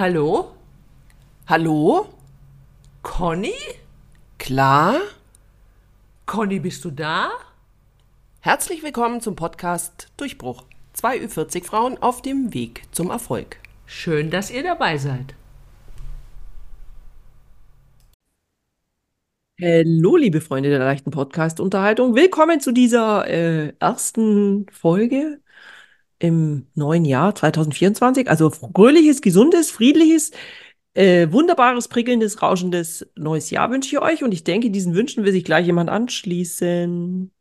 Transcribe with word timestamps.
Hallo? 0.00 0.52
Hallo? 1.46 2.08
Conny? 3.02 3.52
Klar? 4.38 4.98
Conny, 6.24 6.58
bist 6.58 6.82
du 6.86 6.90
da? 6.90 7.28
Herzlich 8.40 8.82
willkommen 8.82 9.20
zum 9.20 9.36
Podcast 9.36 10.08
Durchbruch. 10.16 10.64
Zwei 10.94 11.18
Ü40 11.18 11.64
Frauen 11.64 11.98
auf 11.98 12.22
dem 12.22 12.54
Weg 12.54 12.84
zum 12.92 13.10
Erfolg. 13.10 13.58
Schön, 13.84 14.30
dass 14.30 14.50
ihr 14.50 14.62
dabei 14.62 14.96
seid. 14.96 15.34
Hallo, 19.60 20.16
liebe 20.16 20.40
Freunde 20.40 20.70
der 20.70 20.78
leichten 20.78 21.10
Podcast-Unterhaltung. 21.10 22.14
Willkommen 22.14 22.60
zu 22.60 22.72
dieser 22.72 23.28
äh, 23.28 23.74
ersten 23.80 24.64
Folge 24.70 25.40
im 26.20 26.66
neuen 26.74 27.04
Jahr 27.04 27.34
2024. 27.34 28.30
Also 28.30 28.50
fröhliches, 28.50 29.20
gesundes, 29.22 29.72
friedliches, 29.72 30.30
äh, 30.94 31.26
wunderbares, 31.32 31.88
prickelndes, 31.88 32.42
rauschendes 32.42 33.08
neues 33.16 33.50
Jahr 33.50 33.70
wünsche 33.70 33.96
ich 33.96 34.02
euch. 34.02 34.22
Und 34.22 34.32
ich 34.32 34.44
denke, 34.44 34.70
diesen 34.70 34.94
Wünschen 34.94 35.24
will 35.24 35.32
sich 35.32 35.44
gleich 35.44 35.66
jemand 35.66 35.90
anschließen. 35.90 37.32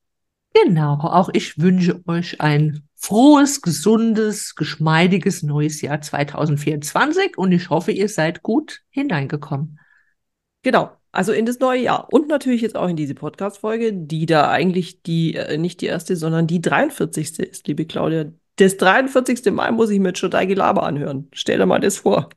Genau, 0.54 0.94
auch 1.02 1.30
ich 1.34 1.60
wünsche 1.60 2.02
euch 2.08 2.42
ein 2.42 2.88
frohes, 2.96 3.62
gesundes, 3.62 4.56
geschmeidiges 4.56 5.44
neues 5.44 5.82
Jahr 5.82 6.02
2024 6.02 7.38
und 7.38 7.52
ich 7.52 7.70
hoffe, 7.70 7.92
ihr 7.92 8.10
seid 8.10 8.42
gut 8.42 8.82
hineingekommen. 8.90 9.80
Genau, 10.64 10.92
also 11.12 11.32
in 11.32 11.46
das 11.46 11.60
neue 11.60 11.82
Jahr 11.82 12.12
und 12.12 12.28
natürlich 12.28 12.62
jetzt 12.62 12.76
auch 12.76 12.90
in 12.90 12.96
diese 12.96 13.16
Podcast-Folge, 13.16 13.94
die 13.94 14.26
da 14.26 14.50
eigentlich 14.50 15.02
die, 15.04 15.36
äh, 15.36 15.58
nicht 15.58 15.82
die 15.82 15.86
erste, 15.86 16.16
sondern 16.16 16.48
die 16.48 16.62
43. 16.62 17.40
ist, 17.40 17.68
liebe 17.68 17.86
Claudia. 17.86 18.32
Das 18.60 18.76
43. 18.76 19.54
Mal 19.54 19.72
muss 19.72 19.90
ich 19.90 20.02
mit 20.02 20.18
Schottei 20.18 20.46
Gelaber 20.46 20.84
anhören. 20.84 21.30
Stell 21.32 21.60
dir 21.60 21.66
mal 21.66 21.80
das 21.80 22.00
vor. 22.00 22.28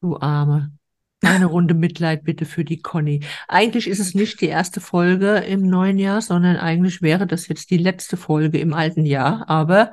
Du 0.00 0.16
Arme. 0.16 0.72
Eine 1.20 1.44
Runde 1.44 1.74
Mitleid 1.74 2.24
bitte 2.24 2.46
für 2.46 2.64
die 2.64 2.80
Conny. 2.80 3.20
Eigentlich 3.48 3.86
ist 3.86 3.98
es 3.98 4.14
nicht 4.14 4.40
die 4.40 4.46
erste 4.46 4.80
Folge 4.80 5.36
im 5.36 5.68
neuen 5.68 5.98
Jahr, 5.98 6.22
sondern 6.22 6.56
eigentlich 6.56 7.02
wäre 7.02 7.26
das 7.26 7.48
jetzt 7.48 7.70
die 7.70 7.76
letzte 7.76 8.16
Folge 8.16 8.58
im 8.58 8.72
alten 8.72 9.04
Jahr, 9.04 9.44
aber 9.50 9.92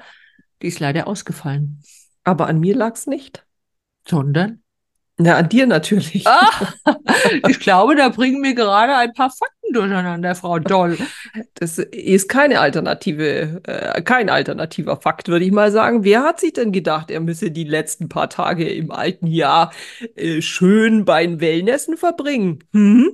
die 0.62 0.68
ist 0.68 0.80
leider 0.80 1.08
ausgefallen. 1.08 1.81
Aber 2.23 2.48
an 2.48 2.62
mir 2.62 2.76
lag's 2.76 3.06
nicht. 3.06 3.46
Sondern? 4.08 4.64
Na, 5.18 5.36
an 5.38 5.48
dir 5.48 5.66
natürlich. 5.66 6.28
Ah, 6.28 6.50
ich 7.48 7.60
glaube, 7.60 7.96
da 7.96 8.10
bringen 8.10 8.44
wir 8.44 8.54
gerade 8.54 8.96
ein 8.96 9.14
paar 9.14 9.30
Fakten 9.30 9.74
durcheinander, 9.74 10.36
Frau 10.36 10.60
Doll. 10.60 10.98
Das 11.54 11.78
ist 11.80 12.28
keine 12.28 12.60
Alternative, 12.60 13.62
äh, 13.66 14.02
kein 14.02 14.30
alternativer 14.30 15.00
Fakt, 15.00 15.30
würde 15.30 15.46
ich 15.46 15.52
mal 15.52 15.72
sagen. 15.72 16.04
Wer 16.04 16.24
hat 16.24 16.42
sich 16.42 16.54
denn 16.54 16.72
gedacht, 16.74 17.10
er 17.12 17.22
müsse 17.22 17.52
die 17.52 17.64
letzten 17.64 18.10
paar 18.10 18.30
Tage 18.30 18.68
im 18.70 18.92
alten 18.92 19.28
Jahr 19.28 19.72
äh, 20.16 20.42
schön 20.42 21.06
bei 21.06 21.26
den 21.26 21.40
Wellnessen 21.40 21.96
verbringen? 21.98 22.60
Hm? 22.74 23.12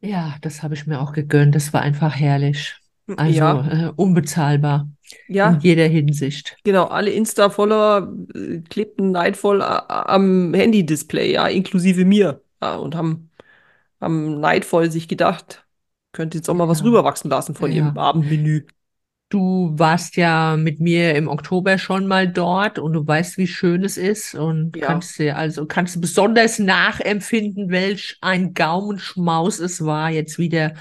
Ja, 0.00 0.36
das 0.40 0.62
habe 0.62 0.74
ich 0.74 0.86
mir 0.86 1.00
auch 1.00 1.12
gegönnt. 1.12 1.54
Das 1.54 1.72
war 1.72 1.82
einfach 1.82 2.14
herrlich. 2.14 2.79
Also 3.16 3.38
Ja. 3.38 3.88
äh, 3.88 3.92
unbezahlbar 3.96 4.88
Ja, 5.28 5.50
in 5.50 5.60
jeder 5.60 5.86
Hinsicht. 5.86 6.56
genau. 6.64 6.84
Alle 6.86 7.10
Insta-Follower 7.10 8.12
äh, 8.34 8.58
klebten 8.68 9.10
neidvoll 9.12 9.62
a- 9.62 10.04
am 10.06 10.54
Handy-Display, 10.54 11.32
ja, 11.32 11.46
inklusive 11.46 12.04
mir. 12.04 12.42
Ja, 12.62 12.76
und 12.76 12.94
haben, 12.94 13.30
haben 14.00 14.40
neidvoll 14.40 14.90
sich 14.90 15.08
gedacht, 15.08 15.64
könnte 16.12 16.38
jetzt 16.38 16.48
auch 16.48 16.54
mal 16.54 16.68
was 16.68 16.80
Ja. 16.80 16.86
rüberwachsen 16.86 17.30
lassen 17.30 17.54
von 17.54 17.72
ihrem. 17.72 17.96
Abendmenü. 17.96 18.66
Du 19.28 19.70
warst 19.76 20.16
ja 20.16 20.56
mit 20.56 20.80
mir 20.80 21.14
im 21.14 21.28
Oktober 21.28 21.78
schon 21.78 22.08
mal 22.08 22.26
dort 22.26 22.80
und 22.80 22.94
du 22.94 23.06
weißt, 23.06 23.38
wie 23.38 23.46
schön 23.46 23.84
es 23.84 23.96
ist 23.96 24.34
und 24.34 24.76
Ja. 24.76 24.86
kannst 24.86 25.16
dir 25.20 25.36
also 25.36 25.66
kannst 25.66 25.94
du 25.94 26.00
besonders 26.00 26.58
nachempfinden, 26.58 27.70
welch 27.70 28.18
ein 28.22 28.54
Gaumenschmaus 28.54 29.60
es 29.60 29.84
war, 29.84 30.10
jetzt 30.10 30.40
wieder 30.40 30.74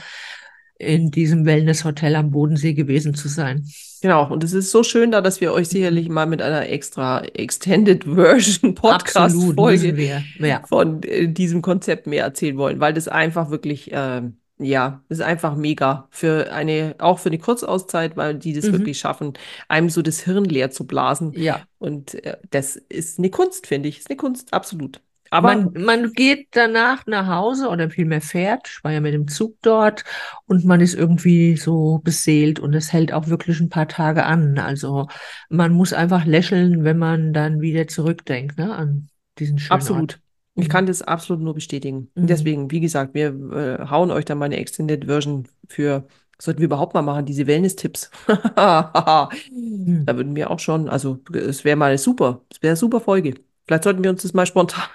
in 0.79 1.11
diesem 1.11 1.45
Wellnesshotel 1.45 2.15
am 2.15 2.31
Bodensee 2.31 2.73
gewesen 2.73 3.13
zu 3.13 3.27
sein. 3.27 3.65
Genau, 4.01 4.31
und 4.31 4.43
es 4.45 4.53
ist 4.53 4.71
so 4.71 4.81
schön 4.81 5.11
da, 5.11 5.19
dass 5.21 5.41
wir 5.41 5.51
euch 5.51 5.67
sicherlich 5.67 6.07
mal 6.09 6.25
mit 6.25 6.41
einer 6.41 6.69
extra 6.69 7.21
Extended 7.25 8.05
Version 8.05 8.73
Podcast-Folge. 8.75 9.93
Ja. 10.39 10.63
von 10.67 11.03
äh, 11.03 11.27
diesem 11.27 11.61
Konzept 11.61 12.07
mehr 12.07 12.23
erzählen 12.23 12.57
wollen, 12.57 12.79
weil 12.79 12.93
das 12.93 13.09
einfach 13.09 13.49
wirklich, 13.51 13.89
ähm, 13.93 14.37
ja, 14.57 15.03
ist 15.09 15.21
einfach 15.21 15.55
mega 15.57 16.07
für 16.11 16.51
eine, 16.53 16.95
auch 16.99 17.19
für 17.19 17.29
eine 17.29 17.39
Kurzauszeit, 17.39 18.15
weil 18.17 18.35
die 18.35 18.53
das 18.53 18.65
Mhm. 18.67 18.71
wirklich 18.73 18.99
schaffen, 18.99 19.33
einem 19.67 19.89
so 19.89 20.01
das 20.01 20.21
Hirn 20.21 20.45
leer 20.45 20.71
zu 20.71 20.87
blasen. 20.87 21.33
Ja. 21.35 21.61
Und 21.77 22.13
äh, 22.23 22.37
das 22.51 22.77
ist 22.77 23.19
eine 23.19 23.29
Kunst, 23.29 23.67
finde 23.67 23.89
ich. 23.89 23.99
Ist 23.99 24.09
eine 24.09 24.17
Kunst, 24.17 24.53
absolut. 24.53 25.01
Aber 25.31 25.55
Man, 25.55 25.73
man 25.73 26.13
geht 26.13 26.47
danach 26.51 27.05
nach 27.05 27.27
Hause 27.27 27.69
oder 27.69 27.89
vielmehr 27.89 28.21
fährt. 28.21 28.67
Ich 28.67 28.83
war 28.83 28.91
ja 28.91 28.99
mit 28.99 29.13
dem 29.13 29.27
Zug 29.27 29.57
dort 29.61 30.03
und 30.45 30.65
man 30.65 30.81
ist 30.81 30.95
irgendwie 30.95 31.55
so 31.55 31.99
beseelt 32.03 32.59
und 32.59 32.73
es 32.73 32.91
hält 32.93 33.13
auch 33.13 33.27
wirklich 33.27 33.59
ein 33.59 33.69
paar 33.69 33.87
Tage 33.87 34.25
an. 34.25 34.57
Also 34.57 35.07
man 35.49 35.73
muss 35.73 35.93
einfach 35.93 36.25
lächeln, 36.25 36.83
wenn 36.83 36.97
man 36.97 37.33
dann 37.33 37.61
wieder 37.61 37.87
zurückdenkt, 37.87 38.57
ne, 38.57 38.73
an 38.75 39.09
diesen 39.37 39.59
schönen 39.59 39.71
Absolut. 39.71 40.01
Ort. 40.13 40.19
Ich 40.55 40.67
Mhm. 40.67 40.71
kann 40.71 40.85
das 40.87 41.01
absolut 41.01 41.41
nur 41.43 41.53
bestätigen. 41.53 42.09
Mhm. 42.15 42.27
Deswegen, 42.27 42.71
wie 42.71 42.79
gesagt, 42.81 43.13
wir 43.13 43.27
äh, 43.29 43.87
hauen 43.89 44.11
euch 44.11 44.25
da 44.25 44.35
mal 44.35 44.45
eine 44.45 44.57
Extended 44.57 45.05
Version 45.05 45.47
für, 45.67 46.05
sollten 46.41 46.59
wir 46.59 46.65
überhaupt 46.65 46.93
mal 46.93 47.01
machen, 47.01 47.25
diese 47.25 47.47
Wellness-Tipps. 47.47 48.09
Da 48.55 49.29
Mhm. 49.51 50.05
würden 50.17 50.35
wir 50.35 50.49
auch 50.49 50.59
schon, 50.59 50.89
also 50.89 51.19
es 51.33 51.63
wäre 51.63 51.75
mal 51.75 51.97
super, 51.97 52.41
es 52.51 52.61
wäre 52.61 52.71
eine 52.71 52.77
super 52.77 52.99
Folge. 52.99 53.35
Vielleicht 53.69 53.83
sollten 53.83 54.03
wir 54.03 54.09
uns 54.09 54.23
das 54.23 54.33
mal 54.33 54.47
spontan 54.47 54.87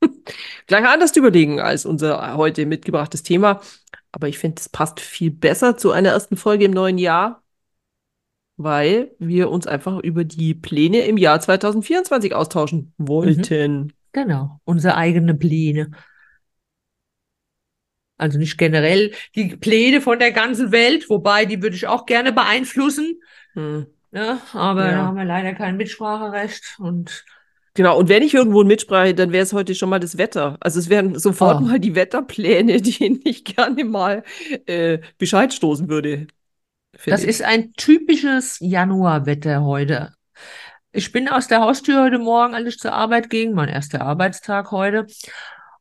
gleich 0.66 0.84
anders 0.84 1.14
überlegen 1.14 1.60
als 1.60 1.86
unser 1.86 2.36
heute 2.36 2.66
mitgebrachtes 2.66 3.22
Thema. 3.22 3.60
Aber 4.10 4.26
ich 4.26 4.36
finde, 4.40 4.58
es 4.58 4.68
passt 4.68 4.98
viel 4.98 5.30
besser 5.30 5.76
zu 5.76 5.92
einer 5.92 6.08
ersten 6.08 6.36
Folge 6.36 6.64
im 6.64 6.72
neuen 6.72 6.98
Jahr, 6.98 7.44
weil 8.56 9.12
wir 9.20 9.48
uns 9.48 9.68
einfach 9.68 10.00
über 10.00 10.24
die 10.24 10.54
Pläne 10.54 11.02
im 11.02 11.18
Jahr 11.18 11.40
2024 11.40 12.34
austauschen 12.34 12.92
wollten. 12.98 13.92
Genau, 14.10 14.60
unsere 14.64 14.96
eigene 14.96 15.36
Pläne. 15.36 15.92
Also 18.16 18.40
nicht 18.40 18.58
generell 18.58 19.12
die 19.36 19.54
Pläne 19.54 20.00
von 20.00 20.18
der 20.18 20.32
ganzen 20.32 20.72
Welt, 20.72 21.08
wobei 21.08 21.44
die 21.44 21.62
würde 21.62 21.76
ich 21.76 21.86
auch 21.86 22.06
gerne 22.06 22.32
beeinflussen. 22.32 23.20
Hm. 23.52 23.86
Ne? 24.10 24.40
Aber 24.52 24.86
Ja. 24.86 24.90
da 24.90 25.06
haben 25.06 25.16
wir 25.16 25.24
leider 25.24 25.54
kein 25.54 25.76
Mitspracherecht 25.76 26.74
und 26.80 27.24
Genau, 27.74 27.98
und 27.98 28.08
wenn 28.08 28.22
ich 28.22 28.34
irgendwo 28.34 28.64
Mitsprache, 28.64 29.14
dann 29.14 29.32
wäre 29.32 29.44
es 29.44 29.52
heute 29.52 29.74
schon 29.74 29.88
mal 29.90 30.00
das 30.00 30.18
Wetter. 30.18 30.56
Also 30.60 30.78
es 30.80 30.88
wären 30.88 31.18
sofort 31.18 31.58
Oh. 31.58 31.64
mal 31.64 31.78
die 31.78 31.94
Wetterpläne, 31.94 32.80
denen 32.82 33.20
ich 33.24 33.44
gerne 33.44 33.84
mal 33.84 34.24
äh, 34.66 34.98
Bescheid 35.18 35.52
stoßen 35.54 35.88
würde. 35.88 36.26
Das 37.06 37.22
ich. 37.22 37.28
ist 37.28 37.42
ein 37.42 37.72
typisches 37.74 38.58
Januarwetter 38.60 39.62
heute. 39.62 40.12
Ich 40.92 41.12
bin 41.12 41.28
aus 41.28 41.46
der 41.46 41.60
Haustür 41.60 42.02
heute 42.02 42.18
Morgen, 42.18 42.54
als 42.54 42.66
ich 42.68 42.78
zur 42.78 42.92
Arbeit 42.92 43.30
ging, 43.30 43.52
mein 43.52 43.68
erster 43.68 44.02
Arbeitstag 44.02 44.72
heute. 44.72 45.06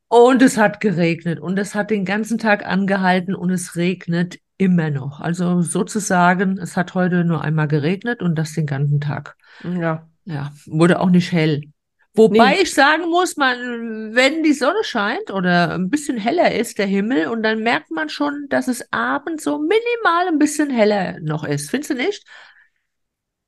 Und 0.07 0.41
es 0.41 0.57
hat 0.57 0.79
geregnet 0.79 1.39
und 1.39 1.57
es 1.59 1.75
hat 1.75 1.89
den 1.91 2.05
ganzen 2.05 2.37
Tag 2.37 2.65
angehalten 2.65 3.35
und 3.35 3.49
es 3.51 3.75
regnet 3.75 4.39
immer 4.57 4.89
noch. 4.89 5.19
Also 5.19 5.61
sozusagen, 5.61 6.57
es 6.57 6.77
hat 6.77 6.93
heute 6.95 7.23
nur 7.25 7.43
einmal 7.43 7.67
geregnet 7.67 8.21
und 8.21 8.35
das 8.35 8.53
den 8.53 8.65
ganzen 8.65 8.99
Tag. 9.01 9.35
Ja, 9.63 10.07
Ja, 10.25 10.53
wurde 10.65 10.99
auch 10.99 11.09
nicht 11.09 11.31
hell. 11.31 11.61
Wobei 12.19 12.55
Nee. 12.55 12.61
ich 12.63 12.73
sagen 12.73 13.09
muss, 13.09 13.37
man, 13.37 14.13
wenn 14.13 14.43
die 14.43 14.53
Sonne 14.53 14.83
scheint 14.83 15.31
oder 15.31 15.73
ein 15.75 15.89
bisschen 15.89 16.17
heller 16.17 16.53
ist 16.53 16.77
der 16.77 16.85
Himmel 16.85 17.27
und 17.27 17.43
dann 17.43 17.59
merkt 17.63 17.91
man 17.91 18.09
schon, 18.09 18.47
dass 18.49 18.67
es 18.67 18.85
abends 18.91 19.43
so 19.43 19.57
minimal 19.57 20.27
ein 20.27 20.37
bisschen 20.39 20.69
heller 20.69 21.19
noch 21.21 21.43
ist. 21.43 21.69
Findest 21.69 21.91
du 21.91 21.95
nicht? 21.95 22.23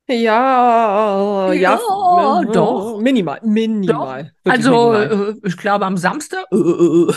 ja, 0.08 1.52
ja, 1.52 1.78
Ja, 1.80 2.42
doch. 2.44 2.98
Minimal, 3.00 3.40
minimal. 3.44 4.32
Wirklich 4.44 4.66
Also, 4.66 4.92
minimal. 4.92 5.34
äh, 5.42 5.48
ich 5.48 5.56
glaube, 5.56 5.86
am 5.86 5.96
Samstag, 5.96 6.44
äh, 6.52 6.56
äh, 6.56 7.12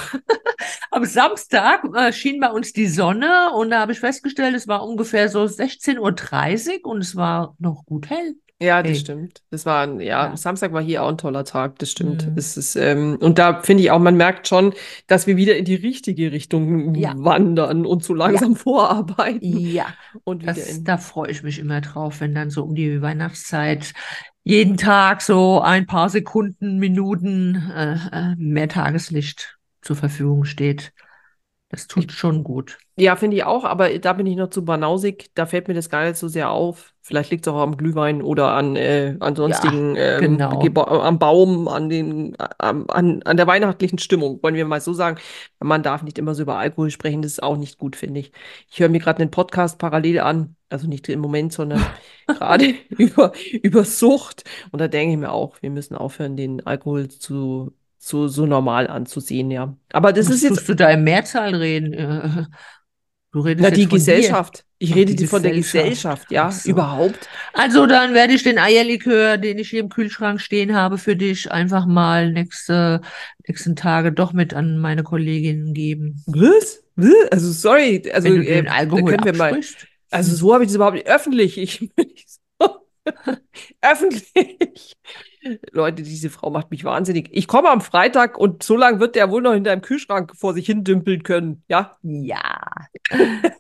am 0.92 1.06
Samstag 1.06 1.81
schien 2.13 2.40
bei 2.40 2.50
uns 2.51 2.72
die 2.74 2.88
Sonne 2.88 3.51
und 3.54 3.72
da 3.72 3.80
habe 3.81 3.92
ich 3.92 4.00
festgestellt, 4.00 4.56
es 4.56 4.68
war 4.68 4.84
ungefähr 4.88 5.30
so 5.30 5.48
16.30 5.48 6.84
Uhr 6.86 6.92
und 6.92 7.01
es 7.01 7.16
war 7.16 7.56
noch 7.60 7.86
gut 7.86 8.10
hell. 8.10 8.36
Ja, 8.62 8.81
das 8.81 8.92
Hey. 8.94 9.00
stimmt. 9.00 9.42
Das 9.50 9.66
war, 9.66 9.84
ein- 9.84 10.00
ja, 10.00 10.28
Ja. 10.30 10.38
Samstag 10.38 10.72
war 10.72 10.81
hier 10.81 11.04
auch 11.04 11.10
ein 11.10 11.18
toller 11.18 11.44
Tag, 11.44 11.78
das 11.80 11.92
stimmt. 11.92 12.25
Mhm. 12.25 12.38
Es 12.38 12.56
ist, 12.56 12.78
ähm, 12.78 13.18
und 13.19 13.38
da 13.38 13.62
finde 13.62 13.84
ich 13.84 13.92
auch, 13.92 14.00
man 14.00 14.16
merkt 14.16 14.48
schon, 14.48 14.74
dass 15.07 15.28
wir 15.28 15.36
wieder 15.36 15.57
in 15.57 15.66
die 15.66 15.75
richtige 15.75 16.31
Richtung 16.31 16.96
Ja. 16.96 17.13
wandern 17.18 17.86
und 17.86 18.04
so 18.06 18.13
langsam 18.13 18.56
vorarbeiten 18.56 19.42
Ja. 19.60 19.88
und 20.24 20.48
Das, 20.48 20.78
in. 20.78 20.84
da 20.86 20.98
freue 20.98 21.31
ich 21.31 21.44
mich 21.44 21.60
immer 21.60 21.81
drauf, 21.81 22.22
wenn 22.22 22.34
dann 22.34 22.50
so 22.50 22.63
um 22.63 22.75
die 22.75 23.02
Weihnachtszeit 23.02 23.92
jeden 24.46 24.78
Tag 24.78 25.22
so 25.22 25.60
ein 25.62 25.86
paar 25.86 26.08
Sekunden, 26.10 26.78
Minuten 26.80 27.56
äh, 27.75 27.96
äh, 28.13 28.36
mehr 28.38 28.69
Tageslicht 28.69 29.58
zur 29.81 29.98
Verfügung 29.98 30.46
steht. 30.46 30.94
Das 31.75 31.88
tut 31.88 32.12
schon 32.13 32.44
gut. 32.44 32.77
Ja, 32.98 33.18
finde 33.18 33.36
ich 33.36 33.44
auch, 33.44 33.66
aber 33.66 34.00
da 34.00 34.13
bin 34.13 34.25
ich 34.25 34.38
noch 34.38 34.50
zu 34.50 34.63
banausig. 34.63 35.30
Da 35.36 35.45
fällt 35.45 35.68
mir 35.68 35.74
das 35.74 35.89
gar 35.89 36.06
nicht 36.06 36.16
so 36.16 36.30
sehr 36.30 36.50
auf. 36.50 36.94
Vielleicht 37.01 37.30
liegt 37.31 37.45
es 37.45 37.54
auch 37.54 37.60
am 37.60 37.75
Glühwein 37.75 38.22
oder 38.22 38.51
an, 38.54 38.77
äh, 38.77 39.18
an 39.19 39.36
sonstigen, 39.36 39.95
Ja, 39.98 40.16
ähm, 40.16 40.22
genau. 40.22 40.60
Geba- 40.62 41.01
am 41.01 41.19
Baum, 41.19 41.68
an 41.68 41.89
den, 41.89 42.36
an, 42.57 42.86
an 43.24 43.38
der 43.38 43.45
weihnachtlichen 43.48 44.00
Stimmung, 44.00 44.42
wollen 44.42 44.56
wir 44.56 44.66
mal 44.66 44.80
so 44.80 44.94
sagen. 44.94 45.18
Man 45.60 45.83
darf 45.83 46.04
nicht 46.04 46.18
immer 46.18 46.33
so 46.33 46.44
über 46.44 46.57
Alkohol 46.57 46.89
sprechen, 46.89 47.22
das 47.22 47.33
ist 47.33 47.44
auch 47.44 47.57
nicht 47.57 47.77
gut, 47.77 47.95
finde 47.98 48.22
ich. 48.22 48.31
Ich 48.72 48.80
höre 48.80 48.89
mir 48.89 49.00
gerade 49.00 49.22
einen 49.22 49.30
Podcast 49.31 49.77
parallel 49.77 50.22
an, 50.22 50.56
also 50.69 50.88
nicht 50.88 51.07
im 51.10 51.19
Moment, 51.19 51.51
sondern 51.54 51.83
gerade 52.27 52.74
über, 52.89 53.33
über 53.62 53.83
Sucht. 53.83 54.45
Und 54.72 54.80
da 54.80 54.88
denke 54.88 55.13
ich 55.13 55.19
mir 55.19 55.31
auch, 55.31 55.62
wir 55.62 55.69
müssen 55.72 55.95
aufhören, 55.95 56.38
den 56.38 56.66
Alkohol 56.66 57.10
zu, 57.10 57.74
zu 58.06 58.28
so 58.28 58.46
normal 58.46 58.88
anzusehen, 58.88 59.50
ja. 59.52 59.75
Aber 59.92 60.13
das 60.13 60.28
Was 60.28 60.36
ist 60.36 60.44
jetzt 60.44 60.56
tust 60.57 60.69
du 60.69 60.75
da 60.75 60.90
im 60.92 61.04
Mehrzahl 61.04 61.56
reden? 61.56 61.94
Äh, 61.94 62.46
Du 63.36 63.42
redest 63.42 63.63
Na, 63.63 63.69
die 63.69 63.81
von 63.81 63.90
dir. 63.90 63.98
Gesellschaft. 63.98 64.63
Ich 64.80 64.96
rede 64.96 65.13
die 65.13 65.28
von 65.28 65.44
der 65.44 65.52
Gesellschaft. 65.52 66.30
Gesellschaft, 66.30 66.31
ja, 66.31 66.52
so. 66.52 66.69
überhaupt. 66.69 67.28
Also 67.52 67.86
dann 67.86 68.13
werde 68.13 68.31
ich 68.31 68.44
den 68.44 68.57
Eierlikör, 68.57 69.38
den 69.38 69.60
ich 69.60 69.72
hier 69.72 69.81
im 69.81 69.90
Kühlschrank 69.90 70.40
stehen 70.40 70.74
habe, 70.74 70.98
für 70.98 71.18
dich 71.18 71.52
einfach 71.52 71.86
mal 71.86 72.31
nächste, 72.31 73.02
nächsten 73.46 73.75
Tage 73.75 74.13
doch 74.13 74.31
mit 74.31 74.54
an 74.54 74.78
meine 74.78 75.04
Kolleginnen 75.04 75.74
geben. 75.74 76.24
Was? 76.28 76.81
Also, 77.30 77.51
sorry, 77.51 78.10
also, 78.13 78.30
Wenn 78.30 78.36
du 78.38 78.48
äh, 78.48 78.62
den 78.62 78.69
Alkohol 78.69 79.04
können 79.04 79.25
wir 79.25 79.36
mal, 79.36 79.60
also, 80.12 80.34
so 80.34 80.54
habe 80.54 80.63
ich 80.63 80.69
das 80.69 80.75
überhaupt 80.75 80.96
nicht 80.96 81.08
öffentlich. 81.08 81.58
Ich 81.58 81.90
so 82.58 82.69
öffentlich. 83.81 84.94
Leute, 85.72 86.04
diese 86.04 86.30
Frau 86.30 86.50
macht 86.50 86.72
mich 86.72 86.84
wahnsinnig. 86.84 87.30
Ich 87.32 87.48
komme 87.48 87.70
am 87.70 87.82
Freitag 87.82 88.38
und 88.38 88.64
so 88.64 88.76
lange 88.76 89.00
wird 89.00 89.16
der 89.16 89.30
wohl 89.30 89.42
noch 89.42 89.54
in 89.54 89.64
deinem 89.64 89.82
Kühlschrank 89.82 90.34
vor 90.36 90.54
sich 90.54 90.66
hin 90.66 90.84
dümpeln 90.84 91.24
können, 91.24 91.64
ja? 91.68 91.98
Ja, 92.02 92.40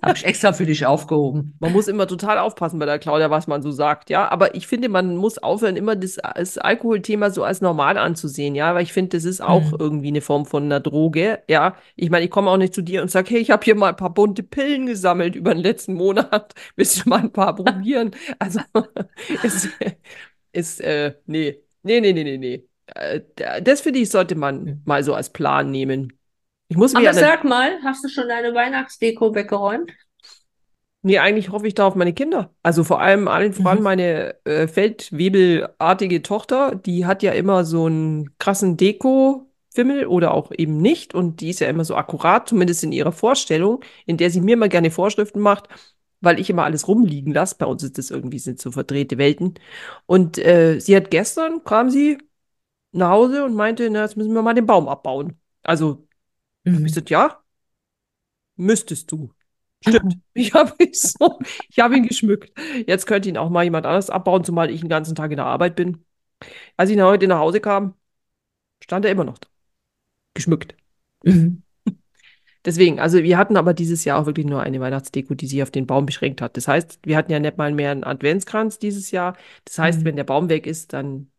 habe 0.01 0.17
ich 0.17 0.25
extra 0.25 0.53
für 0.53 0.65
dich 0.65 0.85
aufgehoben. 0.85 1.55
Man 1.59 1.71
muss 1.71 1.87
immer 1.87 2.07
total 2.07 2.37
aufpassen 2.39 2.79
bei 2.79 2.85
der 2.85 2.99
Claudia, 2.99 3.29
was 3.29 3.47
man 3.47 3.61
so 3.61 3.71
sagt, 3.71 4.09
ja. 4.09 4.29
Aber 4.29 4.55
ich 4.55 4.67
finde, 4.67 4.89
man 4.89 5.15
muss 5.15 5.37
aufhören, 5.37 5.75
immer 5.75 5.95
das, 5.95 6.17
das 6.35 6.57
Alkoholthema 6.57 7.29
so 7.29 7.43
als 7.43 7.61
normal 7.61 7.97
anzusehen, 7.97 8.55
ja. 8.55 8.73
Weil 8.75 8.83
ich 8.83 8.93
finde, 8.93 9.17
das 9.17 9.25
ist 9.25 9.41
auch 9.41 9.71
Hm. 9.71 9.77
irgendwie 9.79 10.07
eine 10.09 10.21
Form 10.21 10.45
von 10.45 10.63
einer 10.63 10.79
Droge, 10.79 11.39
ja. 11.49 11.75
Ich 11.95 12.09
meine, 12.09 12.25
ich 12.25 12.31
komme 12.31 12.49
auch 12.49 12.57
nicht 12.57 12.73
zu 12.73 12.81
dir 12.81 13.01
und 13.01 13.11
sage, 13.11 13.29
hey, 13.31 13.39
ich 13.39 13.51
habe 13.51 13.63
hier 13.63 13.75
mal 13.75 13.89
ein 13.89 13.95
paar 13.95 14.13
bunte 14.13 14.43
Pillen 14.43 14.85
gesammelt 14.87 15.35
über 15.35 15.53
den 15.53 15.61
letzten 15.63 15.93
Monat. 15.93 16.53
Willst 16.75 17.05
du 17.05 17.09
mal 17.09 17.19
ein 17.19 17.31
paar 17.31 17.55
probieren? 17.55 18.11
Also, 18.39 18.59
es 19.43 19.69
ist, 20.51 20.81
äh, 20.81 21.15
nee, 21.25 21.61
nee, 21.85 22.01
nee, 22.01 22.13
nee, 22.13 22.23
nee, 22.23 22.37
nee. 22.37 22.69
Äh, 22.95 23.21
Das 23.61 23.81
finde 23.81 23.99
ich, 23.99 24.09
sollte 24.11 24.35
man 24.35 24.81
mal 24.85 25.03
so 25.03 25.13
als 25.13 25.31
Plan 25.31 25.71
nehmen. 25.71 26.13
Ich 26.67 26.77
muss 26.77 26.93
mir 26.93 27.03
Aber 27.03 27.13
sag 27.13 27.43
mal, 27.43 27.79
hast 27.83 28.03
du 28.03 28.09
schon 28.09 28.27
deine 28.27 28.55
Weihnachtsdeko 28.55 29.35
weggeräumt? 29.35 29.91
Nee, 31.01 31.19
eigentlich 31.19 31.49
hoffe 31.49 31.67
ich 31.67 31.75
da 31.75 31.85
auf 31.85 31.93
meine 31.95 32.13
Kinder. 32.13 32.51
Also 32.63 32.83
vor 32.83 32.99
allem 32.99 33.27
allen 33.27 33.53
voran 33.53 33.77
Mhm. 33.77 33.83
meine 33.83 34.43
äh, 34.45 34.67
feldwebelartige 34.67 36.23
Tochter, 36.23 36.73
die 36.75 37.05
hat 37.05 37.21
ja 37.21 37.31
immer 37.33 37.63
so 37.63 37.85
einen 37.85 38.35
krassen 38.39 38.75
Deko-Fimmel 38.75 40.07
oder 40.07 40.33
auch 40.33 40.51
eben 40.57 40.77
nicht. 40.81 41.13
Und 41.13 41.41
die 41.41 41.51
ist 41.51 41.59
ja 41.59 41.67
immer 41.69 41.85
so 41.85 41.95
akkurat, 41.95 42.49
zumindest 42.49 42.83
in 42.83 42.91
ihrer 42.91 43.11
Vorstellung, 43.11 43.81
in 44.07 44.17
der 44.17 44.31
sie 44.31 44.41
mir 44.41 44.57
mal 44.57 44.67
gerne 44.69 44.89
Vorschriften 44.89 45.39
macht, 45.41 45.67
weil 46.25 46.39
ich 46.39 46.49
immer 46.49 46.63
alles 46.65 46.87
rumliegen 46.87 47.33
lasse. 47.33 47.55
Bei 47.57 47.65
uns 47.67 47.83
ist 47.83 47.97
das 47.97 48.11
irgendwie 48.11 48.39
sind 48.39 48.59
so 48.59 48.71
verdrehte 48.71 49.17
Welten. 49.17 49.55
Und 50.07 50.37
äh, 50.39 50.79
sie 50.79 50.95
hat 50.95 51.11
gestern, 51.11 51.63
kam 51.63 51.89
sie 51.89 52.17
nach 52.91 53.11
Hause 53.11 53.45
und 53.45 53.55
meinte, 53.55 53.89
na, 53.89 54.03
jetzt 54.03 54.17
müssen 54.17 54.33
wir 54.33 54.41
mal 54.43 54.53
den 54.55 54.65
Baum 54.67 54.87
abbauen. 54.89 55.39
Also, 55.63 56.07
hab 56.67 56.73
ich 56.75 56.79
Mhm. 56.81 56.85
gesagt, 56.85 57.09
ja, 57.11 57.43
müsstest 58.55 59.11
du. 59.11 59.31
Stimmt. 59.81 60.17
Ich 60.37 60.53
habe 60.53 60.73
ihn 60.83 60.93
so, 60.93 61.39
ich 61.69 61.79
habe 61.79 61.95
ihn 61.95 62.05
geschmückt. 62.07 62.51
Jetzt 62.87 63.05
könnte 63.07 63.29
ihn 63.29 63.37
auch 63.37 63.49
mal 63.49 63.63
jemand 63.63 63.85
anders 63.85 64.09
abbauen, 64.09 64.43
zumal 64.43 64.69
ich 64.69 64.81
den 64.81 64.89
ganzen 64.89 65.15
Tag 65.15 65.31
in 65.31 65.37
der 65.37 65.45
Arbeit 65.45 65.77
bin. 65.77 66.03
Als 66.77 66.89
ich 66.91 66.99
heute 67.01 67.27
nach 67.27 67.39
Hause 67.39 67.61
kam, 67.61 67.95
stand 68.83 69.05
er 69.05 69.11
immer 69.11 69.25
noch 69.25 69.37
da. 69.39 69.49
Geschmückt. 70.35 70.75
Mhm. 71.23 71.64
Deswegen, 72.65 72.99
also 72.99 73.21
wir 73.21 73.37
hatten 73.37 73.57
aber 73.57 73.73
dieses 73.73 74.05
Jahr 74.05 74.19
auch 74.19 74.25
wirklich 74.25 74.45
nur 74.45 74.61
eine 74.61 74.79
Weihnachtsdeko, 74.79 75.35
die 75.35 75.47
sich 75.47 75.61
auf 75.61 75.71
den 75.71 75.85
Baum 75.85 76.05
beschränkt 76.05 76.41
hat. 76.41 76.57
Das 76.57 76.67
heißt, 76.67 76.99
wir 77.03 77.15
hatten 77.17 77.31
ja 77.31 77.39
nicht 77.39 77.57
mal 77.57 77.71
mehr 77.71 77.91
einen 77.91 78.03
Adventskranz 78.03 78.79
dieses 78.79 79.11
Jahr. 79.11 79.35
Das 79.65 79.77
heißt, 79.77 79.99
Mhm. 79.99 80.05
wenn 80.05 80.15
der 80.15 80.23
Baum 80.23 80.49
weg 80.49 80.65
ist, 80.67 80.93
dann 80.93 81.29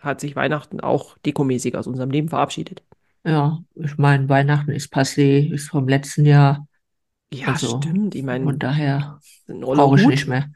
hat 0.00 0.20
sich 0.20 0.36
Weihnachten 0.36 0.80
auch 0.80 1.18
dekomäßig 1.18 1.76
aus 1.76 1.86
unserem 1.86 2.10
Leben 2.10 2.28
verabschiedet. 2.28 2.82
Ja, 3.24 3.58
ich 3.74 3.98
meine, 3.98 4.28
Weihnachten 4.28 4.70
ist 4.70 4.92
passé, 4.94 5.52
ist 5.52 5.70
vom 5.70 5.88
letzten 5.88 6.24
Jahr. 6.24 6.66
Ja, 7.32 7.48
Also 7.48 7.80
stimmt. 7.80 8.14
Ich 8.14 8.22
meine, 8.22 8.44
von 8.44 8.58
daher 8.58 9.20
brauche 9.48 9.98
ich 10.00 10.06
nicht 10.06 10.28
mehr. 10.28 10.50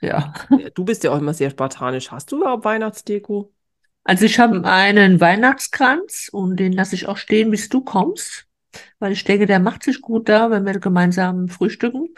Ja. 0.00 0.34
Du 0.74 0.84
bist 0.84 1.04
ja 1.04 1.12
auch 1.12 1.18
immer 1.18 1.34
sehr 1.34 1.50
spartanisch. 1.50 2.10
Hast 2.10 2.32
du 2.32 2.38
überhaupt 2.38 2.64
Weihnachtsdeko? 2.64 3.52
Also 4.04 4.24
ich 4.24 4.38
habe 4.38 4.64
einen 4.64 5.20
Weihnachtskranz 5.20 6.28
und 6.32 6.56
den 6.56 6.72
lasse 6.72 6.94
ich 6.94 7.08
auch 7.08 7.16
stehen, 7.18 7.50
bis 7.50 7.68
du 7.68 7.82
kommst, 7.82 8.47
weil 8.98 9.12
ich 9.12 9.24
denke, 9.24 9.46
der 9.46 9.60
macht 9.60 9.82
sich 9.82 10.00
gut 10.00 10.28
da, 10.28 10.50
wenn 10.50 10.66
wir 10.66 10.78
gemeinsam 10.78 11.48
frühstücken. 11.48 12.08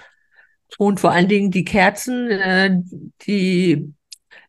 Und 0.79 1.01
vor 1.01 1.11
allen 1.11 1.29
Dingen 1.29 1.51
die 1.51 1.65
Kerzen, 1.65 2.31
äh, 2.31 2.71
die, 3.23 3.93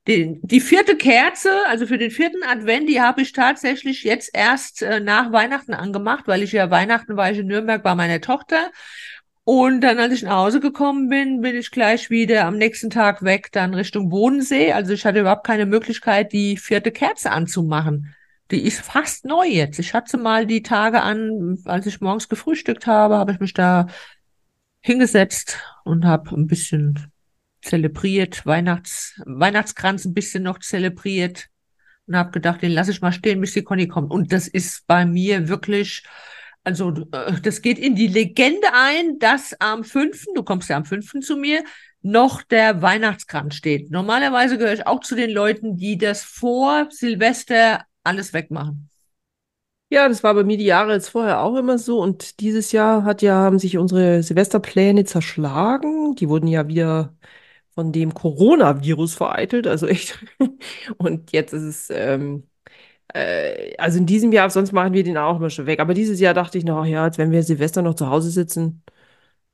die, 0.07 0.39
die 0.42 0.62
vierte 0.62 0.95
Kerze, 0.95 1.50
also 1.68 1.86
für 1.88 1.98
den 1.98 2.12
vierten 2.12 2.44
Advent, 2.44 2.89
die 2.89 3.01
habe 3.01 3.21
ich 3.21 3.33
tatsächlich 3.33 4.03
jetzt 4.03 4.31
erst 4.33 4.81
äh, 4.81 5.00
nach 5.00 5.31
Weihnachten 5.31 5.74
angemacht, 5.74 6.27
weil 6.27 6.44
ich 6.44 6.51
ja 6.51 6.69
Weihnachten 6.69 7.18
war 7.18 7.31
ich 7.31 7.39
in 7.39 7.48
Nürnberg 7.48 7.83
bei 7.83 7.95
meiner 7.95 8.21
Tochter. 8.21 8.71
Und 9.44 9.81
dann, 9.81 10.00
als 10.00 10.13
ich 10.13 10.24
nach 10.24 10.38
Hause 10.38 10.59
gekommen 10.59 11.09
bin, 11.09 11.42
bin 11.42 11.56
ich 11.56 11.71
gleich 11.71 12.09
wieder 12.09 12.45
am 12.45 12.57
nächsten 12.57 12.92
Tag 12.92 13.24
weg, 13.24 13.51
dann 13.51 13.74
Richtung 13.74 14.09
Bodensee. 14.09 14.71
Also 14.71 14.94
ich 14.94 15.06
hatte 15.06 15.19
überhaupt 15.21 15.45
keine 15.45 15.65
Möglichkeit, 15.65 16.31
die 16.31 16.57
vierte 16.57 16.92
Kerze 16.92 17.31
anzumachen. 17.31 18.15
Die 18.51 18.62
ist 18.62 18.81
fast 18.81 19.25
neu 19.25 19.45
jetzt. 19.45 19.80
Ich 19.80 19.94
hatte 19.94 20.18
mal 20.18 20.45
die 20.45 20.62
Tage 20.62 21.01
an, 21.01 21.57
als 21.65 21.86
ich 21.86 22.01
morgens 22.01 22.27
gefrühstückt 22.27 22.86
habe, 22.86 23.18
habe 23.18 23.31
ich 23.31 23.39
mich 23.39 23.53
da 23.53 23.88
hingesetzt 24.81 25.59
und 25.86 26.06
habe 26.06 26.36
ein 26.36 26.48
bisschen 26.48 27.12
zelebriert, 27.62 28.45
Weihnachts, 28.45 29.21
Weihnachtskranz 29.25 30.06
ein 30.06 30.13
bisschen 30.13 30.44
noch 30.44 30.59
zelebriert 30.59 31.48
und 32.07 32.15
habe 32.15 32.31
gedacht, 32.31 32.62
den 32.62 32.71
lasse 32.71 32.92
ich 32.92 33.01
mal 33.01 33.13
stehen, 33.13 33.39
bis 33.39 33.53
die 33.53 33.63
Conny 33.63 33.88
kommt. 33.88 34.12
Und 34.12 34.33
das 34.33 34.48
ist 34.48 34.86
bei 34.88 35.06
mir 35.06 35.48
wirklich, 35.48 36.03
also 36.63 36.94
äh, 37.12 37.39
das 37.42 37.62
geht 37.62 37.80
in 37.80 37.95
die 37.95 38.07
Legende 38.07 38.68
ein, 38.74 39.19
dass 39.19 39.53
am 39.62 39.83
5., 39.83 40.25
du 40.36 40.44
kommst 40.44 40.69
ja 40.69 40.77
am 40.77 40.86
5. 40.86 41.22
zu 41.22 41.38
mir, 41.38 41.63
noch 42.01 42.41
der 42.41 42.81
Weihnachtskranz 42.81 43.55
steht. 43.55 43.91
Normalerweise 43.91 44.58
gehöre 44.58 44.74
ich 44.74 44.88
auch 44.88 45.01
zu 45.01 45.15
den 45.15 45.29
Leuten, 45.29 45.77
die 45.77 46.00
das 46.00 46.24
vor 46.24 46.88
Silvester 46.89 47.86
alles 48.03 48.34
wegmachen. 48.34 48.89
Ja, 49.89 50.08
das 50.08 50.24
war 50.24 50.34
bei 50.34 50.43
mir 50.46 50.58
die 50.58 50.63
Jahre 50.65 50.93
jetzt 50.93 51.10
vorher 51.10 51.41
auch 51.41 51.55
immer 51.58 51.77
so. 51.77 52.00
Und 52.01 52.39
dieses 52.39 52.72
Jahr 52.72 53.03
hat 53.03 53.22
ja, 53.22 53.36
haben 53.36 53.60
sich 53.60 53.77
unsere 53.77 54.24
Silvesterpläne 54.24 55.03
zerschlagen. 55.03 56.15
Die 56.15 56.29
wurden 56.29 56.48
ja 56.48 56.67
wieder 56.70 57.13
von 57.75 57.91
dem 57.91 58.13
Coronavirus 58.13 59.15
vereitelt. 59.15 59.67
Also 59.67 59.88
echt. 59.88 60.25
Und 60.98 61.31
jetzt 61.34 61.53
ist 61.53 61.63
es, 61.63 61.89
ähm, 61.89 62.48
äh, 63.13 63.75
also 63.77 63.98
in 64.00 64.05
diesem 64.08 64.31
Jahr, 64.34 64.50
sonst 64.50 64.74
machen 64.74 64.93
wir 64.93 65.03
den 65.03 65.17
auch 65.17 65.38
immer 65.38 65.50
schon 65.51 65.67
weg. 65.67 65.79
Aber 65.81 65.93
dieses 65.93 66.20
Jahr 66.20 66.34
dachte 66.36 66.58
ich 66.58 66.65
noch, 66.65 66.84
ach 66.84 66.88
ja, 66.88 67.03
als 67.05 67.17
wenn 67.17 67.31
wir 67.31 67.43
Silvester 67.43 67.81
noch 67.81 67.96
zu 67.96 68.10
Hause 68.10 68.31
sitzen. 68.31 68.84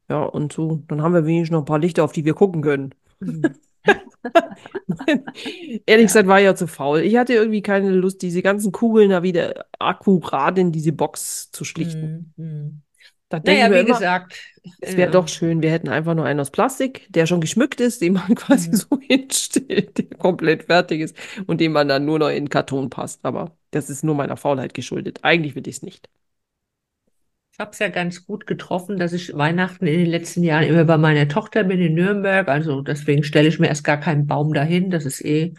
Ja, 0.10 0.24
und 0.24 0.54
so, 0.54 0.84
dann 0.88 1.02
haben 1.04 1.14
wir 1.14 1.26
wenigstens 1.26 1.54
noch 1.54 1.62
ein 1.62 1.66
paar 1.66 1.80
Lichter, 1.80 2.04
auf 2.04 2.14
die 2.14 2.26
wir 2.26 2.36
gucken 2.36 2.62
können. 2.64 2.96
Mhm. 3.20 3.56
Ehrlich 5.86 6.08
Ja. 6.08 6.08
gesagt 6.08 6.28
war 6.28 6.40
ich 6.40 6.46
ja 6.46 6.56
zu 6.56 6.68
faul. 6.68 7.02
Ich 7.02 7.16
hatte 7.18 7.34
irgendwie 7.34 7.62
keine 7.62 7.92
Lust, 7.92 8.22
diese 8.22 8.42
ganzen 8.42 8.72
Kugeln 8.72 9.10
da 9.12 9.24
wieder 9.24 9.66
akkurat 9.80 10.58
in 10.58 10.72
diese 10.72 10.92
Box 10.94 11.52
zu 11.52 11.64
schlichten. 11.66 12.20
Mhm. 12.38 12.44
Mhm. 12.44 12.82
Da 13.30 13.40
denke 13.40 13.64
ich 13.64 13.70
Naja, 13.70 13.72
wie 13.72 13.80
immer, 13.80 13.86
gesagt, 13.86 14.34
es 14.82 14.98
wäre 14.98 15.10
äh, 15.10 15.12
doch 15.12 15.28
schön, 15.28 15.62
wir 15.62 15.72
hätten 15.72 15.90
einfach 15.90 16.14
nur 16.16 16.26
einen 16.26 16.40
aus 16.42 16.52
Plastik, 16.52 17.08
der 17.10 17.26
schon 17.26 17.40
geschmückt 17.42 17.80
ist, 17.80 18.02
den 18.02 18.14
man 18.14 18.36
quasi 18.36 18.70
Mhm. 18.70 18.76
so 18.76 19.00
hinstellt, 19.02 19.98
der 19.98 20.18
komplett 20.18 20.64
fertig 20.64 21.02
ist 21.02 21.16
und 21.48 21.62
den 21.62 21.72
man 21.72 21.88
dann 21.88 22.06
nur 22.06 22.20
noch 22.20 22.30
in 22.30 22.50
Karton 22.50 22.90
passt. 22.90 23.24
Aber 23.26 23.58
das 23.72 23.90
ist 23.90 24.04
nur 24.04 24.16
meiner 24.16 24.38
Faulheit 24.38 24.74
geschuldet. 24.74 25.20
Eigentlich 25.24 25.56
will 25.56 25.68
ich 25.68 25.78
es 25.78 25.82
nicht. 25.84 26.10
Ich 27.58 27.60
habe 27.60 27.72
es 27.72 27.80
ja 27.80 27.90
ganz 27.90 28.24
gut 28.24 28.46
getroffen, 28.46 29.00
dass 29.00 29.14
ich 29.14 29.36
Weihnachten 29.36 29.88
in 29.88 29.98
den 29.98 30.12
letzten 30.12 30.44
Jahren 30.44 30.66
immer 30.66 30.86
bei 30.86 31.00
meiner 31.00 31.28
Tochter 31.28 31.64
bin 31.64 31.82
in 31.82 31.96
Nürnberg. 31.96 32.48
Also 32.50 32.82
deswegen 32.82 33.24
stelle 33.24 33.48
ich 33.48 33.58
mir 33.58 33.66
erst 33.66 33.84
gar 33.84 33.98
keinen 33.98 34.28
Baum 34.28 34.54
dahin. 34.54 34.92
Das 34.92 35.06
ist 35.06 35.26
eh 35.26 35.56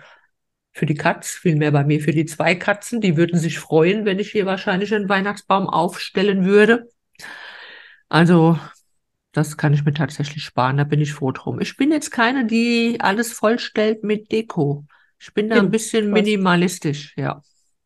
für 0.71 0.87
die 0.87 0.95
Katz, 0.95 1.31
vielmehr 1.31 1.73
bei 1.73 1.83
mir 1.83 2.01
für 2.01 2.13
die 2.13 2.25
zwei 2.25 2.55
Katzen. 2.55 3.01
Die 3.01 3.17
würden 3.17 3.37
sich 3.37 3.59
freuen, 3.59 4.05
wenn 4.05 4.21
ich 4.21 4.31
hier 4.31 4.47
wahrscheinlich 4.47 4.95
einen 4.95 5.09
Weihnachtsbaum 5.09 5.69
aufstellen 5.69 6.45
würde. 6.45 6.89
Also 8.09 8.57
das 9.33 9.57
kann 9.57 9.75
ich 9.75 9.85
mir 9.85 9.93
tatsächlich 9.93 10.45
sparen. 10.45 10.77
Da 10.77 10.85
bin 10.85 11.01
ich 11.01 11.13
froh 11.13 11.33
drum. 11.33 11.61
Ich 11.61 11.77
bin 11.77 11.91
jetzt 11.91 12.13
keine, 12.13 12.47
die 12.47 12.99
alles 13.01 13.33
vollstellt 13.33 14.05
mit 14.05 14.31
Deko. 14.31 14.87
Ich 15.19 15.35
bin 15.35 15.49
da 15.49 15.57
ein 15.57 15.73
bisschen 15.73 16.13
minimalistisch, 16.13 17.15
ja. 17.17 17.43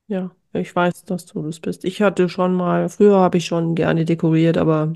Ja, 0.07 0.33
ich 0.54 0.75
weiß, 0.75 1.04
dass 1.04 1.26
du 1.26 1.42
das 1.42 1.61
bist. 1.61 1.85
Ich 1.85 2.02
hatte 2.02 2.28
schon 2.28 2.54
mal, 2.54 2.88
früher 2.88 3.18
habe 3.18 3.38
ich 3.38 3.47
schon 3.47 3.75
gerne 3.75 4.04
dekoriert, 4.04 4.56
aber 4.59 4.92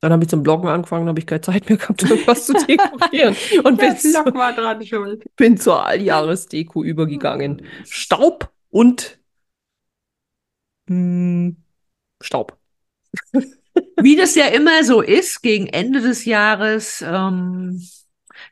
Dann 0.00 0.12
habe 0.12 0.24
ich 0.24 0.30
zum 0.30 0.42
Bloggen 0.42 0.68
angefangen, 0.68 1.08
habe 1.08 1.18
ich 1.20 1.26
keine 1.26 1.42
Zeit 1.42 1.68
mehr 1.68 1.78
gehabt, 1.78 2.02
irgendwas 2.10 2.46
zu 2.46 2.54
dekorieren. 2.54 3.36
Und 3.64 3.78
bin, 3.78 3.88
Der 3.88 3.96
Vlog 3.96 4.34
war 4.34 4.54
dran 4.54 4.84
schon. 4.86 5.20
bin 5.36 5.56
zur 5.58 5.84
Alljahresdeko 5.86 6.82
übergegangen. 6.84 7.62
Staub 7.84 8.50
und 8.70 9.18
mh, 10.88 11.54
Staub. 12.22 12.58
Wie 13.96 14.16
das 14.16 14.34
ja 14.34 14.46
immer 14.46 14.82
so 14.84 15.00
ist, 15.02 15.42
gegen 15.42 15.66
Ende 15.66 16.00
des 16.00 16.24
Jahres 16.24 17.04
ähm, 17.06 17.82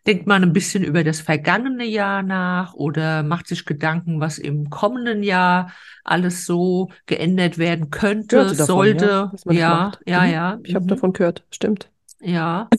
denkt 0.08 0.26
man 0.26 0.42
ein 0.42 0.54
bisschen 0.54 0.84
über 0.84 1.04
das 1.04 1.20
vergangene 1.20 1.84
Jahr 1.86 2.22
nach 2.24 2.74
oder 2.74 3.22
macht 3.22 3.48
sich 3.48 3.66
Gedanken, 3.66 4.20
was 4.20 4.38
im 4.38 4.70
kommenden 4.70 5.22
Jahr 5.22 5.72
alles 6.04 6.46
so 6.46 6.90
geändert 7.06 7.58
werden 7.58 7.90
könnte, 7.90 8.56
davon, 8.56 8.96
sollte. 8.96 9.30
ja, 9.44 9.44
ja, 9.46 10.00
ja, 10.06 10.24
Mhm. 10.24 10.32
ja. 10.32 10.56
Ich 10.64 10.74
habe 10.74 10.86
mhm, 10.86 10.88
davon 10.88 11.12
gehört, 11.12 11.44
stimmt. 11.50 11.90
Ja. 12.20 12.72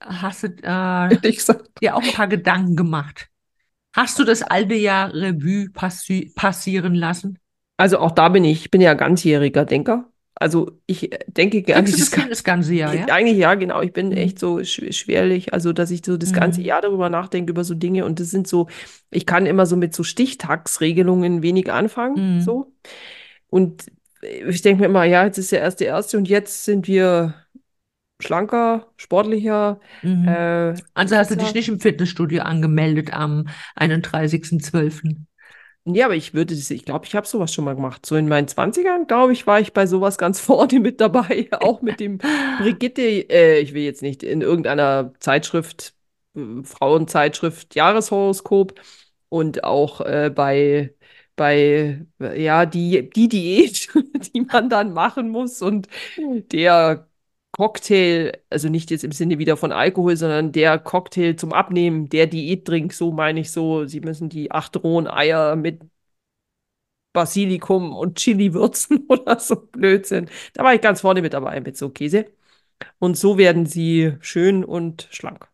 Hast 0.00 0.44
du 0.44 0.48
äh, 0.62 1.16
dir 1.82 1.96
auch 1.96 2.02
ein 2.04 2.12
paar 2.12 2.28
Gedanken 2.28 2.76
gemacht? 2.76 3.28
Hast 3.94 4.18
du 4.18 4.24
das 4.24 4.42
alte 4.42 4.74
Jahr 4.74 5.14
Revue 5.14 5.70
passi 5.72 6.32
passieren 6.36 6.94
lassen? 6.94 7.38
Also 7.78 7.98
auch 7.98 8.12
da 8.12 8.28
bin 8.28 8.44
ich, 8.44 8.62
ich 8.66 8.70
bin 8.70 8.80
ja 8.80 8.94
ganzjähriger 8.94 9.64
Denker. 9.64 10.09
Also 10.34 10.80
ich 10.86 11.10
denke 11.26 11.62
du 11.62 11.82
dieses 11.82 12.10
das 12.10 12.18
hin 12.18 12.30
das 12.30 12.44
ganze 12.44 12.72
Jahr, 12.74 12.94
ja? 12.94 13.06
Eigentlich 13.06 13.36
ja, 13.38 13.54
genau. 13.54 13.82
Ich 13.82 13.92
bin 13.92 14.08
Mhm. 14.08 14.16
echt 14.16 14.38
so 14.38 14.62
sch 14.64 14.82
schwerlich, 14.92 15.52
also 15.52 15.72
dass 15.72 15.90
ich 15.90 16.02
so 16.04 16.16
das 16.16 16.32
ganze 16.32 16.60
Mhm. 16.60 16.66
Jahr 16.66 16.80
darüber 16.80 17.10
nachdenke, 17.10 17.50
über 17.50 17.64
so 17.64 17.74
Dinge. 17.74 18.04
Und 18.06 18.20
das 18.20 18.30
sind 18.30 18.48
so, 18.48 18.68
ich 19.10 19.26
kann 19.26 19.44
immer 19.46 19.66
so 19.66 19.76
mit 19.76 19.94
so 19.94 20.02
Stichtagsregelungen 20.02 21.42
wenig 21.42 21.70
anfangen. 21.70 22.36
Mhm. 22.36 22.40
So. 22.40 22.72
Und 23.48 23.86
ich 24.22 24.62
denke 24.62 24.80
mir 24.82 24.86
immer, 24.86 25.04
ja, 25.04 25.24
jetzt 25.24 25.38
ist 25.38 25.52
der 25.52 25.60
erste 25.60 25.84
erste 25.84 26.16
und 26.16 26.28
jetzt 26.28 26.64
sind 26.64 26.86
wir 26.86 27.34
schlanker, 28.20 28.86
sportlicher. 28.96 29.80
Mhm. 30.02 30.28
Äh, 30.28 30.74
Also 30.94 31.16
hast 31.16 31.30
du 31.30 31.36
dich 31.36 31.54
nicht 31.54 31.68
im 31.68 31.80
Fitnessstudio 31.80 32.42
angemeldet 32.42 33.12
am 33.12 33.48
31.12. 33.76 35.26
Ja, 35.86 36.04
aber 36.06 36.14
ich 36.14 36.34
würde 36.34 36.54
das, 36.54 36.70
ich 36.70 36.84
glaube, 36.84 37.06
ich 37.06 37.14
habe 37.16 37.26
sowas 37.26 37.52
schon 37.54 37.64
mal 37.64 37.74
gemacht. 37.74 38.04
So 38.04 38.14
in 38.16 38.28
meinen 38.28 38.46
20ern, 38.48 39.06
glaube 39.06 39.32
ich, 39.32 39.46
war 39.46 39.60
ich 39.60 39.72
bei 39.72 39.86
sowas 39.86 40.18
ganz 40.18 40.38
vorne 40.40 40.78
mit 40.78 41.00
dabei. 41.00 41.48
Auch 41.52 41.80
mit 41.82 42.00
dem 42.00 42.18
Brigitte, 42.18 43.02
äh, 43.02 43.60
ich 43.60 43.72
will 43.74 43.82
jetzt 43.82 44.02
nicht 44.02 44.22
in 44.22 44.42
irgendeiner 44.42 45.12
Zeitschrift, 45.20 45.94
äh, 46.36 46.62
Frauenzeitschrift, 46.64 47.74
Jahreshoroskop 47.74 48.74
und 49.30 49.64
auch 49.64 50.00
äh, 50.02 50.30
bei, 50.34 50.94
bei, 51.36 52.06
ja, 52.18 52.66
die, 52.66 53.08
die 53.10 53.28
Diät, 53.28 53.88
die 54.34 54.42
man 54.42 54.68
dann 54.68 54.92
machen 54.92 55.30
muss 55.30 55.62
und 55.62 55.88
der 56.52 57.08
Cocktail, 57.52 58.32
also 58.48 58.68
nicht 58.68 58.90
jetzt 58.90 59.04
im 59.04 59.12
Sinne 59.12 59.38
wieder 59.38 59.56
von 59.56 59.72
Alkohol, 59.72 60.16
sondern 60.16 60.52
der 60.52 60.78
Cocktail 60.78 61.34
zum 61.36 61.52
Abnehmen, 61.52 62.08
der 62.08 62.26
Diätdrink, 62.26 62.92
so 62.92 63.12
meine 63.12 63.40
ich 63.40 63.50
so, 63.52 63.86
sie 63.86 64.00
müssen 64.00 64.28
die 64.28 64.50
acht 64.52 64.76
rohen 64.82 65.06
Eier 65.08 65.56
mit 65.56 65.82
Basilikum 67.12 67.92
und 67.96 68.18
Chili 68.18 68.54
würzen 68.54 69.06
oder 69.08 69.38
so 69.40 69.56
Blödsinn. 69.56 70.28
Da 70.54 70.62
war 70.64 70.74
ich 70.74 70.80
ganz 70.80 71.00
vorne 71.00 71.22
mit 71.22 71.32
dabei 71.34 71.60
mit 71.60 71.76
so 71.76 71.90
Käse. 71.90 72.26
Und 73.00 73.16
so 73.18 73.38
werden 73.38 73.66
sie 73.66 74.14
schön 74.20 74.64
und 74.64 75.08
schlank. 75.12 75.48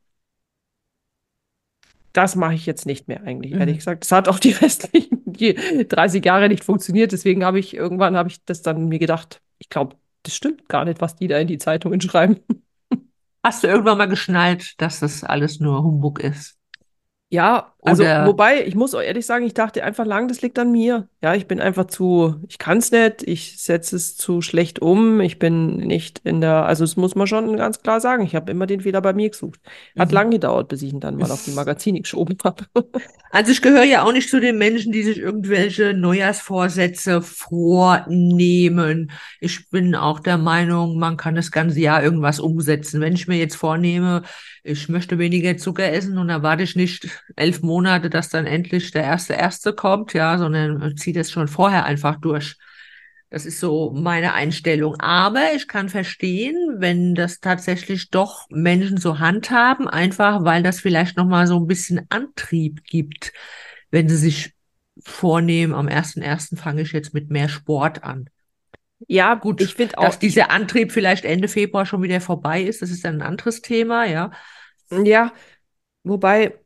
Das 2.13 2.35
mache 2.35 2.55
ich 2.55 2.65
jetzt 2.67 2.87
nicht 2.87 3.09
mehr 3.09 3.23
eigentlich, 3.25 3.53
ehrlich 3.53 3.75
Mhm. 3.75 3.79
gesagt. 3.79 4.05
Das 4.05 4.13
hat 4.13 4.29
auch 4.29 4.39
die 4.39 4.51
restlichen 4.53 5.23
die 5.27 5.55
30 5.87 6.25
Jahre 6.25 6.49
nicht 6.49 6.65
funktioniert. 6.65 7.13
Deswegen 7.13 7.45
habe 7.45 7.59
ich 7.59 7.75
irgendwann 7.75 8.17
habe 8.17 8.29
ich 8.31 8.43
das 8.45 8.63
dann 8.63 8.89
mir 8.89 8.99
gedacht, 8.99 9.43
ich 9.59 9.69
glaube, 9.69 9.97
das 10.27 10.35
stimmt 10.35 10.69
gar 10.69 10.85
nicht, 10.85 11.01
was 11.01 11.15
die 11.15 11.29
da 11.29 11.39
in 11.39 11.47
die 11.47 11.59
Zeitungen 11.59 12.01
schreiben. 12.01 12.41
Hast 13.45 13.63
du 13.63 13.69
irgendwann 13.69 13.99
mal 13.99 14.09
geschnallt, 14.09 14.81
dass 14.81 14.99
das 14.99 15.23
alles 15.23 15.61
nur 15.61 15.83
Humbug 15.85 16.19
ist? 16.19 16.59
Ja, 17.29 17.75
also 17.87 18.03
Oder- 18.03 18.27
wobei, 18.27 18.67
ich 18.67 18.75
muss 18.75 18.95
auch 18.95 19.01
ehrlich 19.01 19.25
sagen, 19.27 19.47
ich 19.47 19.55
dachte 19.55 19.83
einfach 19.85 20.05
lang, 20.05 20.29
das 20.29 20.43
liegt 20.43 20.59
an 20.59 20.71
mir. 20.73 21.09
Ja, 21.23 21.35
ich 21.35 21.47
bin 21.47 21.61
einfach 21.61 21.87
zu, 21.87 22.37
ich 22.49 22.59
kann 22.59 22.79
es 22.79 22.91
nicht, 22.91 23.23
ich 23.23 23.63
setze 23.63 23.97
es 23.97 24.17
zu 24.17 24.43
schlecht 24.43 24.81
um, 24.81 25.21
ich 25.21 25.39
bin 25.39 25.77
nicht 25.77 26.21
in 26.25 26.41
der, 26.41 26.67
also 26.67 26.85
das 26.85 26.97
muss 26.97 27.15
man 27.15 27.27
schon 27.27 27.57
ganz 27.57 27.81
klar 27.83 28.01
sagen, 28.01 28.25
ich 28.25 28.35
habe 28.35 28.51
immer 28.51 28.67
den 28.67 28.81
Fehler 28.83 29.01
bei 29.01 29.13
mir 29.13 29.31
gesucht. 29.31 29.61
Hat 29.99 30.09
Mhm. 30.09 30.15
lang 30.15 30.31
gedauert, 30.31 30.69
bis 30.69 30.83
ich 30.83 30.93
ihn 30.93 31.01
dann 31.01 31.17
mal 31.17 31.31
auf 31.31 31.45
die 31.45 31.53
Magazine 31.53 32.01
geschoben 32.01 32.37
habe. 32.45 32.65
Also 33.31 33.53
ich 33.53 33.63
gehöre 33.63 33.85
ja 33.85 34.03
auch 34.05 34.13
nicht 34.13 34.31
zu 34.31 34.41
den 34.41 34.59
Menschen, 34.59 34.93
die 34.93 35.03
sich 35.03 35.19
irgendwelche 35.19 35.95
Neujahrsvorsätze 35.95 37.23
vornehmen. 37.23 39.11
Ich 39.41 39.69
bin 39.71 39.95
auch 39.95 40.21
der 40.21 40.39
Meinung, 40.39 40.99
man 40.99 41.17
kann 41.17 41.35
das 41.35 41.51
ganze 41.51 41.81
Jahr 41.81 42.03
irgendwas 42.03 42.41
umsetzen. 42.41 43.01
Wenn 43.01 43.15
ich 43.15 43.29
mir 43.29 43.37
jetzt 43.39 43.57
vornehme, 43.57 44.23
ich 44.65 44.89
möchte 44.89 45.19
weniger 45.19 45.57
Zucker 45.57 45.93
essen 45.93 46.19
und 46.19 46.29
dann 46.29 46.43
warte 46.43 46.63
ich 46.63 46.77
nicht 46.77 47.09
elf 47.37 47.63
Monate, 47.63 47.76
dass 47.85 48.29
dann 48.29 48.47
endlich 48.47 48.91
der 48.91 49.05
erste 49.05 49.35
Erste 49.35 49.73
kommt, 49.73 50.13
ja, 50.13 50.39
sondern 50.39 50.97
ziehe 50.97 51.15
das 51.15 51.31
schon 51.31 51.49
vorher 51.49 51.85
einfach 51.85 52.17
durch. 52.17 52.57
Das 53.29 53.45
ist 53.45 53.59
so 53.59 53.93
meine 53.93 54.35
Einstellung. 54.35 55.01
Aber 55.01 55.53
ich 55.55 55.67
kann 55.67 55.89
verstehen, 55.89 56.57
wenn 56.79 57.15
das 57.15 57.41
tatsächlich 57.41 58.11
doch 58.11 58.47
Menschen 58.51 58.99
so 58.99 59.19
handhaben, 59.19 59.89
einfach 59.89 60.45
weil 60.45 60.63
das 60.63 60.81
vielleicht 60.81 61.17
nochmal 61.17 61.47
so 61.47 61.59
ein 61.59 61.67
bisschen 61.67 62.07
Antrieb 62.09 62.85
gibt, 62.85 63.33
wenn 63.91 64.09
sie 64.09 64.17
sich 64.17 64.55
vornehmen, 65.05 65.75
am 65.75 65.89
1.1. 65.89 66.57
fange 66.57 66.83
ich 66.83 66.93
jetzt 66.93 67.15
mit 67.15 67.31
mehr 67.31 67.49
Sport 67.49 68.05
an. 68.05 68.31
Ja, 69.09 69.35
Gut, 69.35 69.61
ich 69.61 69.75
finde 69.75 69.99
auch, 69.99 70.05
Dass 70.05 70.19
dieser 70.19 70.51
Antrieb 70.51 70.91
vielleicht 70.91 71.25
Ende 71.25 71.49
Februar 71.49 71.85
schon 71.85 72.03
wieder 72.03 72.21
vorbei 72.21 72.63
ist, 72.63 72.81
das 72.81 72.91
ist 72.91 73.05
dann 73.05 73.17
ein 73.17 73.27
anderes 73.27 73.61
Thema, 73.61 74.07
ja. 74.07 74.31
ja, 74.91 75.33
wobei, 76.03 76.59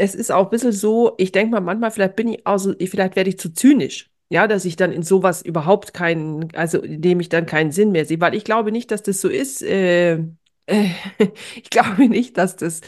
es 0.00 0.14
ist 0.14 0.32
auch 0.32 0.44
ein 0.44 0.50
bisschen 0.50 0.72
so, 0.72 1.14
ich 1.18 1.30
denke 1.30 1.52
mal, 1.52 1.60
manchmal, 1.60 1.90
vielleicht 1.90 2.16
bin 2.16 2.28
ich 2.28 2.46
auch 2.46 2.58
vielleicht 2.58 3.16
werde 3.16 3.28
ich 3.30 3.38
zu 3.38 3.52
zynisch. 3.52 4.08
Ja, 4.30 4.46
dass 4.46 4.64
ich 4.64 4.76
dann 4.76 4.92
in 4.92 5.02
sowas 5.02 5.42
überhaupt 5.42 5.92
keinen, 5.92 6.54
also 6.54 6.78
in 6.80 7.02
dem 7.02 7.20
ich 7.20 7.28
dann 7.28 7.46
keinen 7.46 7.72
Sinn 7.72 7.90
mehr 7.92 8.04
sehe, 8.04 8.20
weil 8.20 8.34
ich 8.34 8.44
glaube 8.44 8.70
nicht, 8.72 8.90
dass 8.92 9.02
das 9.02 9.20
so 9.20 9.28
ist. 9.28 9.60
Äh, 9.62 10.14
äh, 10.66 10.86
ich 11.56 11.68
glaube 11.68 12.08
nicht, 12.08 12.38
dass 12.38 12.56
das, 12.56 12.80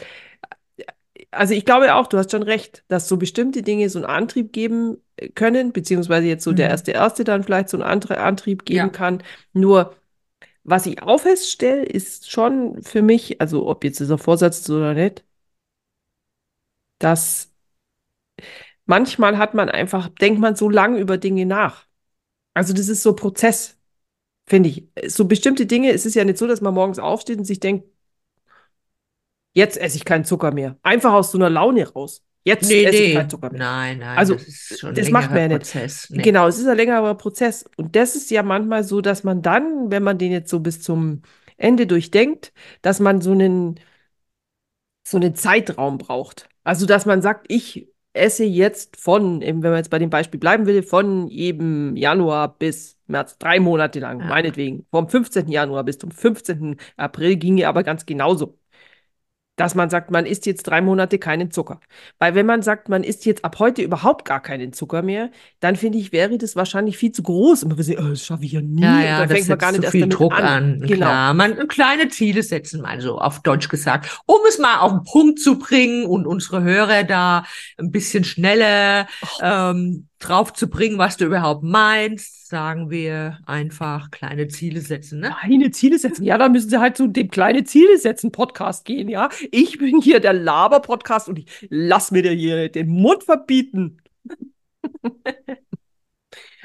also 1.31 1.53
ich 1.53 1.65
glaube 1.65 1.93
auch, 1.95 2.07
du 2.07 2.17
hast 2.17 2.31
schon 2.31 2.43
recht, 2.43 2.83
dass 2.87 3.07
so 3.07 3.17
bestimmte 3.17 3.61
Dinge 3.61 3.89
so 3.89 3.99
einen 3.99 4.05
Antrieb 4.05 4.53
geben 4.53 4.97
können, 5.35 5.71
beziehungsweise 5.71 6.27
jetzt 6.27 6.43
so 6.43 6.53
der 6.53 6.67
Mhm. 6.67 6.71
erste 6.71 6.91
Erste 6.91 7.23
dann 7.23 7.43
vielleicht 7.43 7.69
so 7.69 7.77
einen 7.81 7.85
Antrieb 8.17 8.65
geben 8.65 8.77
Ja. 8.77 8.89
kann. 8.89 9.23
Nur, 9.53 9.95
was 10.63 10.85
ich 10.87 11.03
auch 11.03 11.19
feststelle, 11.21 11.83
ist 11.85 12.31
schon 12.31 12.81
für 12.83 13.01
mich, 13.01 13.41
also 13.41 13.67
ob 13.67 13.83
jetzt 13.83 13.99
dieser 13.99 14.17
Vorsatz 14.19 14.61
ist 14.61 14.69
oder 14.69 14.93
nicht, 14.93 15.23
dass 17.03 17.53
manchmal 18.85 19.37
hat 19.37 19.53
man 19.53 19.69
einfach, 19.69 20.09
denkt 20.09 20.39
man 20.39 20.55
so 20.55 20.69
lange 20.69 20.99
über 20.99 21.17
Dinge 21.17 21.45
nach. 21.45 21.85
Also 22.53 22.73
das 22.73 22.87
ist 22.89 23.03
so 23.03 23.15
Prozess, 23.15 23.77
finde 24.47 24.69
ich. 24.69 24.87
So 25.07 25.25
bestimmte 25.25 25.65
Dinge, 25.65 25.91
es 25.91 26.05
ist 26.05 26.15
ja 26.15 26.23
nicht 26.25 26.37
so, 26.37 26.47
dass 26.47 26.61
man 26.61 26.73
morgens 26.73 26.99
aufsteht 26.99 27.39
und 27.39 27.45
sich 27.45 27.59
denkt, 27.59 27.85
jetzt 29.53 29.77
esse 29.77 29.97
ich 29.97 30.05
keinen 30.05 30.25
Zucker 30.25 30.51
mehr. 30.51 30.77
Einfach 30.83 31.13
aus 31.13 31.31
so 31.31 31.37
einer 31.37 31.49
Laune 31.49 31.87
raus. 31.87 32.23
Jetzt 32.45 32.69
Nee, 32.69 32.83
esse 32.83 32.97
ich 32.97 33.09
nee. 33.09 33.15
keinen 33.15 33.29
Zucker 33.29 33.51
mehr. 33.51 33.59
Nein, 33.59 33.99
nein, 33.99 34.17
Also, 34.17 34.33
das 34.33 34.43
ist 34.47 34.79
schon 34.79 34.89
ein 34.89 34.95
das 34.95 35.09
macht 35.09 35.29
man 35.29 35.39
ja 35.39 35.47
nicht. 35.47 35.57
Prozess. 35.59 36.09
Nee. 36.09 36.23
Genau, 36.23 36.47
es 36.47 36.59
ist 36.59 36.67
ein 36.67 36.75
längerer 36.75 37.15
Prozess. 37.15 37.65
Und 37.77 37.95
das 37.95 38.15
ist 38.15 38.31
ja 38.31 38.43
manchmal 38.43 38.83
so, 38.83 38.99
dass 38.99 39.23
man 39.23 39.41
dann, 39.41 39.91
wenn 39.91 40.03
man 40.03 40.17
den 40.17 40.31
jetzt 40.31 40.49
so 40.49 40.59
bis 40.59 40.81
zum 40.81 41.21
Ende 41.55 41.87
durchdenkt, 41.87 42.51
dass 42.81 42.99
man 42.99 43.21
so 43.21 43.31
einen, 43.31 43.79
so 45.07 45.17
einen 45.17 45.35
Zeitraum 45.35 45.97
braucht. 45.97 46.49
Also, 46.63 46.85
dass 46.85 47.05
man 47.05 47.21
sagt, 47.21 47.45
ich 47.49 47.89
esse 48.13 48.43
jetzt 48.43 48.97
von, 48.97 49.41
eben 49.41 49.63
wenn 49.63 49.71
man 49.71 49.79
jetzt 49.79 49.89
bei 49.89 49.99
dem 49.99 50.09
Beispiel 50.09 50.39
bleiben 50.39 50.65
will, 50.65 50.83
von 50.83 51.29
eben 51.29 51.95
Januar 51.95 52.57
bis 52.57 52.97
März, 53.07 53.37
drei 53.39 53.59
Monate 53.59 53.99
lang, 53.99 54.19
Ja. 54.19 54.27
meinetwegen. 54.27 54.85
Vom 54.91 55.09
15. 55.09 55.49
Januar 55.49 55.83
bis 55.83 55.97
zum 55.97 56.11
15. 56.11 56.77
April 56.95 57.37
ginge 57.37 57.67
aber 57.67 57.83
ganz 57.83 58.05
genauso. 58.05 58.57
Dass 59.63 59.75
man 59.75 59.89
sagt, 59.89 60.11
man 60.11 60.25
isst 60.25 60.45
jetzt 60.45 60.63
drei 60.63 60.81
Monate 60.81 61.19
keinen 61.19 61.49
Zucker. 61.49 61.79
Weil 62.19 62.35
wenn 62.35 62.45
man 62.45 62.63
sagt, 62.63 62.89
man 62.89 63.01
isst 63.01 63.25
jetzt 63.25 63.45
ab 63.45 63.59
heute 63.59 63.81
überhaupt 63.81 64.25
gar 64.25 64.41
keinen 64.41 64.73
Zucker 64.73 65.01
mehr, 65.03 65.31
dann 65.61 65.77
finde 65.77 65.99
ich, 65.99 66.11
wäre 66.11 66.37
das 66.37 66.57
wahrscheinlich 66.57 66.97
viel 66.97 67.13
zu 67.13 67.23
groß. 67.23 67.63
Und 67.63 67.69
man 67.69 67.81
sagen, 67.81 67.99
oh, 68.05 68.09
das 68.09 68.25
schaffe 68.25 68.43
ich 68.43 68.51
ja 68.51 68.59
nie. 68.59 68.81
Ja, 68.81 68.95
Und 68.95 69.03
ja, 69.03 69.19
dann 69.19 69.29
das 69.29 69.37
fängt 69.37 69.47
man 69.47 69.57
gar 69.59 69.71
nicht 69.71 69.79
zu 69.79 69.83
erst 69.83 69.91
viel 69.93 70.01
damit 70.01 70.19
Druck 70.19 70.33
an. 70.33 70.43
an. 70.43 70.79
Genau. 70.81 71.05
Klar, 71.05 71.33
man 71.33 71.67
kleine 71.69 72.09
Ziele 72.09 72.43
setzen, 72.43 72.81
mal 72.81 72.99
so 72.99 73.19
auf 73.19 73.41
Deutsch 73.41 73.69
gesagt, 73.69 74.21
um 74.25 74.39
es 74.49 74.59
mal 74.59 74.79
auf 74.79 74.91
den 74.91 75.03
Punkt 75.05 75.39
zu 75.39 75.57
bringen 75.57 76.07
und 76.07 76.27
unsere 76.27 76.61
Hörer 76.61 77.05
da 77.05 77.45
ein 77.77 77.89
bisschen 77.89 78.25
schneller 78.25 79.07
ähm, 79.41 80.09
drauf 80.23 80.53
zu 80.53 80.69
bringen, 80.69 80.97
was 80.97 81.17
du 81.17 81.25
überhaupt 81.25 81.63
meinst, 81.63 82.47
sagen 82.49 82.89
wir 82.89 83.39
einfach 83.45 84.11
kleine 84.11 84.47
Ziele 84.47 84.81
setzen, 84.81 85.19
ne? 85.19 85.35
Kleine 85.41 85.71
Ziele 85.71 85.99
setzen. 85.99 86.23
Ja, 86.23 86.37
dann 86.37 86.51
müssen 86.51 86.69
sie 86.69 86.79
halt 86.79 86.97
zu 86.97 87.07
dem 87.07 87.29
kleine 87.29 87.63
Ziele 87.63 87.97
setzen 87.97 88.31
Podcast 88.31 88.85
gehen, 88.85 89.09
ja. 89.09 89.29
Ich 89.51 89.77
bin 89.77 90.01
hier 90.01 90.19
der 90.19 90.33
Laber-Podcast 90.33 91.29
und 91.29 91.39
ich 91.39 91.67
lass 91.69 92.11
mir 92.11 92.23
dir 92.23 92.31
hier 92.31 92.69
den 92.69 92.89
Mund 92.89 93.23
verbieten. 93.23 93.97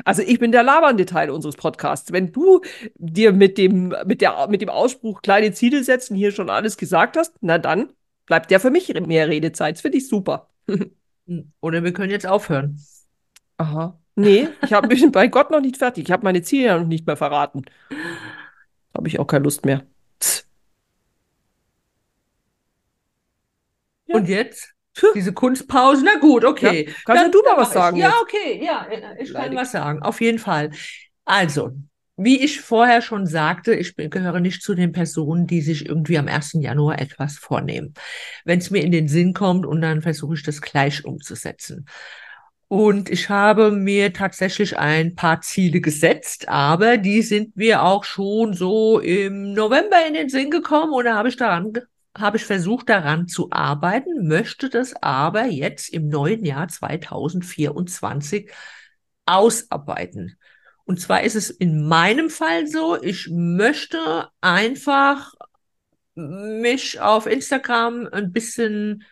Also 0.04 0.22
ich 0.22 0.38
bin 0.38 0.52
der 0.52 0.62
labernde 0.62 1.06
Teil 1.06 1.28
unseres 1.28 1.56
Podcasts. 1.56 2.12
Wenn 2.12 2.32
du 2.32 2.60
dir 2.94 3.32
mit 3.32 3.58
dem, 3.58 3.94
mit 4.06 4.20
der, 4.20 4.46
mit 4.48 4.62
dem 4.62 4.68
Ausspruch 4.68 5.22
kleine 5.22 5.52
Ziele 5.52 5.82
setzen 5.82 6.14
hier 6.16 6.30
schon 6.30 6.50
alles 6.50 6.76
gesagt 6.76 7.16
hast, 7.16 7.34
na 7.40 7.58
dann 7.58 7.92
bleibt 8.24 8.50
ja 8.50 8.58
für 8.58 8.70
mich 8.70 8.88
mehr 9.06 9.28
Redezeit. 9.28 9.74
Das 9.74 9.82
finde 9.82 9.98
ich 9.98 10.08
super. 10.08 10.48
Oder 11.60 11.84
wir 11.84 11.92
können 11.92 12.10
jetzt 12.10 12.26
aufhören. 12.26 12.78
Aha. 13.58 13.98
Nee, 14.14 14.48
ich 14.62 14.72
hab, 14.72 14.88
bin 14.88 15.12
bei 15.12 15.28
Gott 15.28 15.50
noch 15.50 15.60
nicht 15.60 15.76
fertig. 15.76 16.06
Ich 16.06 16.10
habe 16.10 16.24
meine 16.24 16.42
Ziele 16.42 16.66
ja 16.66 16.78
noch 16.78 16.86
nicht 16.86 17.06
mehr 17.06 17.16
verraten. 17.16 17.64
Habe 18.94 19.06
ich 19.06 19.20
auch 19.20 19.26
keine 19.26 19.44
Lust 19.44 19.64
mehr. 19.64 19.84
Ja. 24.06 24.16
Und 24.16 24.28
jetzt? 24.28 24.74
Diese 25.14 25.32
Kunstpause, 25.32 26.02
na 26.04 26.18
gut, 26.18 26.44
okay. 26.44 26.86
Ja, 26.86 26.92
kannst 27.04 27.22
dann, 27.22 27.30
du 27.30 27.42
mal 27.42 27.56
was 27.56 27.72
sagen? 27.72 27.98
Ja, 27.98 28.14
okay, 28.20 28.60
ja, 28.64 28.88
ich 29.20 29.32
kann 29.32 29.54
was 29.54 29.70
sagen, 29.70 30.02
auf 30.02 30.20
jeden 30.20 30.40
Fall. 30.40 30.70
Also, 31.24 31.70
wie 32.16 32.42
ich 32.42 32.60
vorher 32.60 33.00
schon 33.00 33.26
sagte, 33.26 33.74
ich 33.74 33.94
gehöre 33.94 34.40
nicht 34.40 34.62
zu 34.62 34.74
den 34.74 34.90
Personen, 34.90 35.46
die 35.46 35.60
sich 35.60 35.86
irgendwie 35.86 36.18
am 36.18 36.26
1. 36.26 36.54
Januar 36.54 37.00
etwas 37.00 37.38
vornehmen. 37.38 37.94
Wenn 38.44 38.58
es 38.58 38.70
mir 38.70 38.82
in 38.82 38.90
den 38.90 39.06
Sinn 39.06 39.34
kommt 39.34 39.66
und 39.66 39.80
dann 39.80 40.02
versuche 40.02 40.34
ich 40.34 40.42
das 40.42 40.60
gleich 40.60 41.04
umzusetzen. 41.04 41.86
Und 42.68 43.08
ich 43.08 43.30
habe 43.30 43.70
mir 43.70 44.12
tatsächlich 44.12 44.78
ein 44.78 45.14
paar 45.14 45.40
Ziele 45.40 45.80
gesetzt, 45.80 46.48
aber 46.48 46.98
die 46.98 47.22
sind 47.22 47.56
mir 47.56 47.82
auch 47.82 48.04
schon 48.04 48.52
so 48.52 49.00
im 49.00 49.54
November 49.54 50.06
in 50.06 50.14
den 50.14 50.28
Sinn 50.28 50.50
gekommen 50.50 50.92
und 50.92 51.06
da 51.06 51.14
habe 51.16 51.30
ich 51.30 51.36
daran 51.36 51.72
habe 52.20 52.36
ich 52.36 52.44
versucht, 52.44 52.88
daran 52.88 53.28
zu 53.28 53.50
arbeiten, 53.50 54.26
möchte 54.26 54.68
das 54.68 54.94
aber 55.02 55.44
jetzt 55.46 55.88
im 55.90 56.08
neuen 56.08 56.44
Jahr 56.44 56.68
2024 56.68 58.50
ausarbeiten. 59.26 60.36
Und 60.84 61.00
zwar 61.00 61.22
ist 61.22 61.36
es 61.36 61.50
in 61.50 61.86
meinem 61.86 62.30
Fall 62.30 62.66
so, 62.66 63.00
ich 63.00 63.28
möchte 63.30 64.28
einfach 64.40 65.34
mich 66.14 67.00
auf 67.00 67.26
Instagram 67.26 68.08
ein 68.10 68.32
bisschen 68.32 69.04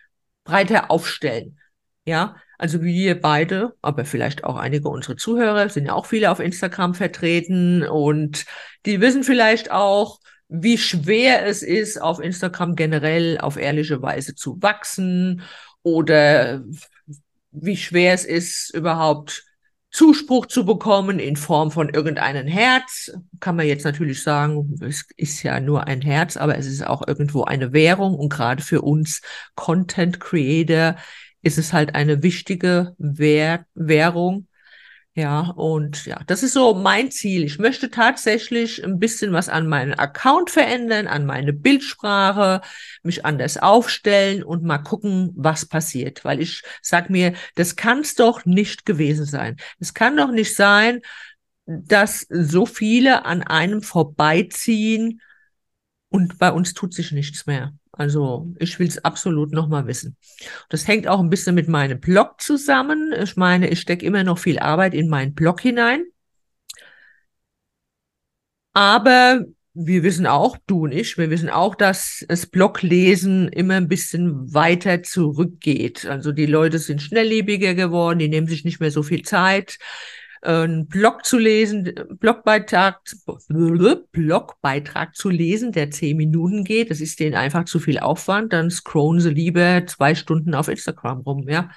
breiter 0.45 0.91
aufstellen. 0.91 1.61
Ja, 2.05 2.37
also 2.59 2.83
wir 2.83 3.21
beide, 3.21 3.75
aber 3.83 4.05
vielleicht 4.05 4.45
auch 4.45 4.57
einige 4.57 4.89
unserer 4.89 5.17
Zuhörer, 5.17 5.69
sind 5.69 5.87
ja 5.87 5.93
auch 5.93 6.07
viele 6.07 6.31
auf 6.31 6.41
Instagram 6.41 6.95
vertreten 6.95 7.83
und 7.83 8.45
die 8.87 9.01
wissen 9.01 9.25
vielleicht 9.25 9.71
auch, 9.71 10.21
wie 10.49 10.79
schwer 10.79 11.45
es 11.45 11.63
ist, 11.63 12.01
auf 12.01 12.21
Instagram 12.21 12.77
generell 12.77 13.39
auf 13.39 13.57
ehrliche 13.57 14.01
Weise 14.01 14.35
zu 14.35 14.63
wachsen 14.63 15.43
oder 15.83 16.63
wie 17.51 17.77
schwer 17.77 18.15
es 18.15 18.25
ist, 18.25 18.73
überhaupt 18.75 19.45
Zuspruch 19.91 20.47
zu 20.47 20.67
bekommen 20.67 21.19
in 21.19 21.37
Form 21.37 21.71
von 21.71 21.89
irgendeinem 21.89 22.47
Herz. 22.47 23.11
Kann 23.41 23.57
man 23.57 23.67
jetzt 23.67 23.85
natürlich 23.85 24.23
sagen, 24.23 24.79
es 24.83 25.07
ist 25.17 25.43
ja 25.43 25.59
nur 25.59 25.87
ein 25.87 26.03
Herz, 26.03 26.37
aber 26.37 26.59
es 26.59 26.67
ist 26.67 26.87
auch 26.87 27.07
irgendwo 27.09 27.45
eine 27.45 27.73
Währung 27.73 28.15
und 28.15 28.29
gerade 28.29 28.63
für 28.63 28.83
uns 28.83 29.23
Content 29.55 30.21
Creator 30.21 30.97
ist 31.43 31.59
es 31.59 31.73
halt 31.73 31.95
eine 31.95 32.23
wichtige 32.23 32.95
Währ 32.99 33.66
Währung 33.75 34.49
ja, 35.16 35.49
und 35.57 36.05
ja, 36.05 36.21
das 36.26 36.43
ist 36.43 36.52
so 36.52 36.75
mein 36.75 37.11
Ziel. 37.11 37.43
Ich 37.43 37.59
möchte 37.59 37.90
tatsächlich 37.90 38.85
ein 38.85 38.99
bisschen 38.99 39.33
was 39.33 39.49
an 39.49 39.66
meinen 39.66 39.95
Account 39.95 40.50
verändern, 40.50 41.07
an 41.07 41.25
meine 41.25 41.55
Bildsprache, 41.55 42.61
mich 43.02 43.25
anders 43.25 43.57
aufstellen 43.57 44.45
und 44.45 44.62
mal 44.62 44.76
gucken, 44.76 45.33
was 45.35 45.64
passiert. 45.64 46.23
Weil 46.26 46.43
ich 46.43 46.62
sag 46.83 47.09
mir, 47.09 47.33
das 47.55 47.76
kann 47.76 48.00
es 48.00 48.14
doch 48.14 48.45
nicht 48.45 48.85
gewesen 48.85 49.25
sein. 49.25 49.57
Es 49.81 49.95
kann 49.95 50.19
doch 50.19 50.31
nicht 50.31 50.55
sein, 50.55 51.00
dass 51.64 52.26
so 52.28 52.66
viele 52.66 53.25
an 53.25 53.43
einem 53.43 53.81
vorbeiziehen 53.81 55.23
und 56.11 56.38
bei 56.38 56.52
uns 56.52 56.75
tut 56.75 56.93
sich 56.93 57.12
nichts 57.12 57.47
mehr. 57.47 57.73
Also 57.97 58.55
ich 58.59 58.79
will 58.79 58.87
es 58.87 59.05
absolut 59.05 59.53
nochmal 59.53 59.87
wissen. 59.87 60.17
Das 60.69 60.87
hängt 60.87 61.09
auch 61.09 61.21
ein 61.21 61.31
bisschen 61.31 61.55
mit 61.55 61.66
meinem 61.66 61.99
Blog 61.99 62.40
zusammen. 62.40 63.12
Ich 63.23 63.37
meine, 63.37 63.68
ich 63.68 63.81
stecke 63.81 64.05
immer 64.05 64.23
noch 64.23 64.38
viel 64.38 64.59
Arbeit 64.59 64.94
in 64.94 65.09
meinen 65.09 65.35
Blog 65.35 65.61
hinein. 65.61 66.05
Aber 68.75 69.44
wir 69.73 70.03
wissen 70.03 70.27
auch, 70.27 70.59
du 70.66 70.85
und 70.85 70.92
ich, 70.92 71.16
wir 71.16 71.31
wissen 71.31 71.49
auch, 71.49 71.75
dass 71.75 72.25
das 72.29 72.47
Bloglesen 72.47 73.49
immer 73.49 73.75
ein 73.75 73.88
bisschen 73.88 74.53
weiter 74.53 75.03
zurückgeht. 75.03 76.05
Also 76.05 76.33
die 76.33 76.47
Leute 76.47 76.79
sind 76.79 77.01
schnelllebiger 77.01 77.75
geworden, 77.75 78.18
die 78.18 78.29
nehmen 78.29 78.47
sich 78.47 78.64
nicht 78.64 78.81
mehr 78.81 78.90
so 78.90 79.03
viel 79.03 79.23
Zeit 79.23 79.79
einen 80.42 80.87
Blog 80.87 81.25
zu 81.25 81.38
lesen, 81.38 81.92
Blogbeitrag, 82.20 83.01
Blogbeitrag 83.49 85.16
zu 85.16 85.29
lesen, 85.29 85.72
der 85.72 85.90
zehn 85.90 86.16
Minuten 86.16 86.64
geht, 86.64 86.90
das 86.90 87.01
ist 87.01 87.20
denen 87.20 87.35
einfach 87.35 87.64
zu 87.64 87.79
viel 87.79 87.99
Aufwand, 87.99 88.53
dann 88.53 88.70
scrollen 88.70 89.20
sie 89.20 89.31
lieber 89.31 89.87
zwei 89.87 90.14
Stunden 90.14 90.55
auf 90.55 90.68
Instagram 90.68 91.20
rum, 91.20 91.49
ja. 91.49 91.70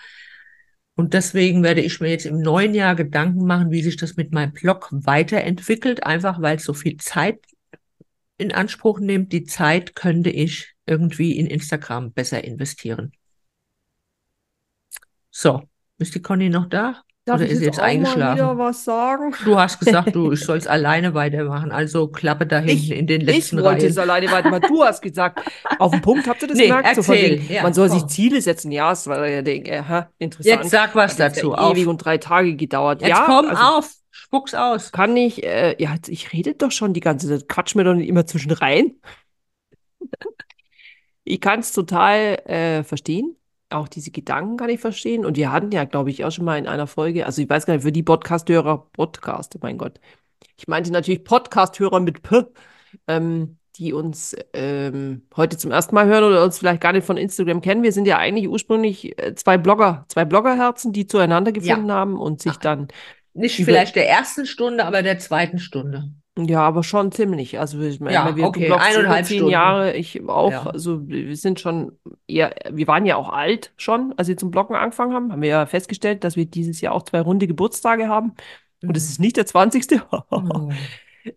Und 0.96 1.14
deswegen 1.14 1.64
werde 1.64 1.80
ich 1.80 2.02
mir 2.02 2.10
jetzt 2.10 2.26
im 2.26 2.42
neuen 2.42 2.74
Jahr 2.74 2.94
Gedanken 2.94 3.46
machen, 3.46 3.72
wie 3.72 3.82
sich 3.82 3.96
das 3.96 4.18
mit 4.18 4.34
meinem 4.34 4.52
Blog 4.52 4.90
weiterentwickelt, 4.92 6.04
einfach 6.04 6.42
weil 6.42 6.58
es 6.58 6.66
so 6.66 6.74
viel 6.74 6.98
Zeit 6.98 7.40
in 8.38 8.52
Anspruch 8.52 9.00
nimmt. 9.00 9.32
Die 9.32 9.46
Zeit 9.46 9.96
könnte 9.96 10.30
ich 10.30 10.74
irgendwie 10.86 11.38
in 11.38 11.48
Instagram 11.48 12.12
besser 12.12 12.44
investieren. 12.44 13.14
So, 15.32 15.70
ist 16.00 16.16
die 16.16 16.22
Conny 16.22 16.50
noch 16.50 16.68
da? 16.68 17.04
Darf 17.30 17.42
Oder 17.42 17.46
ich 17.46 17.52
ist 17.52 17.62
jetzt, 17.62 17.78
jetzt 17.78 17.80
eingeschlafen? 17.80 19.36
Du 19.46 19.60
hast 19.60 19.80
gesagt, 19.80 20.16
du, 20.16 20.32
ich 20.34 20.40
soll 20.40 20.58
es 20.58 20.66
alleine 20.66 21.14
weitermachen. 21.14 21.72
Also 21.72 22.08
klappe 22.08 22.48
da 22.48 22.58
hinten 22.58 22.92
in 22.92 23.06
den 23.06 23.22
letzten 23.22 23.60
Ich 23.60 23.64
wollte 23.64 23.86
es 23.86 24.00
alleine 24.00 24.32
weitermachen. 24.32 24.64
Du 24.68 24.84
hast 24.84 25.00
gesagt, 25.00 25.40
auf 25.78 25.92
den 25.92 26.02
Punkt, 26.02 26.28
habt 26.28 26.42
ihr 26.42 26.48
das 26.48 26.58
nee, 26.58 26.66
gemerkt? 26.66 26.98
Erzähl, 26.98 27.40
so 27.40 27.54
ja, 27.54 27.62
man 27.62 27.76
soll 27.76 27.90
komm. 27.90 28.00
sich 28.00 28.08
Ziele 28.08 28.42
setzen. 28.42 28.72
Ja, 28.72 28.94
es 28.94 29.06
war 29.06 29.28
ja 29.28 29.42
äh, 29.42 30.06
interessant. 30.18 30.64
Jetzt 30.64 30.72
sag 30.72 30.96
was 30.96 31.20
Hat 31.20 31.20
dazu. 31.20 31.52
Ja 31.52 31.70
ewig 31.70 31.86
und 31.86 32.00
drei 32.00 32.18
Tage 32.18 32.56
gedauert. 32.56 33.02
Jetzt 33.02 33.10
ja, 33.10 33.26
komm 33.28 33.50
also, 33.50 33.62
auf. 33.62 33.94
Spuck's 34.10 34.56
aus. 34.56 34.92
Kann 34.92 35.16
ich, 35.16 35.44
äh, 35.44 35.76
ja, 35.78 35.98
ich 36.08 36.34
rede 36.34 36.56
doch 36.56 36.72
schon 36.72 36.94
die 36.94 37.00
ganze 37.00 37.28
Zeit. 37.28 37.48
Quatsch 37.48 37.76
mir 37.76 37.84
doch 37.84 37.94
nicht 37.94 38.10
immer 38.10 38.26
zwischen 38.26 38.50
rein. 38.50 38.94
ich 41.26 41.40
kann 41.40 41.60
es 41.60 41.74
total 41.74 42.40
äh, 42.46 42.84
verstehen 42.84 43.36
auch 43.70 43.88
diese 43.88 44.12
Gedanken 44.12 44.58
kann 44.58 44.70
ich 44.70 44.80
verstehen. 44.80 45.26
Und 45.26 45.38
wir 45.38 45.52
hatten 45.52 45.72
ja, 45.72 45.86
glaube 45.86 46.10
ich, 46.10 46.26
auch 46.26 46.32
schon 46.32 46.46
mal 46.46 46.58
in 46.58 46.68
einer 46.68 46.88
Folge, 46.88 47.26
also 47.26 47.42
ich 47.42 47.50
weiß 47.50 47.66
gar 47.66 47.76
nicht, 47.76 47.84
für 47.84 47.92
die 47.92 48.04
Podcast-Hörer, 48.04 48.90
Podcast, 48.94 49.58
mein 49.62 49.78
Gott. 49.78 50.00
Ich 50.58 50.68
meinte 50.68 50.92
natürlich 50.92 51.24
Podcast-Hörer 51.24 52.00
mit 52.00 52.22
P, 52.22 52.44
ähm, 53.08 53.58
die 53.76 53.94
uns 53.94 54.36
ähm, 54.54 55.28
heute 55.36 55.58
zum 55.58 55.72
ersten 55.72 55.96
Mal 55.96 56.08
hören 56.08 56.24
oder 56.24 56.44
uns 56.44 56.60
vielleicht 56.60 56.82
gar 56.82 56.92
nicht 56.92 57.06
von 57.06 57.18
Instagram 57.18 57.62
kennen. 57.62 57.84
Wir 57.84 57.94
sind 57.94 58.08
ja 58.08 58.18
eigentlich 58.18 58.50
ursprünglich 58.50 59.18
äh, 59.18 59.36
zwei 59.36 59.58
Blogger, 59.58 60.06
zwei 60.10 60.26
Bloggerherzen, 60.26 60.92
die 60.92 61.08
zueinander 61.08 61.52
gefunden 61.52 61.90
ja. 61.90 61.96
haben 61.96 62.20
und 62.20 62.42
sich 62.42 62.58
dann. 62.58 62.90
Nicht 63.34 63.56
vielleicht 63.56 63.96
der 63.96 64.10
ersten 64.10 64.46
Stunde, 64.46 64.86
aber 64.86 65.02
der 65.02 65.20
zweiten 65.20 65.60
Stunde. 65.60 66.12
Ja, 66.48 66.62
aber 66.62 66.84
schon 66.84 67.12
ziemlich. 67.12 67.60
Also 67.60 67.80
ich 67.82 68.00
meine, 68.00 68.14
ja, 68.14 68.36
wir 68.36 68.46
okay. 68.46 68.72
eineinhalb 68.72 69.26
zehn 69.26 69.38
Stunden. 69.38 69.52
Jahre, 69.52 69.94
ich 69.96 70.22
auch, 70.28 70.52
Ja. 70.52 70.64
also 70.68 71.08
wir 71.08 71.36
sind 71.36 71.60
schon 71.60 71.98
eher, 72.28 72.54
wir 72.72 72.88
waren 72.88 73.06
ja 73.06 73.16
auch 73.18 73.30
alt 73.30 73.74
schon, 73.78 74.14
als 74.18 74.28
wir 74.28 74.38
zum 74.38 74.52
Bloggen 74.52 74.76
angefangen 74.76 75.14
haben, 75.14 75.32
haben 75.32 75.42
wir 75.42 75.50
ja 75.50 75.66
festgestellt, 75.66 76.24
dass 76.24 76.36
wir 76.36 76.46
dieses 76.46 76.82
Jahr 76.82 76.94
auch 76.94 77.04
zwei 77.04 77.22
runde 77.22 77.48
Geburtstage 77.48 78.08
haben. 78.08 78.34
Und 78.82 78.96
es 78.96 79.06
Mhm. 79.06 79.10
ist 79.12 79.20
nicht 79.20 79.38
der 79.38 79.46
20. 79.46 80.02
Oh. 80.12 80.70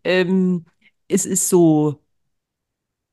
Ähm, 0.05 0.65
es 1.09 1.27
ist 1.27 1.49
so, 1.49 1.99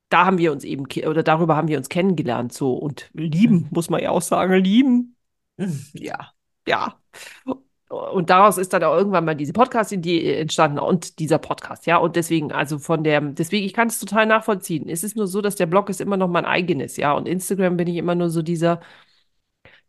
da 0.08 0.26
haben 0.26 0.38
wir 0.38 0.52
uns 0.52 0.64
eben, 0.64 0.86
oder 1.06 1.22
darüber 1.22 1.56
haben 1.56 1.68
wir 1.68 1.78
uns 1.78 1.88
kennengelernt, 1.88 2.52
so 2.52 2.74
und 2.74 3.10
lieben, 3.14 3.68
muss 3.70 3.90
man 3.90 4.02
ja 4.02 4.10
auch 4.10 4.22
sagen, 4.22 4.54
lieben. 4.54 5.16
Mhm. 5.56 5.86
Ja. 5.94 6.32
Ja. 6.66 7.00
Und 7.90 8.30
daraus 8.30 8.56
ist 8.56 8.72
dann 8.72 8.84
auch 8.84 8.96
irgendwann 8.96 9.24
mal 9.24 9.34
diese 9.34 9.52
Podcast-Idee 9.52 10.36
entstanden 10.36 10.78
und 10.78 11.18
dieser 11.18 11.38
Podcast, 11.38 11.86
ja. 11.86 11.96
Und 11.96 12.14
deswegen, 12.14 12.52
also 12.52 12.78
von 12.78 13.02
der, 13.02 13.20
deswegen, 13.20 13.66
ich 13.66 13.74
kann 13.74 13.88
es 13.88 13.98
total 13.98 14.26
nachvollziehen. 14.26 14.88
Es 14.88 15.02
ist 15.02 15.16
nur 15.16 15.26
so, 15.26 15.40
dass 15.40 15.56
der 15.56 15.66
Blog 15.66 15.88
ist 15.90 16.00
immer 16.00 16.16
noch 16.16 16.28
mein 16.28 16.44
eigenes, 16.44 16.96
ja. 16.96 17.12
Und 17.12 17.26
Instagram 17.26 17.76
bin 17.76 17.88
ich 17.88 17.96
immer 17.96 18.14
nur 18.14 18.30
so 18.30 18.42
dieser, 18.42 18.80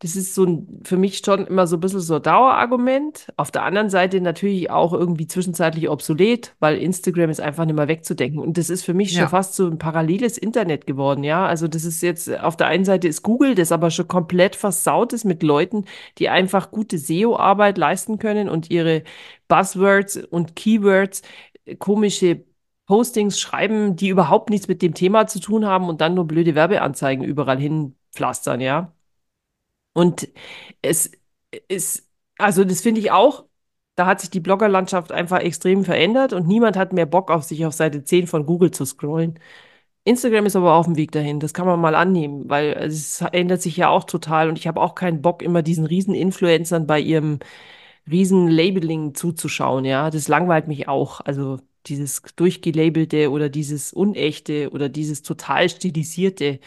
das 0.03 0.15
ist 0.15 0.33
so 0.33 0.45
ein, 0.45 0.81
für 0.83 0.97
mich 0.97 1.19
schon 1.23 1.45
immer 1.45 1.67
so 1.67 1.77
ein 1.77 1.79
bisschen 1.79 1.99
so 1.99 2.15
ein 2.15 2.23
Dauerargument. 2.23 3.27
Auf 3.37 3.51
der 3.51 3.63
anderen 3.63 3.91
Seite 3.91 4.19
natürlich 4.19 4.71
auch 4.71 4.93
irgendwie 4.93 5.27
zwischenzeitlich 5.27 5.89
obsolet, 5.89 6.55
weil 6.59 6.77
Instagram 6.77 7.29
ist 7.29 7.39
einfach 7.39 7.65
nicht 7.65 7.75
mehr 7.75 7.87
wegzudenken. 7.87 8.39
Und 8.39 8.57
das 8.57 8.71
ist 8.71 8.83
für 8.83 8.95
mich 8.95 9.11
Ja. 9.13 9.19
schon 9.21 9.29
fast 9.29 9.55
so 9.55 9.67
ein 9.67 9.77
paralleles 9.77 10.39
Internet 10.39 10.87
geworden, 10.87 11.23
ja. 11.23 11.45
Also 11.45 11.67
das 11.67 11.83
ist 11.85 12.01
jetzt, 12.01 12.35
auf 12.39 12.57
der 12.57 12.65
einen 12.67 12.83
Seite 12.83 13.07
ist 13.07 13.21
Google, 13.21 13.53
das 13.53 13.71
aber 13.71 13.91
schon 13.91 14.07
komplett 14.07 14.55
versaut 14.55 15.13
ist 15.13 15.23
mit 15.23 15.43
Leuten, 15.43 15.85
die 16.17 16.29
einfach 16.29 16.71
gute 16.71 16.97
SEO-Arbeit 16.97 17.77
leisten 17.77 18.17
können 18.17 18.49
und 18.49 18.71
ihre 18.71 19.03
Buzzwords 19.47 20.17
und 20.17 20.55
Keywords, 20.55 21.21
äh, 21.65 21.75
komische 21.75 22.43
Postings 22.87 23.39
schreiben, 23.39 23.95
die 23.95 24.09
überhaupt 24.09 24.49
nichts 24.49 24.67
mit 24.67 24.81
dem 24.81 24.93
Thema 24.95 25.27
zu 25.27 25.39
tun 25.39 25.65
haben 25.65 25.87
und 25.89 26.01
dann 26.01 26.15
nur 26.15 26.25
blöde 26.25 26.55
Werbeanzeigen 26.55 27.23
überall 27.23 27.59
hin 27.59 27.95
pflastern, 28.11 28.61
ja. 28.61 28.93
Und 29.93 30.30
es 30.82 31.12
ist, 31.67 32.10
also 32.38 32.63
das 32.63 32.82
finde 32.82 33.01
ich 33.01 33.12
auch 33.12 33.45
Da 33.95 34.06
hat 34.08 34.21
sich 34.21 34.30
die 34.30 34.39
Bloggerlandschaft 34.39 35.12
einfach 35.12 35.39
extrem 35.41 35.86
verändert 35.86 36.34
und 36.34 36.47
niemand 36.47 36.77
hat 36.77 36.93
mehr 36.93 37.06
Bock 37.06 37.32
auf 37.32 37.43
sich 37.43 37.65
auf 37.65 37.73
Seite 37.73 38.04
10 38.04 38.27
von 38.27 38.45
Google 38.45 38.71
zu 38.71 38.86
scrollen. 38.86 39.39
Instagram 40.06 40.47
ist 40.47 40.56
aber 40.58 40.75
auf 40.75 40.86
dem 40.88 40.97
Weg 40.97 41.12
dahin, 41.13 41.39
das 41.39 41.54
kann 41.54 41.67
man 41.67 41.80
mal 41.82 41.95
annehmen, 41.95 42.49
weil 42.49 42.73
es 42.73 43.21
ändert 43.34 43.62
sich 43.62 43.77
ja 43.77 43.89
auch 43.89 44.06
total 44.06 44.49
und 44.49 44.58
ich 44.60 44.67
habe 44.67 44.82
auch 44.82 44.95
keinen 44.95 45.21
Bock, 45.21 45.43
immer 45.43 45.63
diesen 45.63 45.86
riesen 45.86 46.15
Influencern 46.15 46.88
bei 46.88 46.99
ihrem 46.99 47.39
riesen 48.10 48.47
Labeling 48.47 49.15
zuzuschauen, 49.15 49.86
ja. 49.86 50.10
Das 50.10 50.27
langweilt 50.27 50.67
mich 50.67 50.88
auch. 50.88 51.21
Also 51.21 51.60
dieses 51.88 52.21
durchgelabelte 52.36 53.32
oder 53.32 53.49
dieses 53.49 53.93
unechte 53.93 54.71
oder 54.71 54.89
dieses 54.89 55.21
total 55.23 55.69
stilisierte 55.69 56.60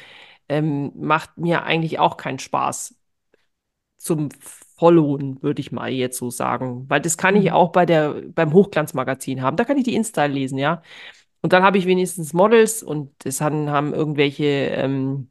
ähm, 0.48 0.92
macht 0.96 1.38
mir 1.38 1.64
eigentlich 1.64 1.98
auch 1.98 2.16
keinen 2.16 2.38
Spaß 2.38 2.94
zum 4.04 4.30
Followen, 4.76 5.42
würde 5.42 5.60
ich 5.60 5.72
mal 5.72 5.90
jetzt 5.90 6.18
so 6.18 6.30
sagen. 6.30 6.86
Weil 6.88 7.00
das 7.00 7.16
kann 7.18 7.36
ich 7.36 7.46
Mhm. 7.46 7.52
auch 7.52 7.72
bei 7.72 7.86
der, 7.86 8.14
beim 8.34 8.52
Hochglanzmagazin 8.52 9.42
haben. 9.42 9.56
Da 9.56 9.64
kann 9.64 9.78
ich 9.78 9.84
die 9.84 9.94
Insta 9.94 10.26
lesen, 10.26 10.58
ja. 10.58 10.82
Und 11.42 11.52
dann 11.52 11.62
habe 11.64 11.78
ich 11.78 11.86
wenigstens 11.86 12.32
Models 12.34 12.82
und 12.82 13.12
das 13.26 13.40
haben, 13.40 13.70
haben 13.70 13.94
irgendwelche, 13.94 14.44
ähm, 14.44 15.30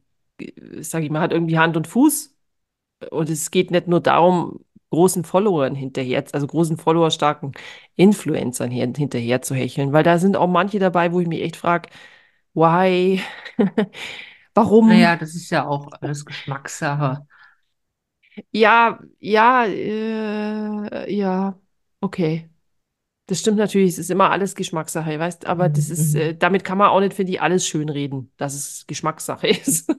sag 0.80 1.02
ich 1.02 1.10
mal, 1.10 1.20
hat 1.20 1.32
irgendwie 1.32 1.58
Hand 1.58 1.76
und 1.76 1.86
Fuß. 1.88 2.34
Und 3.10 3.30
es 3.30 3.50
geht 3.50 3.70
nicht 3.70 3.88
nur 3.88 4.00
darum, 4.00 4.60
großen 4.90 5.24
Followern 5.24 5.74
hinterher, 5.74 6.24
also 6.32 6.46
großen 6.46 6.76
followerstarken 6.78 7.52
Influencern 7.96 8.70
hier, 8.70 8.84
hinterher 8.96 9.42
zu 9.42 9.54
hecheln, 9.54 9.92
weil 9.92 10.04
da 10.04 10.18
sind 10.18 10.36
auch 10.36 10.48
manche 10.48 10.78
dabei, 10.78 11.12
wo 11.12 11.20
ich 11.20 11.28
mich 11.28 11.42
echt 11.42 11.56
frage, 11.56 11.88
why? 12.54 13.20
Warum? 14.54 14.88
Naja, 14.88 15.16
das 15.16 15.34
ist 15.34 15.50
ja 15.50 15.66
auch 15.66 15.88
alles 16.00 16.24
Geschmackssache. 16.26 17.26
Ja, 18.52 18.98
ja, 19.20 19.64
äh, 19.66 21.14
ja, 21.14 21.58
okay. 22.00 22.48
Das 23.26 23.40
stimmt 23.40 23.58
natürlich, 23.58 23.90
es 23.92 23.98
ist 23.98 24.10
immer 24.10 24.30
alles 24.30 24.54
Geschmackssache, 24.56 25.18
weißt, 25.18 25.46
aber 25.46 25.68
das 25.70 25.90
ist, 25.90 26.14
äh, 26.14 26.34
Mhm. 26.34 26.38
damit 26.40 26.64
kann 26.64 26.78
man 26.78 26.90
auch 26.90 27.00
nicht, 27.00 27.14
finde 27.14 27.32
ich, 27.32 27.42
alles 27.42 27.66
schönreden, 27.66 28.32
dass 28.38 28.54
es 28.54 28.86
Geschmackssache 28.86 29.48
ist. 29.48 29.90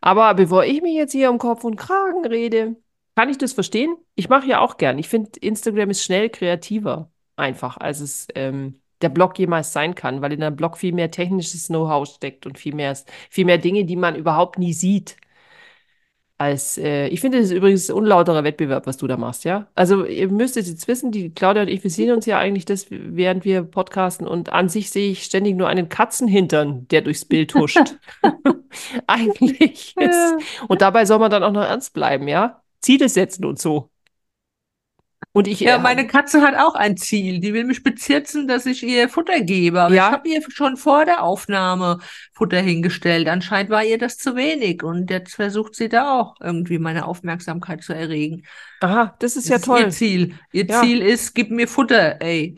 Aber 0.00 0.34
bevor 0.34 0.64
ich 0.64 0.82
mich 0.82 0.94
jetzt 0.94 1.12
hier 1.12 1.30
um 1.30 1.38
Kopf 1.38 1.64
und 1.64 1.76
Kragen 1.76 2.24
rede, 2.26 2.76
kann 3.16 3.28
ich 3.28 3.38
das 3.38 3.52
verstehen? 3.52 3.96
Ich 4.14 4.28
mache 4.28 4.46
ja 4.46 4.60
auch 4.60 4.76
gern. 4.76 4.98
Ich 4.98 5.08
finde, 5.08 5.30
Instagram 5.40 5.90
ist 5.90 6.04
schnell 6.04 6.30
kreativer, 6.30 7.10
einfach, 7.36 7.76
als 7.78 8.00
es 8.00 8.28
ähm, 8.34 8.80
der 9.02 9.08
Blog 9.08 9.38
jemals 9.38 9.72
sein 9.72 9.94
kann, 9.94 10.22
weil 10.22 10.32
in 10.32 10.42
einem 10.42 10.56
Blog 10.56 10.78
viel 10.78 10.92
mehr 10.92 11.10
technisches 11.10 11.66
Know-how 11.68 12.06
steckt 12.08 12.46
und 12.46 12.58
viel 12.58 12.74
mehr, 12.74 12.96
viel 13.30 13.44
mehr 13.44 13.58
Dinge, 13.58 13.84
die 13.84 13.96
man 13.96 14.14
überhaupt 14.16 14.58
nie 14.58 14.72
sieht. 14.72 15.16
Als, 16.38 16.78
äh, 16.78 17.08
ich 17.08 17.20
finde, 17.20 17.38
das 17.38 17.48
ist 17.48 17.56
übrigens 17.56 17.90
ein 17.90 17.96
unlauterer 17.96 18.44
Wettbewerb, 18.44 18.86
was 18.86 18.96
du 18.96 19.08
da 19.08 19.16
machst, 19.16 19.44
ja? 19.44 19.66
Also, 19.74 20.04
ihr 20.04 20.28
müsstet 20.28 20.66
jetzt 20.68 20.86
wissen, 20.86 21.10
die 21.10 21.30
Claudia 21.30 21.62
und 21.62 21.68
ich, 21.68 21.82
wir 21.82 21.90
sehen 21.90 22.12
uns 22.12 22.26
ja 22.26 22.38
eigentlich 22.38 22.64
das, 22.64 22.86
während 22.90 23.44
wir 23.44 23.62
podcasten 23.62 24.26
und 24.26 24.52
an 24.52 24.68
sich 24.68 24.90
sehe 24.90 25.10
ich 25.10 25.24
ständig 25.24 25.56
nur 25.56 25.68
einen 25.68 25.88
Katzenhintern, 25.88 26.86
der 26.88 27.02
durchs 27.02 27.24
Bild 27.24 27.54
huscht. 27.54 27.96
Eigentlich 29.06 29.96
ist. 29.96 30.34
Und 30.68 30.82
dabei 30.82 31.04
soll 31.04 31.18
man 31.18 31.30
dann 31.30 31.42
auch 31.42 31.52
noch 31.52 31.64
ernst 31.64 31.92
bleiben, 31.92 32.28
ja? 32.28 32.62
Ziele 32.80 33.08
setzen 33.08 33.44
und 33.44 33.58
so. 33.58 33.90
Und 35.32 35.48
ich, 35.48 35.64
Ja, 35.64 35.76
äh, 35.76 35.78
meine 35.78 36.06
Katze 36.06 36.40
hat 36.42 36.54
auch 36.56 36.74
ein 36.74 36.96
Ziel. 36.96 37.40
Die 37.40 37.52
will 37.52 37.64
mich 37.64 37.82
bezirzen, 37.82 38.46
dass 38.48 38.64
ich 38.66 38.82
ihr 38.84 39.08
Futter 39.08 39.40
gebe. 39.40 39.80
Aber 39.82 39.96
ich 39.96 40.10
ja, 40.10 40.10
habe 40.10 40.28
ihr 40.28 40.40
schon 40.48 40.76
vor 40.76 41.04
der 41.04 41.22
Aufnahme 41.22 41.98
Futter 42.32 42.60
hingestellt. 42.60 43.28
Anscheinend 43.28 43.70
war 43.70 43.84
ihr 43.84 43.98
das 43.98 44.16
zu 44.18 44.36
wenig. 44.36 44.82
Und 44.84 45.10
jetzt 45.10 45.34
versucht 45.34 45.74
sie 45.74 45.88
da 45.88 46.20
auch 46.20 46.36
irgendwie 46.40 46.78
meine 46.78 47.06
Aufmerksamkeit 47.06 47.82
zu 47.82 47.92
erregen. 47.92 48.44
aha, 48.80 49.16
das 49.20 49.36
ist 49.36 49.48
Das 49.48 49.50
ja 49.50 49.58
ist 49.58 49.68
ihr 49.68 49.88
toll. 49.88 49.88
Ziel. 49.88 50.34
Ihr 50.52 50.68
Ja, 50.68 50.70
Ziel 50.70 51.02
ist, 51.02 51.34
gib 51.34 51.50
mir 51.50 51.68
Futter, 51.68 52.20
ey. 52.22 52.54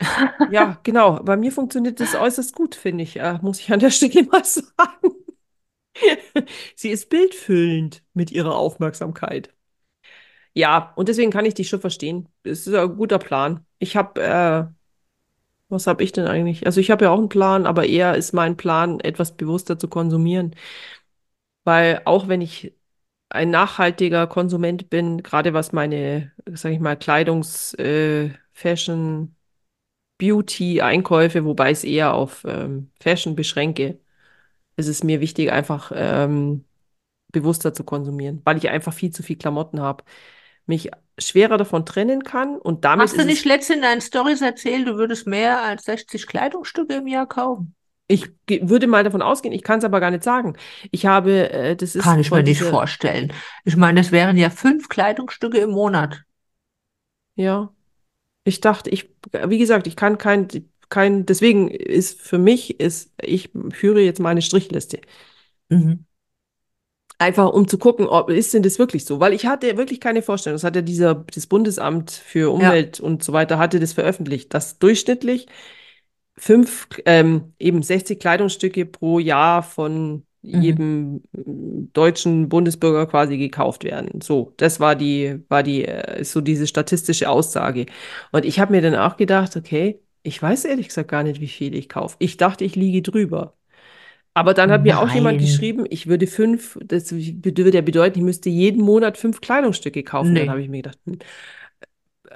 ja, 0.47 0.79
genau. 0.83 1.21
Bei 1.23 1.37
mir 1.37 1.51
funktioniert 1.51 1.99
das 1.99 2.15
äußerst 2.15 2.53
gut, 2.55 2.75
finde 2.75 3.03
ich, 3.03 3.17
äh, 3.19 3.39
muss 3.41 3.59
ich 3.59 3.71
an 3.71 3.79
der 3.79 3.91
Stelle 3.91 4.23
mal 4.31 4.43
sagen. 4.45 5.15
Sie 6.75 6.89
ist 6.89 7.09
bildfüllend 7.09 8.03
mit 8.13 8.31
ihrer 8.31 8.55
Aufmerksamkeit. 8.55 9.53
Ja, 10.53 10.91
und 10.95 11.07
deswegen 11.09 11.31
kann 11.31 11.45
ich 11.45 11.53
dich 11.53 11.69
schon 11.69 11.79
verstehen. 11.81 12.27
Es 12.43 12.67
ist 12.67 12.73
ein 12.75 12.95
guter 12.97 13.19
Plan. 13.19 13.65
Ich 13.79 13.95
habe, 13.95 14.21
äh, 14.21 14.65
was 15.69 15.87
habe 15.87 16.03
ich 16.03 16.11
denn 16.11 16.27
eigentlich? 16.27 16.65
Also 16.65 16.79
ich 16.81 16.91
habe 16.91 17.05
ja 17.05 17.11
auch 17.11 17.17
einen 17.17 17.29
Plan, 17.29 17.65
aber 17.65 17.85
eher 17.87 18.15
ist 18.15 18.33
mein 18.33 18.57
Plan, 18.57 18.99
etwas 18.99 19.35
bewusster 19.37 19.79
zu 19.79 19.87
konsumieren. 19.87 20.55
Weil 21.63 22.01
auch 22.05 22.27
wenn 22.27 22.41
ich 22.41 22.73
ein 23.29 23.51
nachhaltiger 23.51 24.27
Konsument 24.27 24.89
bin, 24.89 25.23
gerade 25.23 25.53
was 25.53 25.71
meine, 25.73 26.33
sag 26.47 26.71
ich 26.73 26.79
mal, 26.79 26.95
Kleidungs-, 26.97 27.75
äh, 27.79 28.31
Fashion, 28.53 29.35
Beauty, 30.19 30.81
Einkäufe, 30.81 31.45
wobei 31.45 31.71
ich 31.71 31.79
es 31.79 31.83
eher 31.85 32.13
auf 32.13 32.45
ähm, 32.47 32.91
Fashion 33.01 33.35
beschränke, 33.35 33.99
ist 34.77 34.87
es 34.87 35.03
mir 35.03 35.21
wichtig, 35.21 35.51
einfach 35.51 35.91
ähm, 35.95 36.65
bewusster 37.31 37.73
zu 37.73 37.83
konsumieren, 37.85 38.41
weil 38.45 38.57
ich 38.57 38.69
einfach 38.69 38.93
viel 38.93 39.11
zu 39.11 39.23
viel 39.23 39.37
Klamotten 39.37 39.81
habe, 39.81 40.03
mich 40.65 40.89
schwerer 41.17 41.57
davon 41.57 41.85
trennen 41.85 42.23
kann 42.23 42.57
und 42.57 42.85
damit 42.85 43.09
Hast 43.09 43.17
du 43.17 43.25
nicht 43.25 43.45
letztens 43.45 43.77
in 43.77 43.81
deinen 43.81 44.01
Stories 44.01 44.41
erzählt, 44.41 44.87
du 44.87 44.95
würdest 44.95 45.27
mehr 45.27 45.61
als 45.61 45.83
60 45.85 46.27
Kleidungsstücke 46.27 46.95
im 46.95 47.07
Jahr 47.07 47.27
kaufen? 47.27 47.75
ich 48.11 48.29
würde 48.47 48.87
mal 48.87 49.03
davon 49.03 49.21
ausgehen, 49.21 49.53
ich 49.53 49.63
kann 49.63 49.79
es 49.79 49.85
aber 49.85 49.99
gar 49.99 50.11
nicht 50.11 50.23
sagen. 50.23 50.57
Ich 50.91 51.05
habe, 51.05 51.49
äh, 51.49 51.75
das 51.75 51.93
Kann 51.93 52.19
ist 52.19 52.25
ich 52.25 52.31
mir 52.31 52.43
nicht 52.43 52.61
vorstellen. 52.61 53.31
Ich 53.63 53.77
meine, 53.77 54.01
das 54.01 54.11
wären 54.11 54.37
ja 54.37 54.49
fünf 54.49 54.89
Kleidungsstücke 54.89 55.59
im 55.59 55.71
Monat. 55.71 56.23
ja, 57.35 57.73
ich 58.43 58.59
dachte, 58.59 58.89
ich, 58.89 59.09
wie 59.47 59.59
gesagt, 59.59 59.87
ich 59.87 59.95
kann 59.95 60.17
kein, 60.17 60.47
kein, 60.89 61.25
deswegen 61.25 61.69
ist 61.69 62.21
für 62.21 62.39
mich, 62.39 62.79
ist, 62.79 63.13
ich 63.21 63.51
führe 63.69 64.01
jetzt 64.01 64.19
meine 64.19 64.41
Strichliste. 64.41 64.99
Mhm. 65.69 66.05
Einfach 67.21 67.51
um 67.53 67.67
zu 67.67 67.77
gucken, 67.77 68.07
ob 68.07 68.31
ist 68.31 68.51
denn 68.55 68.63
das 68.63 68.79
wirklich 68.79 69.05
so? 69.05 69.19
Weil 69.19 69.33
ich 69.33 69.45
hatte 69.45 69.77
wirklich 69.77 69.99
keine 69.99 70.23
Vorstellung. 70.23 70.55
Das 70.55 70.63
hat 70.63 70.75
ja 70.75 70.81
dieser, 70.81 71.13
das 71.15 71.45
Bundesamt 71.45 72.09
für 72.11 72.49
Ja. 72.49 72.53
Umwelt 72.53 72.99
und 72.99 73.23
so 73.23 73.31
weiter 73.31 73.59
hatte 73.59 73.79
das 73.79 73.93
veröffentlicht, 73.93 74.51
dass 74.55 74.79
durchschnittlich 74.79 75.45
fünf, 76.37 76.87
ähm, 77.05 77.53
eben 77.59 77.83
60 77.83 78.19
Kleidungsstücke 78.19 78.85
pro 78.85 79.19
Jahr 79.19 79.63
von 79.63 80.25
Mhm. 80.43 80.61
jedem 80.63 81.15
mm, 81.33 81.91
deutschen 81.93 82.49
Bundesbürger 82.49 83.05
quasi 83.07 83.37
gekauft 83.37 83.83
werden. 83.83 84.21
So, 84.21 84.53
das 84.57 84.79
war 84.79 84.95
die, 84.95 85.39
war 85.49 85.63
die, 85.63 85.85
äh, 85.85 86.21
ist 86.21 86.31
so 86.31 86.41
diese 86.41 86.67
statistische 86.67 87.29
Aussage. 87.29 87.85
Und 88.31 88.45
ich 88.45 88.59
habe 88.59 88.71
mir 88.73 88.81
dann 88.81 88.95
auch 88.95 89.17
gedacht, 89.17 89.55
okay, 89.55 90.01
ich 90.23 90.41
weiß 90.41 90.65
ehrlich 90.65 90.87
gesagt 90.87 91.09
gar 91.11 91.23
nicht, 91.23 91.41
wie 91.41 91.47
viel 91.47 91.75
ich 91.75 91.89
kaufe. 91.89 92.15
Ich 92.19 92.37
dachte, 92.37 92.65
ich 92.65 92.75
liege 92.75 93.01
drüber. 93.03 93.55
Aber 94.33 94.53
dann 94.53 94.71
hat 94.71 94.83
mir 94.83 94.99
auch 94.99 95.09
jemand 95.09 95.37
Nein. 95.37 95.45
geschrieben, 95.47 95.85
ich 95.89 96.07
würde 96.07 96.25
fünf, 96.25 96.77
das 96.83 97.11
würde 97.11 97.69
ja 97.71 97.81
bedeuten, 97.81 98.19
ich 98.19 98.23
müsste 98.25 98.49
jeden 98.49 98.81
Monat 98.81 99.17
fünf 99.17 99.41
Kleidungsstücke 99.41 100.03
kaufen. 100.03 100.35
Dann 100.35 100.49
habe 100.49 100.59
Nee. 100.59 100.65
ich 100.65 100.69
mir 100.69 100.77
gedacht, 100.77 100.99
hm, 101.05 101.19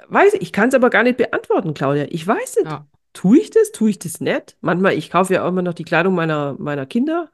weiß 0.08 0.34
ich, 0.34 0.42
ich 0.42 0.52
kann 0.52 0.68
es 0.68 0.74
aber 0.74 0.90
gar 0.90 1.02
nicht 1.02 1.16
beantworten, 1.16 1.74
Claudia. 1.74 2.06
Ich 2.10 2.26
weiß 2.26 2.56
nicht. 2.56 2.66
Ja. 2.66 2.86
Tue 3.12 3.38
ich 3.38 3.50
das? 3.50 3.72
Tue 3.72 3.90
ich 3.90 3.98
das 3.98 4.20
nicht? 4.20 4.56
Manchmal, 4.60 4.92
ich 4.92 5.10
kaufe 5.10 5.32
ja 5.34 5.44
auch 5.44 5.48
immer 5.48 5.62
noch 5.62 5.72
die 5.74 5.84
Kleidung 5.84 6.14
meiner, 6.14 6.54
meiner 6.58 6.84
Kinder. 6.86 7.30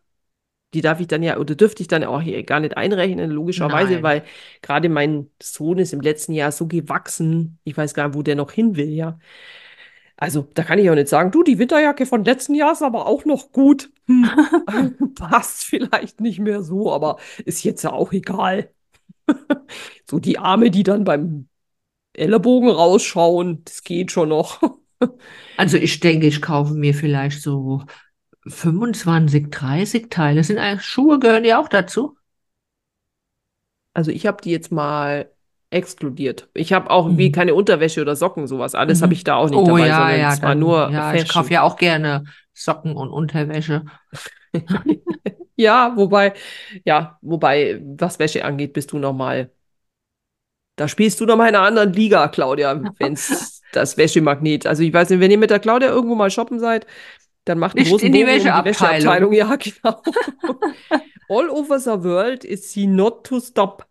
Die 0.74 0.80
darf 0.80 1.00
ich 1.00 1.06
dann 1.06 1.22
ja, 1.22 1.36
oder 1.38 1.54
dürfte 1.54 1.82
ich 1.82 1.88
dann 1.88 2.02
auch 2.04 2.22
hier 2.22 2.42
gar 2.44 2.60
nicht 2.60 2.76
einrechnen, 2.78 3.30
logischerweise, 3.30 3.94
Nein. 3.94 4.02
weil 4.02 4.24
gerade 4.62 4.88
mein 4.88 5.28
Sohn 5.42 5.78
ist 5.78 5.92
im 5.92 6.00
letzten 6.00 6.32
Jahr 6.32 6.50
so 6.52 6.66
gewachsen. 6.66 7.58
Ich 7.64 7.76
weiß 7.76 7.92
gar 7.94 8.08
nicht, 8.08 8.16
wo 8.16 8.22
der 8.22 8.36
noch 8.36 8.52
hin 8.52 8.76
will, 8.76 8.88
ja. 8.88 9.18
Also, 10.16 10.48
da 10.54 10.62
kann 10.62 10.78
ich 10.78 10.88
auch 10.90 10.94
nicht 10.94 11.08
sagen, 11.08 11.30
du, 11.30 11.42
die 11.42 11.58
Winterjacke 11.58 12.06
von 12.06 12.24
letzten 12.24 12.54
Jahr 12.54 12.72
ist 12.72 12.82
aber 12.82 13.06
auch 13.06 13.24
noch 13.24 13.52
gut. 13.52 13.90
Hm. 14.06 14.28
Passt 15.14 15.64
vielleicht 15.64 16.20
nicht 16.20 16.38
mehr 16.38 16.62
so, 16.62 16.92
aber 16.92 17.18
ist 17.44 17.64
jetzt 17.64 17.82
ja 17.82 17.92
auch 17.92 18.12
egal. 18.12 18.70
So 20.08 20.18
die 20.18 20.38
Arme, 20.38 20.70
die 20.70 20.82
dann 20.82 21.04
beim 21.04 21.48
Ellenbogen 22.12 22.68
rausschauen, 22.70 23.62
das 23.64 23.82
geht 23.82 24.12
schon 24.12 24.30
noch. 24.30 24.60
Also 25.56 25.78
ich 25.78 25.98
denke, 25.98 26.28
ich 26.28 26.40
kaufe 26.40 26.74
mir 26.74 26.94
vielleicht 26.94 27.42
so 27.42 27.82
25, 28.46 29.50
30 29.50 30.10
Teile. 30.10 30.44
Sind 30.44 30.58
eigentlich 30.58 30.86
Schuhe 30.86 31.18
gehören 31.18 31.44
ja 31.44 31.60
auch 31.60 31.68
dazu? 31.68 32.16
Also 33.94 34.10
ich 34.10 34.26
habe 34.26 34.40
die 34.42 34.50
jetzt 34.50 34.70
mal 34.70 35.30
exkludiert. 35.72 36.48
Ich 36.54 36.72
habe 36.72 36.90
auch 36.90 37.16
wie 37.16 37.28
Mhm. 37.28 37.32
keine 37.32 37.54
Unterwäsche 37.54 38.00
oder 38.02 38.16
Socken, 38.16 38.46
sowas. 38.46 38.74
Alles 38.74 39.02
habe 39.02 39.14
ich 39.14 39.20
Mhm. 39.20 39.24
da 39.24 39.34
auch 39.36 39.50
nicht 39.50 39.58
Oh 39.58 39.66
dabei, 39.66 39.86
ja, 39.86 39.96
sondern 39.96 40.18
ja, 40.20 40.28
es 40.28 40.42
war 40.42 40.54
nur 40.54 40.90
ja, 40.90 41.14
ich 41.14 41.28
kaufe 41.28 41.48
Fashion. 41.48 41.52
ja 41.54 41.62
auch 41.62 41.76
gerne 41.76 42.24
Socken 42.54 42.96
und 42.96 43.10
Unterwäsche. 43.10 43.84
Ja, 45.56 45.92
wobei, 45.96 46.32
ja, 46.84 47.18
wobei, 47.20 47.80
was 47.98 48.18
Wäsche 48.18 48.44
angeht, 48.44 48.72
bist 48.72 48.92
du 48.92 48.98
noch 48.98 49.12
mal, 49.12 49.50
da 50.76 50.88
spielst 50.88 51.20
du 51.20 51.26
noch 51.26 51.36
mal 51.36 51.48
in 51.48 51.54
einer 51.54 51.64
anderen 51.66 51.92
Liga, 51.92 52.28
Claudia, 52.28 52.82
wenn's 52.98 53.60
das 53.72 53.96
Wäschemagnet. 53.98 54.66
Also 54.66 54.82
ich 54.82 54.92
weiß 54.92 55.10
nicht, 55.10 55.20
wenn 55.20 55.30
ihr 55.30 55.38
mit 55.38 55.50
der 55.50 55.60
Claudia 55.60 55.90
irgendwo 55.90 56.14
mal 56.14 56.30
shoppen 56.30 56.58
seid, 56.58 56.86
dann 57.44 57.58
macht 57.58 57.76
einen 57.76 57.86
großen 57.86 58.06
in 58.06 58.12
die 58.12 58.20
um 58.22 58.26
die 58.28 58.32
Wäscheabteilung. 58.32 58.64
Wäscheabteilung. 58.64 59.32
Ja, 59.34 59.56
genau. 59.56 60.02
All 61.28 61.48
over 61.50 61.78
the 61.78 62.02
world 62.02 62.44
is 62.44 62.72
she 62.72 62.86
not 62.86 63.24
to 63.24 63.40
stop. 63.40 63.86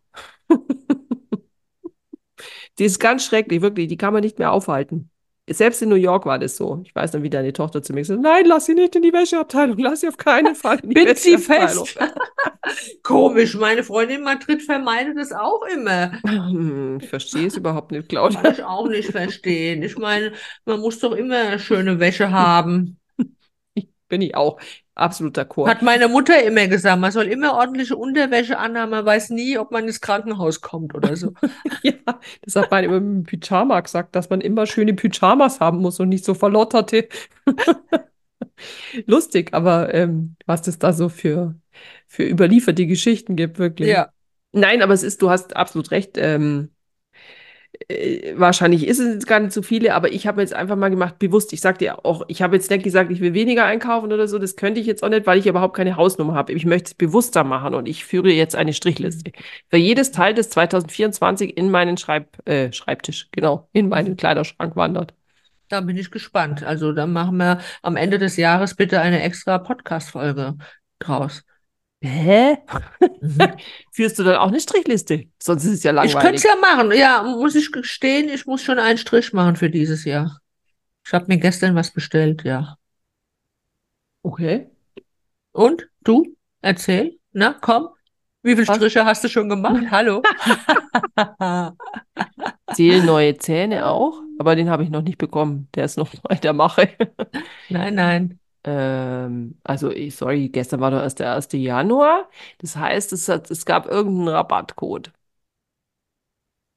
Die 2.81 2.85
ist 2.85 2.99
ganz 2.99 3.25
schrecklich, 3.25 3.61
wirklich. 3.61 3.87
Die 3.87 3.97
kann 3.97 4.13
man 4.13 4.23
nicht 4.23 4.39
mehr 4.39 4.51
aufhalten. 4.51 5.11
Selbst 5.49 5.81
in 5.83 5.89
New 5.89 5.95
York 5.95 6.25
war 6.25 6.39
das 6.39 6.57
so. 6.57 6.81
Ich 6.85 6.95
weiß 6.95 7.13
noch, 7.13 7.23
wie 7.23 7.29
deine 7.29 7.53
Tochter 7.53 7.83
zu 7.83 7.93
mir 7.93 8.01
gesagt 8.01 8.19
hat, 8.19 8.23
nein, 8.23 8.45
lass 8.47 8.65
sie 8.67 8.73
nicht 8.75 8.95
in 8.95 9.03
die 9.03 9.13
Wäscheabteilung, 9.13 9.77
lass 9.79 10.01
sie 10.01 10.09
auf 10.09 10.17
keinen 10.17 10.55
Fall 10.55 10.79
in 10.81 10.91
die 10.91 11.05
sie 11.15 11.39
Wäscheabteilung. 11.39 11.85
fest. 11.85 11.97
Komisch, 13.03 13.55
meine 13.55 13.83
Freundin 13.83 14.17
in 14.19 14.23
Madrid 14.23 14.61
vermeidet 14.63 15.17
das 15.17 15.31
auch 15.33 15.63
immer. 15.73 16.13
Hm, 16.25 16.99
Ich 17.01 17.09
verstehe 17.09 17.47
es 17.47 17.57
überhaupt 17.57 17.91
nicht, 17.91 18.09
Kann 18.09 18.09
Claudia. 18.09 18.51
ich 18.51 18.63
auch 18.63 18.87
nicht 18.87 19.11
verstehen. 19.11 19.83
Ich 19.83 19.97
meine, 19.97 20.33
man 20.65 20.79
muss 20.79 20.99
doch 20.99 21.11
immer 21.13 21.59
schöne 21.59 21.99
Wäsche 21.99 22.31
haben. 22.31 23.00
Bin 24.11 24.19
ich 24.19 24.35
auch 24.35 24.59
absolut 24.93 25.37
d'accord. 25.37 25.69
Hat 25.69 25.81
meine 25.81 26.09
Mutter 26.09 26.43
immer 26.43 26.67
gesagt, 26.67 26.99
man 26.99 27.13
soll 27.13 27.27
immer 27.27 27.53
ordentliche 27.53 27.95
Unterwäsche 27.95 28.57
anhaben. 28.59 28.91
Man 28.91 29.05
weiß 29.05 29.29
nie, 29.29 29.57
ob 29.57 29.71
man 29.71 29.85
ins 29.85 30.01
Krankenhaus 30.01 30.59
kommt 30.59 30.93
oder 30.93 31.15
so. 31.15 31.33
Ja, 31.81 31.93
das 32.41 32.57
hat 32.57 32.69
man 32.71 32.83
immer 32.83 32.99
dem 32.99 33.23
Pyjama 33.23 33.79
gesagt, 33.79 34.17
dass 34.17 34.29
man 34.29 34.41
immer 34.41 34.65
schöne 34.65 34.93
Pyjamas 34.93 35.61
haben 35.61 35.77
muss 35.77 36.01
und 36.01 36.09
nicht 36.09 36.25
so 36.25 36.33
verlotterte. 36.33 37.07
Lustig, 39.05 39.53
aber 39.53 39.93
ähm, 39.93 40.35
was 40.45 40.67
es 40.67 40.77
da 40.77 40.91
so 40.91 41.07
für, 41.07 41.55
für 42.05 42.23
überlieferte 42.23 42.85
Geschichten 42.85 43.37
gibt, 43.37 43.59
wirklich. 43.59 43.87
Ja. 43.87 44.09
Nein, 44.51 44.81
aber 44.81 44.93
es 44.93 45.03
ist, 45.03 45.21
du 45.21 45.29
hast 45.29 45.55
absolut 45.55 45.91
recht. 45.91 46.17
Ähm, 46.17 46.69
äh, 47.87 48.33
wahrscheinlich 48.37 48.87
ist 48.87 48.99
es 48.99 49.13
jetzt 49.13 49.27
gar 49.27 49.39
nicht 49.39 49.53
so 49.53 49.61
viele, 49.61 49.93
aber 49.93 50.11
ich 50.11 50.27
habe 50.27 50.41
jetzt 50.41 50.53
einfach 50.53 50.75
mal 50.75 50.89
gemacht, 50.89 51.19
bewusst. 51.19 51.53
Ich 51.53 51.61
sag 51.61 51.79
dir 51.79 52.05
auch, 52.05 52.23
ich 52.27 52.41
habe 52.41 52.55
jetzt 52.55 52.69
nicht 52.69 52.83
gesagt, 52.83 53.11
ich 53.11 53.21
will 53.21 53.33
weniger 53.33 53.65
einkaufen 53.65 54.11
oder 54.11 54.27
so. 54.27 54.39
Das 54.39 54.55
könnte 54.55 54.79
ich 54.79 54.87
jetzt 54.87 55.03
auch 55.03 55.09
nicht, 55.09 55.25
weil 55.25 55.39
ich 55.39 55.47
überhaupt 55.47 55.75
keine 55.75 55.95
Hausnummer 55.95 56.33
habe. 56.33 56.53
Ich 56.53 56.65
möchte 56.65 56.87
es 56.87 56.93
bewusster 56.93 57.43
machen 57.43 57.73
und 57.73 57.87
ich 57.87 58.05
führe 58.05 58.31
jetzt 58.31 58.55
eine 58.55 58.73
Strichliste. 58.73 59.31
Für 59.69 59.77
jedes 59.77 60.11
Teil, 60.11 60.33
das 60.33 60.49
2024 60.49 61.57
in 61.57 61.71
meinen 61.71 61.97
Schreib, 61.97 62.47
äh, 62.47 62.71
Schreibtisch, 62.71 63.29
genau, 63.31 63.69
in 63.73 63.89
meinen 63.89 64.17
Kleiderschrank 64.17 64.75
wandert. 64.75 65.13
Da 65.69 65.79
bin 65.81 65.97
ich 65.97 66.11
gespannt. 66.11 66.63
Also 66.63 66.91
dann 66.91 67.13
machen 67.13 67.37
wir 67.37 67.59
am 67.81 67.95
Ende 67.95 68.17
des 68.17 68.35
Jahres 68.35 68.75
bitte 68.75 68.99
eine 68.99 69.21
extra 69.21 69.57
Podcast-Folge 69.57 70.55
draus. 70.99 71.43
Hä? 72.03 72.57
Mhm. 73.21 73.53
Führst 73.91 74.17
du 74.17 74.23
dann 74.23 74.37
auch 74.37 74.47
eine 74.47 74.59
Strichliste? 74.59 75.25
Sonst 75.41 75.65
ist 75.65 75.73
es 75.73 75.83
ja 75.83 75.91
Ich 76.03 76.17
könnte 76.17 76.35
langweilig. 76.35 76.35
es 76.37 76.43
ja 76.43 76.55
machen. 76.55 76.91
Ja, 76.93 77.23
muss 77.23 77.55
ich 77.55 77.71
gestehen, 77.71 78.29
ich 78.29 78.45
muss 78.47 78.63
schon 78.63 78.79
einen 78.79 78.97
Strich 78.97 79.33
machen 79.33 79.55
für 79.55 79.69
dieses 79.69 80.03
Jahr. 80.05 80.39
Ich 81.05 81.13
habe 81.13 81.25
mir 81.27 81.37
gestern 81.37 81.75
was 81.75 81.91
bestellt, 81.91 82.43
ja. 82.43 82.77
Okay. 84.23 84.67
Und 85.51 85.87
du? 86.03 86.35
Erzähl. 86.61 87.19
Na, 87.33 87.53
komm. 87.59 87.89
Wie 88.43 88.55
viele 88.55 88.67
Was? 88.67 88.77
Striche 88.77 89.05
hast 89.05 89.23
du 89.23 89.29
schon 89.29 89.49
gemacht? 89.49 89.83
Hallo. 89.91 90.23
Zählen 92.73 93.05
neue 93.05 93.37
Zähne 93.37 93.85
auch, 93.85 94.21
aber 94.39 94.55
den 94.55 94.69
habe 94.69 94.83
ich 94.83 94.89
noch 94.89 95.01
nicht 95.03 95.17
bekommen. 95.17 95.67
Der 95.75 95.85
ist 95.85 95.97
noch 95.97 96.11
in 96.29 96.41
der 96.41 96.53
Mache. 96.53 96.89
Nein, 97.69 97.95
nein. 97.95 98.40
Ähm, 98.63 99.59
also, 99.63 99.91
ich- 99.91 100.15
sorry, 100.15 100.49
gestern 100.49 100.79
war 100.81 100.91
doch 100.91 101.01
erst 101.01 101.19
der 101.19 101.27
1. 101.27 101.57
Januar. 101.57 102.29
Das 102.59 102.75
heißt, 102.75 103.13
es 103.13 103.27
hat, 103.29 103.49
es 103.51 103.65
gab 103.65 103.87
irgendeinen 103.87 104.29
Rabattcode. 104.29 105.11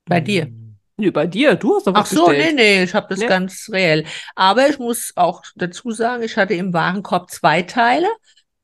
Bei 0.09 0.21
dir. 0.21 0.49
Nö, 0.97 1.11
bei 1.13 1.27
dir. 1.27 1.57
Du 1.57 1.75
hast 1.77 1.87
doch 1.87 1.95
Ach 1.97 2.03
was 2.03 2.11
so, 2.11 2.33
nee, 2.33 2.53
bestellt. 2.53 2.53
nee, 2.53 2.83
ich 2.83 2.95
habe 2.95 3.07
das 3.09 3.21
Nee? 3.21 3.27
ganz 3.27 3.69
reell. 3.73 4.05
Aber 4.35 4.69
ich 4.69 4.79
muss 4.79 5.13
auch 5.17 5.43
dazu 5.55 5.91
sagen, 5.93 6.23
ich 6.25 6.37
hatte 6.37 6.55
im 6.55 6.73
Warenkorb 6.73 7.31
zwei 7.31 7.63
Teile 7.63 8.09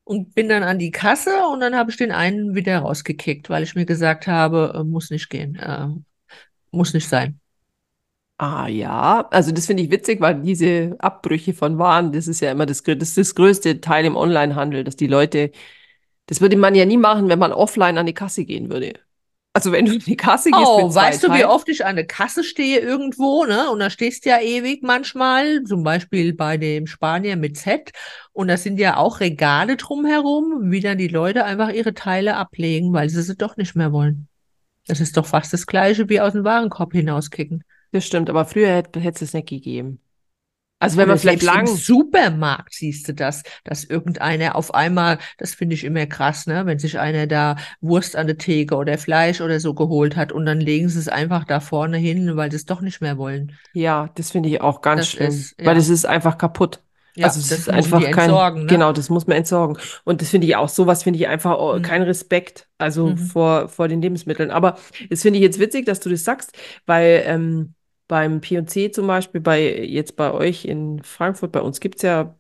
und 0.05 0.35
bin 0.35 0.49
dann 0.49 0.63
an 0.65 0.79
die 0.79 0.91
Kasse 0.91 1.47
und 1.53 1.61
dann 1.61 1.77
habe 1.77 1.91
ich 1.91 1.97
den 1.97 2.13
einen 2.13 2.55
wieder 2.57 2.81
rausgekickt, 2.81 3.51
weil 3.51 3.63
ich 3.63 3.75
mir 3.77 3.87
gesagt 3.87 4.27
habe, 4.27 4.75
äh, 4.77 4.85
muss 4.85 5.11
nicht 5.11 5.31
gehen, 5.31 5.57
äh, 5.57 5.89
muss 6.73 6.95
nicht 6.95 7.09
sein. 7.09 7.41
Ah 8.43 8.69
ja, 8.69 9.29
also 9.31 9.53
das 9.53 9.67
finde 9.67 9.83
ich 9.83 9.91
witzig, 9.91 10.21
weil 10.23 10.41
diese 10.41 10.97
Abbrüche 10.99 11.53
von 11.53 11.77
Waren, 11.79 12.11
das 12.13 12.27
ist 12.27 12.41
ja 12.41 12.51
immer 12.51 12.65
das, 12.65 12.83
das 12.83 12.97
ist 13.11 13.19
das 13.19 13.35
größte 13.35 13.83
Teil 13.83 14.07
im 14.07 14.17
Onlinehandel, 14.17 14.83
dass 14.83 14.97
die 14.97 15.07
Leute, 15.09 15.51
das 16.27 16.41
würde 16.41 16.57
man 16.57 16.75
ja 16.75 16.87
nie 16.87 16.97
machen, 16.99 17.29
wenn 17.29 17.39
man 17.39 17.53
offline 17.53 17.99
an 17.99 18.07
die 18.07 18.15
Kasse 18.15 18.45
gehen 18.47 18.71
würde. 18.71 18.95
Also 19.53 19.73
wenn 19.73 19.85
du 19.85 19.93
an 19.93 19.99
die 19.99 20.17
Kasse 20.17 20.51
gehst 20.53 20.63
Oh, 20.69 20.95
weißt 20.95 21.23
du, 21.25 21.29
wie 21.29 21.33
Teilen, 21.33 21.51
oft 21.51 21.69
ich 21.69 21.85
an 21.85 21.97
der 21.97 22.07
Kasse 22.07 22.45
stehe 22.45 22.79
irgendwo, 22.79 23.45
ne? 23.45 23.71
Und 23.71 23.81
da 23.81 23.91
stehst 23.91 24.25
du 24.25 24.31
ja 24.31 24.41
ewig 24.41 24.83
manchmal, 24.83 25.65
zum 25.65 25.83
Beispiel 25.83 26.33
bei 26.35 26.57
dem 26.57 26.87
Spanier 26.87 27.37
mit 27.37 27.59
Z. 27.59 27.91
Und 28.33 28.49
da 28.49 28.57
sind 28.57 28.79
ja 28.79 28.97
auch 28.97 29.21
Regale 29.21 29.77
drumherum, 29.77 30.71
wie 30.71 30.81
dann 30.81 30.99
die 30.99 31.09
Leute 31.09 31.45
einfach 31.45 31.71
ihre 31.71 31.95
Teile 31.95 32.37
ablegen, 32.37 32.93
weil 32.93 33.11
sie 33.11 33.23
sie 33.23 33.37
doch 33.37 33.57
nicht 33.57 33.75
mehr 33.75 33.93
wollen. 33.93 34.29
Das 34.87 35.01
ist 35.01 35.17
doch 35.17 35.27
fast 35.27 35.53
das 35.53 35.67
Gleiche 35.67 36.09
wie 36.09 36.21
aus 36.21 36.33
dem 36.33 36.45
Warenkorb 36.45 36.93
hinauskicken. 36.93 37.65
Das 37.93 38.07
stimmt, 38.07 38.31
aber 38.31 38.45
früher 38.47 38.69
hätte 38.77 39.01
hätte 39.01 39.25
es 39.25 39.33
nicht 39.35 39.49
gegeben. 39.49 40.01
Also 40.79 40.97
wenn 40.97 41.09
Oder 41.09 41.09
man 41.09 41.19
vielleicht 41.19 41.43
selbst 41.43 41.53
im 41.55 41.67
lang, 41.67 41.67
Supermarkt 41.67 42.73
siehst 42.75 43.07
du 43.09 43.15
das, 43.15 43.43
dass 43.65 43.85
irgendeiner 43.85 44.57
auf 44.57 44.73
einmal, 44.75 45.19
das 45.39 45.55
finde 45.55 45.75
ich 45.75 45.85
immer 45.85 46.07
krass, 46.07 46.47
ne, 46.47 46.65
wenn 46.67 46.79
sich 46.79 46.99
einer 46.99 47.27
da 47.27 47.57
Wurst 47.83 48.17
an 48.17 48.27
der 48.27 48.39
Theke 48.39 48.77
oder 48.77 48.97
Fleisch 48.99 49.43
oder 49.43 49.61
so 49.61 49.75
geholt 49.75 50.17
hat 50.17 50.33
und 50.33 50.47
dann 50.47 50.61
legen 50.61 50.89
sie 50.89 50.99
es 50.99 51.09
einfach 51.09 51.45
da 51.45 51.61
vorne 51.61 51.99
hin, 51.99 52.37
weil 52.37 52.51
sie 52.51 52.57
es 52.57 52.65
doch 52.67 52.81
nicht 52.81 53.01
mehr 53.03 53.19
wollen. 53.19 53.59
ja, 53.73 54.09
das 54.17 54.31
finde 54.31 54.49
ich 54.49 54.61
auch 54.61 54.81
ganz 54.83 55.07
Das 55.07 55.09
schlimm, 55.09 55.51
ist, 55.55 55.57
weil 55.65 55.77
ja, 55.77 55.77
es 55.77 55.89
ist 55.89 56.07
einfach 56.07 56.39
kaputt. 56.39 56.83
ja, 57.15 57.33
Also 57.33 57.41
es 57.41 57.51
das 57.51 57.69
ist 57.69 57.69
einfach 57.69 58.11
kein, 58.11 58.49
ne? 58.55 58.67
genau, 58.67 58.93
das 58.93 59.11
muss 59.11 59.27
man 59.27 59.37
entsorgen. 59.37 59.77
Und 60.05 60.23
das 60.23 60.31
finde 60.31 60.47
ich 60.47 60.57
auch, 60.57 60.69
sowas 60.69 61.03
finde 61.03 61.19
ich 61.19 61.29
einfach 61.29 61.59
oh, 61.59 61.79
Mhm. 61.79 61.81
kein 61.81 62.03
Respekt, 62.03 62.69
also 62.79 63.15
Mhm. 63.15 63.17
vor, 63.17 63.69
vor 63.69 63.89
den 63.89 64.01
Lebensmitteln. 64.01 64.51
Aber 64.51 64.79
das 65.11 65.23
finde 65.23 65.39
ich 65.39 65.43
jetzt 65.43 65.59
witzig, 65.59 65.87
dass 65.87 66.01
du 66.01 66.09
das 66.11 66.25
sagst, 66.25 66.53
weil 66.87 67.23
ähm, 67.27 67.75
beim 68.11 68.41
P&C 68.43 68.91
zum 68.91 69.07
Beispiel, 69.07 69.41
bei 69.41 69.85
jetzt 69.85 70.17
bei 70.17 70.33
euch 70.33 70.65
in 70.67 71.03
Frankfurt, 71.05 71.53
bei 71.53 71.63
uns 71.63 71.81
gibt 71.81 71.97
es 71.97 72.03
ja 72.03 72.37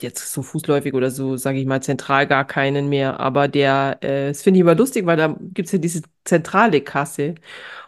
jetzt 0.00 0.32
so 0.32 0.42
fußläufig 0.42 0.94
oder 0.94 1.10
so, 1.10 1.36
sage 1.36 1.58
ich 1.60 1.66
mal, 1.66 1.82
zentral 1.82 2.26
gar 2.26 2.46
keinen 2.46 2.88
mehr. 2.88 3.20
Aber 3.20 3.48
der, 3.48 3.98
äh, 4.02 4.28
das 4.28 4.42
finde 4.42 4.58
ich 4.58 4.62
immer 4.62 4.74
lustig, 4.74 5.04
weil 5.06 5.18
da 5.18 5.36
gibt 5.38 5.66
es 5.66 5.72
ja 5.72 5.78
diese 5.78 6.02
zentrale 6.24 6.80
Kasse. 6.80 7.34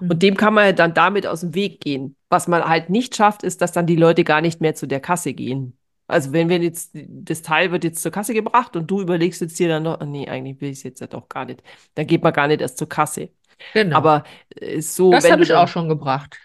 Mhm. 0.01 0.11
Und 0.11 0.23
dem 0.23 0.37
kann 0.37 0.55
man 0.55 0.67
ja 0.67 0.73
dann 0.73 0.95
damit 0.95 1.27
aus 1.27 1.41
dem 1.41 1.55
Weg 1.55 1.81
gehen. 1.81 2.17
Was 2.29 2.49
man 2.49 2.65
halt 2.65 2.91
nicht 2.91 3.17
schafft, 3.17 3.43
ist, 3.45 3.63
dass 3.63 3.73
dann 3.73 3.87
die 3.87 3.97
Leute 3.97 4.25
gar 4.25 4.41
nicht 4.43 4.61
mehr 4.61 4.75
zu 4.75 4.87
der 4.87 5.01
Kasse 5.01 5.33
gehen. 5.35 5.77
Also 6.07 6.33
wenn 6.33 6.49
wir 6.51 6.59
jetzt, 6.61 6.91
das 6.95 7.43
Teil 7.43 7.73
wird 7.73 7.85
jetzt 7.85 8.03
zur 8.03 8.13
Kasse 8.13 8.35
gebracht 8.35 8.77
und 8.77 8.91
du 8.91 9.01
überlegst 9.01 9.41
jetzt 9.41 9.59
dir 9.59 9.69
dann 9.69 9.85
noch, 9.85 10.01
"Ah, 10.01 10.05
nee, 10.07 10.29
eigentlich 10.29 10.61
will 10.61 10.71
ich 10.71 10.79
es 10.79 10.83
jetzt 10.83 11.01
ja 11.01 11.07
doch 11.07 11.29
gar 11.29 11.47
nicht. 11.47 11.63
Dann 11.95 12.07
geht 12.07 12.23
man 12.23 12.33
gar 12.35 12.49
nicht 12.49 12.61
erst 12.61 12.77
zur 12.79 12.89
Kasse. 12.89 13.31
Genau. 13.75 13.97
Aber 13.97 14.25
äh, 14.57 14.81
so, 14.81 15.13
Das 15.13 15.31
habe 15.31 15.43
ich 15.43 15.53
auch 15.55 15.69
schon 15.69 15.89
gebracht. 15.89 16.39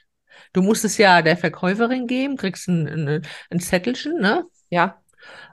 Du 0.57 0.63
musst 0.63 0.83
es 0.83 0.97
ja 0.97 1.21
der 1.21 1.37
Verkäuferin 1.37 2.07
geben, 2.07 2.35
kriegst 2.35 2.67
ein, 2.67 2.87
ein, 2.87 3.21
ein 3.51 3.59
Zettelchen, 3.59 4.19
ne? 4.19 4.43
ja, 4.71 4.97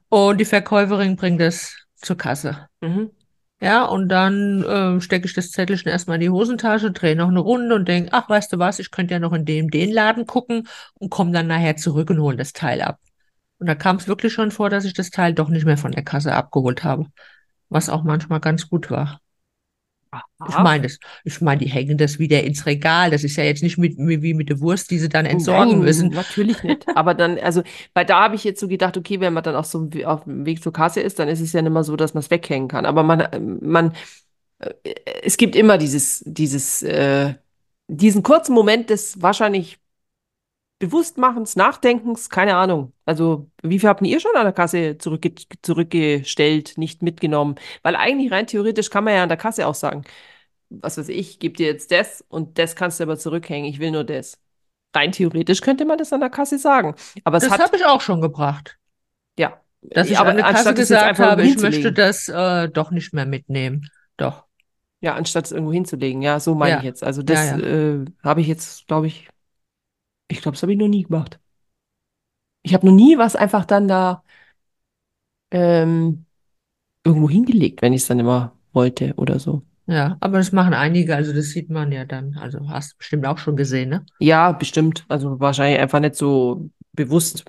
Und 0.09 0.39
die 0.41 0.47
Verkäuferin 0.47 1.17
bringt 1.17 1.43
es 1.43 1.77
zur 1.97 2.17
Kasse. 2.17 2.69
mhm. 2.81 3.11
Ja, 3.61 3.85
und 3.85 4.09
dann 4.09 4.65
ähm, 4.67 5.03
stecke 5.03 5.27
ich 5.27 5.35
das 5.35 5.51
Zettelchen 5.51 5.91
erstmal 5.91 6.15
in 6.15 6.23
die 6.23 6.31
Hosentasche, 6.31 6.91
drehe 6.91 7.17
noch 7.17 7.29
eine 7.29 7.41
Runde 7.41 7.75
und 7.75 7.87
denke, 7.87 8.15
ach, 8.15 8.31
weißt 8.31 8.51
du 8.55 8.59
was, 8.59 8.79
ich 8.79 8.91
könnte 8.91 9.13
ja 9.13 9.21
noch 9.21 9.35
in 9.35 9.45
dem, 9.45 9.71
den 9.71 9.93
Laden 9.93 10.25
gucken 10.25 10.69
und 10.95 11.11
komme 11.11 11.33
dann 11.33 11.49
nachher 11.49 11.77
zurück 11.77 12.09
und 12.09 12.21
hole 12.21 12.39
das 12.39 12.55
Teil 12.55 12.81
ab. 12.81 12.99
Und 13.59 13.67
da 13.67 13.75
kam 13.75 13.97
es 13.97 14.09
wirklich 14.09 14.33
schon 14.33 14.53
vor, 14.53 14.71
dass 14.71 14.87
ich 14.87 14.95
das 14.95 15.11
Teil 15.11 15.35
doch 15.35 15.51
nicht 15.51 15.67
mehr 15.67 15.77
von 15.77 15.93
der 15.93 16.03
Kasse 16.03 16.35
abgeholt 16.35 16.83
habe, 16.83 17.09
was 17.69 17.91
auch 17.91 18.05
manchmal 18.05 18.41
ganz 18.41 18.71
gut 18.71 18.91
war. 18.91 19.21
Ich 20.47 20.55
Aha. 20.55 20.63
meine 20.63 20.83
das, 20.83 20.99
ich 21.25 21.41
meine, 21.41 21.61
die 21.61 21.69
hängen 21.69 21.97
das 21.97 22.19
wieder 22.19 22.43
ins 22.43 22.67
Regal. 22.67 23.11
Das 23.11 23.25
ist 23.25 23.37
ja 23.37 23.45
jetzt 23.45 23.63
nicht 23.63 23.79
mit, 23.79 23.97
wie 23.97 24.35
mit 24.35 24.49
der 24.51 24.61
Wurst, 24.61 24.91
die 24.91 24.99
sie 24.99 25.09
dann 25.09 25.25
entsorgen 25.27 25.73
Nein, 25.73 25.81
müssen. 25.81 26.09
natürlich 26.11 26.63
nicht. 26.63 26.87
Aber 26.95 27.15
dann, 27.15 27.39
also, 27.39 27.63
weil 27.95 28.05
da 28.05 28.25
habe 28.25 28.35
ich 28.35 28.45
jetzt 28.45 28.61
so 28.61 28.69
gedacht, 28.69 28.97
okay, 28.97 29.21
wenn 29.21 29.33
man 29.33 29.43
dann 29.43 29.57
auch 29.57 29.65
so 29.65 29.89
auf 30.05 30.25
dem 30.25 30.45
Weg 30.45 30.63
zur 30.63 30.73
Kasse 30.73 31.01
ist, 31.01 31.19
dann 31.19 31.29
ist 31.29 31.41
es 31.41 31.53
ja 31.53 31.63
nicht 31.63 31.73
mehr 31.73 31.85
so, 31.85 31.97
dass 31.97 32.15
man 32.15 32.21
es 32.23 32.31
weghängen 32.31 32.69
kann. 32.69 32.85
Aber 32.85 33.03
man, 33.03 33.59
man, 33.63 33.93
äh, 34.59 34.71
es 35.23 35.37
gibt 35.37 35.57
immer 35.57 35.79
dieses, 35.79 36.23
dieses, 36.27 36.83
äh, 36.83 37.35
diesen 37.89 38.23
kurzen 38.23 38.55
Moment 38.55 38.91
des 38.91 39.21
wahrscheinlich 39.23 39.79
Bewusstmachens, 40.81 41.57
Nachdenkens, 41.57 42.29
keine 42.29 42.57
Ahnung. 42.57 42.93
Also, 43.07 43.51
wie 43.63 43.79
viel 43.79 43.89
habt 43.89 44.03
ihr 44.03 44.21
schon 44.21 44.35
an 44.37 44.45
der 44.45 44.53
Kasse 44.53 44.99
zurückge 44.99 45.33
zurückgestellt, 45.63 46.77
nicht 46.77 47.03
mitgenommen? 47.03 47.55
Weil 47.83 47.97
eigentlich 47.97 48.31
rein 48.33 48.47
theoretisch 48.47 48.91
kann 48.91 49.05
man 49.05 49.15
ja 49.15 49.23
an 49.23 49.29
der 49.29 49.39
Kasse 49.39 49.67
auch 49.67 49.75
sagen, 49.75 50.05
was 50.71 50.99
weiß 50.99 51.09
ich, 51.09 51.39
gebe 51.39 51.57
dir 51.57 51.67
jetzt 51.67 51.91
das 51.93 52.23
und 52.29 52.59
das 52.59 52.77
kannst 52.77 52.99
du 53.01 53.05
aber 53.05 53.17
zurückhängen, 53.19 53.69
ich 53.71 53.79
will 53.79 53.93
nur 53.93 54.05
das. 54.05 54.39
Rein 54.95 55.13
theoretisch 55.13 55.61
könnte 55.61 55.85
man 55.85 55.99
das 55.99 56.13
an 56.13 56.21
der 56.21 56.31
Kasse 56.31 56.59
sagen. 56.59 56.95
Aber 57.25 57.39
Das 57.39 57.51
habe 57.51 57.77
ich 57.77 57.85
auch 57.85 58.01
schon 58.01 58.21
gebracht. 58.21 58.77
ja, 59.39 59.61
Dass 59.83 60.09
ich 60.11 60.19
aber 60.19 60.31
an 60.31 60.37
der 60.37 60.45
Kasse 60.45 60.57
anstatt 60.57 60.79
es 60.79 60.89
jetzt 60.89 60.99
gesagt 60.99 61.19
einfach 61.19 61.31
habe, 61.31 61.45
ich 61.45 61.57
möchte 61.59 61.93
das 61.93 62.29
äh, 62.29 62.69
doch 62.69 62.91
nicht 62.91 63.13
mehr 63.13 63.27
mitnehmen. 63.27 63.89
Doch. 64.17 64.45
Ja, 65.01 65.15
anstatt 65.15 65.45
es 65.47 65.53
irgendwo 65.53 65.73
hinzulegen. 65.73 66.23
Ja, 66.23 66.41
so 66.41 66.55
meine 66.55 66.73
Ja. 66.73 66.79
ich 66.79 66.85
jetzt. 66.85 67.05
Also 67.05 67.23
das 67.23 67.53
Ja, 67.53 67.59
äh, 67.59 68.05
habe 68.23 68.41
ich 68.41 68.47
jetzt, 68.47 68.87
glaube 68.87 69.07
ich, 69.07 69.29
ich 70.35 70.43
glaube, 70.43 70.57
das 70.57 70.63
habe 70.63 70.73
ich 70.73 70.79
noch 70.79 70.89
nie 70.89 71.05
gemacht. 71.05 71.39
Ich 72.63 72.75
habe 72.75 72.87
noch 72.87 72.93
nie 72.93 73.19
was 73.19 73.37
einfach 73.37 73.65
dann 73.65 73.89
da 73.89 74.23
ähm, 75.51 76.25
irgendwo 77.05 77.31
hingelegt, 77.31 77.83
wenn 77.83 77.93
ich 77.93 78.03
es 78.03 78.09
dann 78.09 78.19
immer 78.19 78.53
wollte 78.73 79.15
oder 79.17 79.39
so. 79.39 79.63
Ja, 79.87 80.17
aber 80.21 80.39
das 80.39 80.51
machen 80.53 80.73
einige, 80.73 81.15
also 81.15 81.33
das 81.33 81.51
sieht 81.51 81.71
man 81.71 81.93
ja 81.93 82.05
dann. 82.05 82.37
Also 82.39 82.69
hast 82.69 82.95
du 82.95 82.99
bestimmt 82.99 83.27
auch 83.27 83.39
schon 83.39 83.57
gesehen, 83.57 83.91
ne? 83.91 84.07
Ja, 84.19 84.53
bestimmt. 84.53 85.05
Also 85.09 85.39
wahrscheinlich 85.41 85.79
einfach 85.79 86.01
nicht 86.01 86.15
so 86.17 86.71
bewusst. 86.93 87.45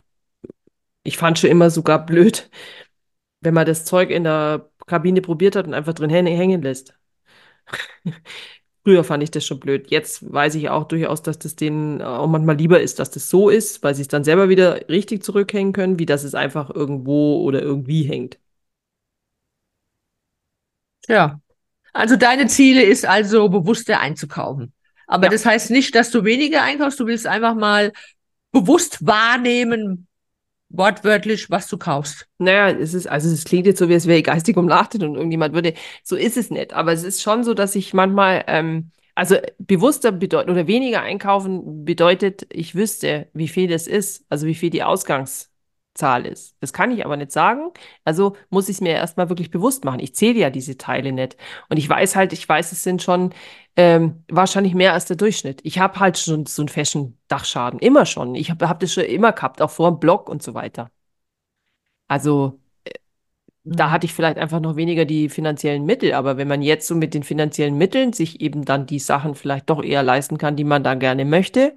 Ich 1.04 1.18
fand 1.18 1.40
schon 1.40 1.50
immer 1.50 1.70
sogar 1.70 2.06
blöd, 2.06 2.50
wenn 3.42 3.54
man 3.54 3.66
das 3.66 3.86
Zeug 3.86 4.10
in 4.10 4.26
der 4.26 4.70
Kabine 4.86 5.22
probiert 5.22 5.56
hat 5.56 5.66
und 5.68 5.74
einfach 5.74 5.94
drin 5.94 6.10
hängen 6.10 6.36
hängen 6.36 6.62
lässt. 6.62 6.94
Früher 8.86 9.04
fand 9.04 9.22
ich 9.24 9.32
das 9.32 9.46
schon 9.46 9.60
blöd. 9.60 9.90
Jetzt 9.92 10.32
weiß 10.32 10.56
ich 10.56 10.70
auch 10.70 10.84
durchaus, 10.88 11.22
dass 11.24 11.40
das 11.40 11.56
denen 11.58 12.02
auch 12.02 12.28
manchmal 12.28 12.56
lieber 12.56 12.80
ist, 12.80 13.00
dass 13.00 13.10
das 13.12 13.30
so 13.30 13.50
ist, 13.50 13.82
weil 13.84 13.96
sie 13.96 14.04
es 14.04 14.08
dann 14.08 14.24
selber 14.24 14.48
wieder 14.48 14.88
richtig 14.90 15.24
zurückhängen 15.24 15.74
können, 15.74 15.98
wie 16.00 16.06
dass 16.06 16.24
es 16.24 16.36
einfach 16.36 16.70
irgendwo 16.70 17.42
oder 17.44 17.62
irgendwie 17.62 18.04
hängt. 18.04 18.38
Ja. 21.08 21.40
Also 21.94 22.16
deine 22.18 22.48
Ziele 22.48 22.84
ist 22.84 23.06
also 23.06 23.50
bewusster 23.50 24.00
einzukaufen. 24.00 24.74
Aber 25.08 25.26
Ja. 25.26 25.32
das 25.32 25.46
heißt 25.46 25.72
nicht, 25.72 25.96
dass 25.96 26.12
du 26.12 26.24
weniger 26.26 26.64
einkaufst, 26.64 27.00
du 27.00 27.08
willst 27.08 27.28
einfach 27.28 27.56
mal 27.56 27.94
bewusst 28.52 29.06
wahrnehmen, 29.06 30.05
wortwörtlich, 30.78 31.50
was 31.50 31.68
du 31.68 31.78
kaufst. 31.78 32.28
Naja, 32.38 32.70
es 32.70 32.94
ist, 32.94 33.08
also 33.08 33.30
es 33.30 33.44
klingt 33.44 33.66
jetzt 33.68 33.80
so, 33.80 33.90
wie 33.90 33.94
es 33.94 34.08
wäre 34.08 34.22
geistig 34.22 34.58
umnachtet 34.58 35.04
und 35.04 35.16
irgendjemand 35.16 35.54
würde, 35.54 35.74
so 36.04 36.16
ist 36.16 36.38
es 36.38 36.50
nicht. 36.50 36.74
Aber 36.74 36.94
es 36.94 37.04
ist 37.04 37.22
schon 37.22 37.44
so, 37.44 37.54
dass 37.54 37.76
ich 37.76 37.94
manchmal, 37.94 38.44
ähm, 38.48 38.92
also 39.16 39.38
bewusster 39.60 40.12
bedeutet 40.12 40.50
oder 40.52 40.68
weniger 40.68 41.02
einkaufen 41.02 41.86
bedeutet, 41.86 42.48
ich 42.52 42.76
wüsste, 42.76 43.28
wie 43.34 43.48
viel 43.48 43.68
das 43.70 43.88
ist, 43.88 44.26
also 44.30 44.48
wie 44.48 44.56
viel 44.56 44.70
die 44.70 44.84
Ausgangszahl 45.96 46.26
ist. 46.26 46.56
Das 46.60 46.74
kann 46.74 46.92
ich 46.92 47.06
aber 47.06 47.18
nicht 47.18 47.32
sagen. 47.32 47.72
Also 48.04 48.36
muss 48.50 48.70
ich 48.70 48.76
es 48.78 48.82
mir 48.82 48.94
erstmal 48.94 49.30
wirklich 49.30 49.50
bewusst 49.52 49.86
machen. 49.86 50.00
Ich 50.00 50.16
zähle 50.16 50.40
ja 50.40 50.50
diese 50.50 50.78
Teile 50.78 51.12
nicht. 51.12 51.38
Und 51.70 51.78
ich 51.78 51.88
weiß 51.90 52.16
halt, 52.16 52.34
ich 52.34 52.48
weiß, 52.48 52.72
es 52.72 52.84
sind 52.84 53.02
schon 53.02 53.34
ähm, 53.76 54.24
wahrscheinlich 54.30 54.74
mehr 54.76 54.94
als 54.94 55.06
der 55.06 55.16
Durchschnitt. 55.18 55.62
Ich 55.64 55.80
habe 55.80 56.00
halt 56.00 56.18
schon 56.18 56.46
so 56.46 56.62
einen 56.62 56.70
Fashion-Dachschaden, 56.70 57.80
immer 57.80 58.06
schon. 58.06 58.36
Ich 58.36 58.50
habe 58.52 58.70
hab 58.70 58.80
das 58.80 58.94
schon 58.94 59.04
immer 59.06 59.32
gehabt, 59.34 59.62
auch 59.62 59.72
vor 59.72 59.90
dem 59.92 60.00
Blog 60.00 60.30
und 60.30 60.44
so 60.44 60.54
weiter. 60.54 60.90
Also 62.08 62.60
da 63.64 63.88
Mhm. 63.88 63.92
hatte 63.92 64.06
ich 64.06 64.14
vielleicht 64.14 64.38
einfach 64.38 64.60
noch 64.60 64.76
weniger 64.76 65.06
die 65.06 65.30
finanziellen 65.30 65.86
Mittel, 65.86 66.14
aber 66.14 66.38
wenn 66.38 66.48
man 66.48 66.62
jetzt 66.62 66.88
so 66.88 66.96
mit 66.96 67.14
den 67.14 67.24
finanziellen 67.24 67.78
Mitteln 67.78 68.14
sich 68.14 68.42
eben 68.42 68.64
dann 68.66 68.86
die 68.86 69.00
Sachen 69.00 69.36
vielleicht 69.36 69.70
doch 69.70 69.84
eher 69.84 70.04
leisten 70.04 70.38
kann, 70.38 70.56
die 70.56 70.64
man 70.64 70.84
da 70.84 70.94
gerne 70.96 71.26
möchte, 71.26 71.76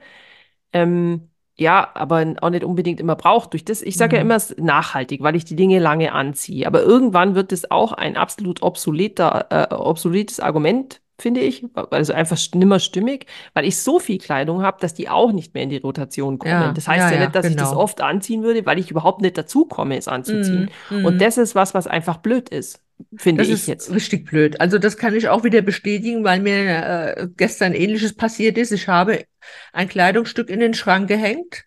ähm, 0.72 1.30
ja, 1.58 1.90
aber 1.94 2.34
auch 2.40 2.50
nicht 2.50 2.64
unbedingt 2.64 3.00
immer 3.00 3.16
braucht. 3.16 3.52
Durch 3.52 3.64
das, 3.64 3.82
ich 3.82 3.96
sage 3.96 4.16
ja 4.16 4.22
Mhm. 4.22 4.28
immer, 4.28 4.36
es 4.36 4.50
ist 4.52 4.60
nachhaltig, 4.60 5.22
weil 5.22 5.34
ich 5.36 5.44
die 5.44 5.56
Dinge 5.56 5.78
lange 5.80 6.12
anziehe. 6.12 6.66
Aber 6.66 6.82
irgendwann 6.82 7.34
wird 7.34 7.52
es 7.52 7.70
auch 7.70 7.92
ein 7.92 8.16
absolut 8.16 8.62
obsoleter, 8.62 9.46
äh, 9.50 9.74
obsoletes 9.74 10.38
Argument, 10.40 11.00
finde 11.20 11.40
ich, 11.40 11.64
also 11.90 12.12
einfach 12.12 12.38
nimmer 12.54 12.78
stimmig, 12.78 13.26
weil 13.54 13.64
ich 13.64 13.76
so 13.78 13.98
viel 13.98 14.18
Kleidung 14.18 14.62
habe, 14.62 14.78
dass 14.80 14.94
die 14.94 15.08
auch 15.08 15.32
nicht 15.32 15.52
mehr 15.54 15.64
in 15.64 15.70
die 15.70 15.78
Rotation 15.78 16.38
kommen. 16.38 16.52
Ja, 16.52 16.72
Das 16.74 16.86
ja, 16.86 16.92
heißt 16.92 17.10
ja 17.10 17.16
ja, 17.16 17.26
nicht, 17.26 17.34
dass 17.34 17.50
ich 17.50 17.56
das 17.56 17.70
genau. 17.70 17.80
oft 17.82 18.00
anziehen 18.00 18.44
würde, 18.44 18.64
weil 18.66 18.78
ich 18.78 18.90
überhaupt 18.92 19.20
nicht 19.20 19.36
dazu 19.36 19.64
komme, 19.66 19.96
es 19.96 20.06
anzuziehen. 20.06 20.70
Mhm. 20.90 21.04
Und 21.04 21.14
Mhm. 21.14 21.18
das 21.20 21.36
ist 21.38 21.54
was, 21.56 21.74
was 21.74 21.88
einfach 21.88 22.18
blöd 22.18 22.48
ist, 22.50 22.80
finde 23.16 23.42
Das 23.42 23.48
ich 23.48 23.50
ist 23.50 23.66
jetzt. 23.66 23.90
richtig 23.90 24.26
blöd. 24.26 24.60
Also 24.60 24.78
das 24.78 24.96
kann 24.96 25.14
ich 25.14 25.28
auch 25.28 25.44
wieder 25.44 25.62
bestätigen, 25.62 26.24
weil 26.24 26.40
mir 26.40 27.16
äh, 27.16 27.28
gestern 27.36 27.72
Ähnliches 27.74 28.14
passiert 28.14 28.58
ist. 28.58 28.72
Ich 28.72 28.88
habe 28.88 29.24
ein 29.72 29.88
Kleidungsstück 29.88 30.50
in 30.50 30.60
den 30.60 30.74
Schrank 30.74 31.08
gehängt 31.08 31.64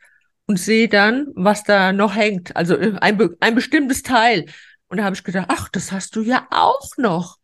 und 0.47 0.57
sehe 0.59 0.89
dann, 0.89 1.27
was 1.35 1.63
da 1.63 1.93
noch 1.93 2.15
hängt. 2.15 2.55
Also 2.55 2.75
äh, 2.77 2.93
ein, 2.99 3.17
ein 3.39 3.55
bestimmtes 3.55 4.03
Teil. 4.03 4.45
Und 4.89 4.97
da 4.97 5.05
habe 5.05 5.15
ich 5.15 5.23
gedacht, 5.23 5.47
ach, 5.49 5.69
das 5.69 5.91
hast 5.93 6.15
du 6.17 6.23
ja 6.23 6.47
auch 6.51 6.89
noch. 6.97 7.37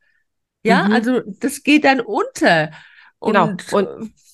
Ja, 0.64 0.88
Mhm, 0.88 0.92
also 0.92 1.22
das 1.40 1.64
geht 1.64 1.86
dann 1.86 2.02
unter. 2.02 2.72
Genau. 3.24 3.50
Und 3.50 3.64
Und 3.72 3.88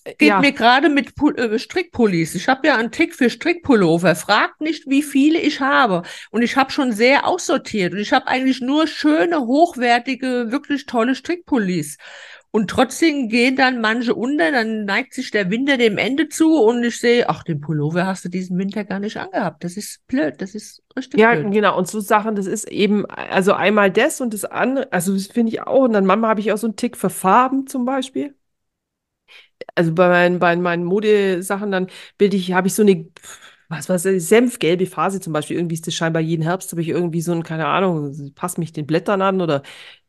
äh, 0.04 0.12
äh, 0.12 0.16
geht 0.18 0.40
mir 0.40 0.52
ja, 0.52 0.52
gerade 0.52 0.90
mit 0.90 1.16
Pul 1.16 1.38
äh, 1.40 1.60
Strickpullis. 1.60 2.36
Ich 2.36 2.48
habe 2.50 2.68
ja 2.68 2.76
einen 2.78 2.92
Tick 2.92 3.16
für 3.16 3.30
Strickpullover. 3.30 4.16
Fragt 4.16 4.62
nicht, 4.62 4.90
wie 4.90 5.04
viele 5.04 5.40
ich 5.40 5.60
habe. 5.62 6.04
Und 6.32 6.42
ich 6.42 6.56
habe 6.58 6.72
schon 6.72 6.92
sehr 6.92 7.28
aussortiert. 7.28 7.94
Und 7.94 8.00
ich 8.00 8.12
habe 8.14 8.28
eigentlich 8.28 8.62
nur 8.62 8.88
schöne, 8.88 9.42
hochwertige, 9.42 10.48
wirklich 10.52 10.86
tolle 10.86 11.16
Strickpullis. 11.16 11.98
Und 12.52 12.70
trotzdem 12.70 13.30
gehen 13.30 13.56
dann 13.56 13.82
manche 13.82 14.14
unter, 14.14 14.52
dann 14.52 14.86
neigt 14.86 15.14
sich 15.16 15.32
der 15.32 15.50
Winter 15.50 15.78
dem 15.78 15.98
Ende 15.98 16.30
zu 16.30 16.62
und 16.62 16.84
ich 16.84 17.00
sehe, 17.00 17.28
ach, 17.28 17.44
den 17.44 17.62
Pullover 17.62 18.06
hast 18.06 18.26
du 18.26 18.30
diesen 18.30 18.60
Winter 18.60 18.84
gar 18.84 19.00
nicht 19.00 19.18
angehabt. 19.18 19.64
Das 19.64 19.76
ist 19.76 20.06
blöd, 20.08 20.36
das 20.40 20.54
ist 20.54 20.84
richtig 20.96 21.20
Ja, 21.20 21.32
blöd. 21.32 21.52
genau. 21.52 21.78
Und 21.78 21.88
so 21.88 22.00
Sachen, 22.00 22.36
das 22.36 22.46
ist 22.48 22.66
eben, 22.72 23.06
also 23.08 23.54
einmal 23.54 23.92
das 23.92 24.22
und 24.22 24.34
das 24.34 24.46
andere, 24.46 24.92
also 24.92 25.14
das 25.14 25.28
finde 25.28 25.52
ich 25.52 25.62
auch. 25.62 25.84
Und 25.86 25.94
dann 25.94 26.06
manchmal 26.06 26.30
habe 26.32 26.42
ich 26.42 26.52
auch 26.52 26.58
so 26.58 26.68
einen 26.68 26.76
Tick 26.76 26.98
für 26.98 27.10
Farben 27.10 27.68
zum 27.68 27.86
Beispiel. 27.86 28.36
Also 29.76 29.94
bei 29.94 30.08
meinen, 30.10 30.40
bei 30.40 30.56
meinen 30.56 30.84
Modesachen, 30.84 31.72
dann 31.72 31.88
bilde 32.18 32.38
ich, 32.38 32.54
habe 32.54 32.68
ich 32.68 32.74
so 32.74 32.82
eine, 32.84 33.08
was 33.70 33.90
weiß 33.90 34.06
ich, 34.06 34.26
senfgelbe 34.26 34.86
Phase 34.86 35.20
zum 35.20 35.34
Beispiel. 35.34 35.58
Irgendwie 35.58 35.76
ist 35.76 35.88
das 35.88 35.94
scheinbar 35.94 36.22
jeden 36.22 36.44
Herbst, 36.44 36.72
habe 36.72 36.82
ich 36.82 36.90
irgendwie 36.90 37.22
so 37.22 37.32
ein, 37.32 37.44
keine 37.44 37.68
Ahnung, 37.68 38.34
passt 38.36 38.58
mich 38.58 38.72
den 38.74 38.86
Blättern 38.86 39.22
an 39.22 39.42
oder 39.42 39.64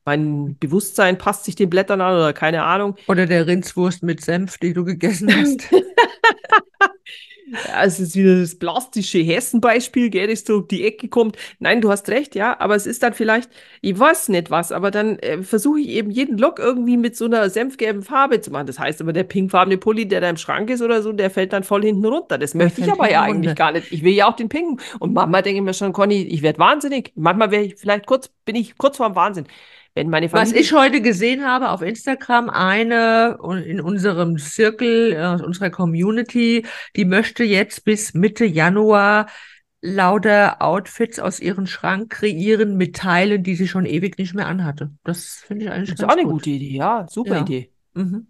mein 0.04 0.58
Bewusstsein 0.58 1.16
passt 1.16 1.44
sich 1.44 1.54
den 1.54 1.70
Blättern 1.70 2.00
an 2.00 2.14
oder 2.14 2.32
keine 2.32 2.64
Ahnung. 2.64 2.96
Oder 3.08 3.26
der 3.26 3.46
Rindswurst 3.46 4.02
mit 4.02 4.20
Senf, 4.20 4.58
die 4.58 4.74
du 4.74 4.84
gegessen 4.84 5.34
hast. 5.34 5.70
Ja, 7.68 7.84
es 7.84 8.00
ist 8.00 8.16
wieder 8.16 8.40
das 8.40 8.54
plastische 8.56 9.18
Hessen-Beispiel, 9.18 10.10
gell, 10.10 10.28
das 10.28 10.44
so 10.44 10.56
um 10.58 10.68
die 10.68 10.84
Ecke 10.84 11.08
kommt. 11.08 11.36
Nein, 11.58 11.80
du 11.80 11.90
hast 11.90 12.08
recht, 12.08 12.34
ja, 12.34 12.58
aber 12.60 12.74
es 12.74 12.86
ist 12.86 13.02
dann 13.02 13.14
vielleicht, 13.14 13.50
ich 13.80 13.98
weiß 13.98 14.28
nicht 14.28 14.50
was, 14.50 14.72
aber 14.72 14.90
dann 14.90 15.18
äh, 15.20 15.42
versuche 15.42 15.80
ich 15.80 15.88
eben 15.88 16.10
jeden 16.10 16.38
Look 16.38 16.58
irgendwie 16.58 16.96
mit 16.96 17.16
so 17.16 17.26
einer 17.26 17.48
senfgelben 17.50 18.02
Farbe 18.02 18.40
zu 18.40 18.50
machen. 18.50 18.66
Das 18.66 18.78
heißt 18.78 19.00
aber, 19.00 19.12
der 19.12 19.24
pinkfarbene 19.24 19.78
Pulli, 19.78 20.06
der 20.08 20.20
da 20.20 20.28
im 20.30 20.36
Schrank 20.36 20.70
ist 20.70 20.82
oder 20.82 21.02
so, 21.02 21.12
der 21.12 21.30
fällt 21.30 21.52
dann 21.52 21.64
voll 21.64 21.82
hinten 21.82 22.04
runter. 22.04 22.38
Das 22.38 22.54
möchte 22.54 22.80
ich 22.80 22.90
aber 22.90 23.10
ja 23.10 23.24
hinten 23.24 23.36
eigentlich 23.36 23.50
runter. 23.50 23.54
gar 23.54 23.72
nicht. 23.72 23.92
Ich 23.92 24.02
will 24.02 24.12
ja 24.14 24.28
auch 24.28 24.36
den 24.36 24.48
pinken. 24.48 24.80
Und 24.98 25.12
manchmal 25.14 25.42
denke 25.42 25.58
ich 25.58 25.64
mir 25.64 25.74
schon, 25.74 25.92
Conny, 25.92 26.22
ich 26.22 26.42
werde 26.42 26.58
wahnsinnig. 26.58 27.12
Manchmal 27.14 27.50
wäre 27.50 27.62
ich 27.64 27.76
vielleicht 27.76 28.06
kurz, 28.06 28.28
bin 28.44 28.56
ich 28.56 28.76
kurz 28.78 28.96
vorm 28.96 29.14
Wahnsinn. 29.14 29.46
Wenn 29.94 30.10
meine 30.10 30.30
Was 30.32 30.48
Familie 30.50 30.60
ich 30.60 30.72
heute 30.72 31.00
gesehen 31.00 31.46
habe 31.46 31.70
auf 31.70 31.80
Instagram, 31.80 32.50
eine 32.50 33.38
in 33.64 33.80
unserem 33.80 34.38
Circle, 34.38 35.12
äh, 35.12 35.42
unserer 35.44 35.70
Community, 35.70 36.66
die 36.96 37.04
möchte 37.04 37.44
jetzt 37.44 37.84
bis 37.84 38.12
Mitte 38.12 38.44
Januar 38.44 39.28
lauter 39.82 40.60
Outfits 40.62 41.20
aus 41.20 41.38
ihrem 41.38 41.66
Schrank 41.66 42.10
kreieren 42.10 42.76
mit 42.76 42.96
Teilen, 42.96 43.42
die 43.44 43.54
sie 43.54 43.68
schon 43.68 43.86
ewig 43.86 44.18
nicht 44.18 44.34
mehr 44.34 44.48
anhatte. 44.48 44.90
Das 45.04 45.44
finde 45.46 45.66
ich 45.66 45.70
eigentlich 45.70 45.90
Das 45.90 46.00
ist 46.00 46.04
auch 46.04 46.08
ganz 46.08 46.20
eine 46.20 46.24
gut. 46.28 46.40
gute 46.40 46.50
Idee, 46.50 46.76
ja, 46.76 47.06
super 47.08 47.36
Ja. 47.36 47.42
Idee. 47.42 47.70
Mhm. 47.92 48.26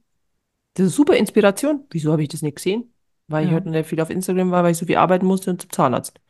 Das 0.74 0.88
ist 0.88 0.96
super 0.96 1.16
Inspiration. 1.16 1.84
Wieso 1.90 2.12
habe 2.12 2.22
ich 2.22 2.28
das 2.28 2.42
nicht 2.42 2.56
gesehen? 2.56 2.92
Weil 3.28 3.44
ich 3.44 3.50
Ja. 3.50 3.56
heute 3.56 3.70
nicht 3.70 3.88
viel 3.88 4.00
auf 4.00 4.10
Instagram 4.10 4.50
war, 4.50 4.64
weil 4.64 4.72
ich 4.72 4.78
so 4.78 4.84
viel 4.84 4.96
arbeiten 4.96 5.24
musste 5.24 5.50
und 5.50 5.62
zum 5.62 5.70
Zahnarzt. 5.70 6.20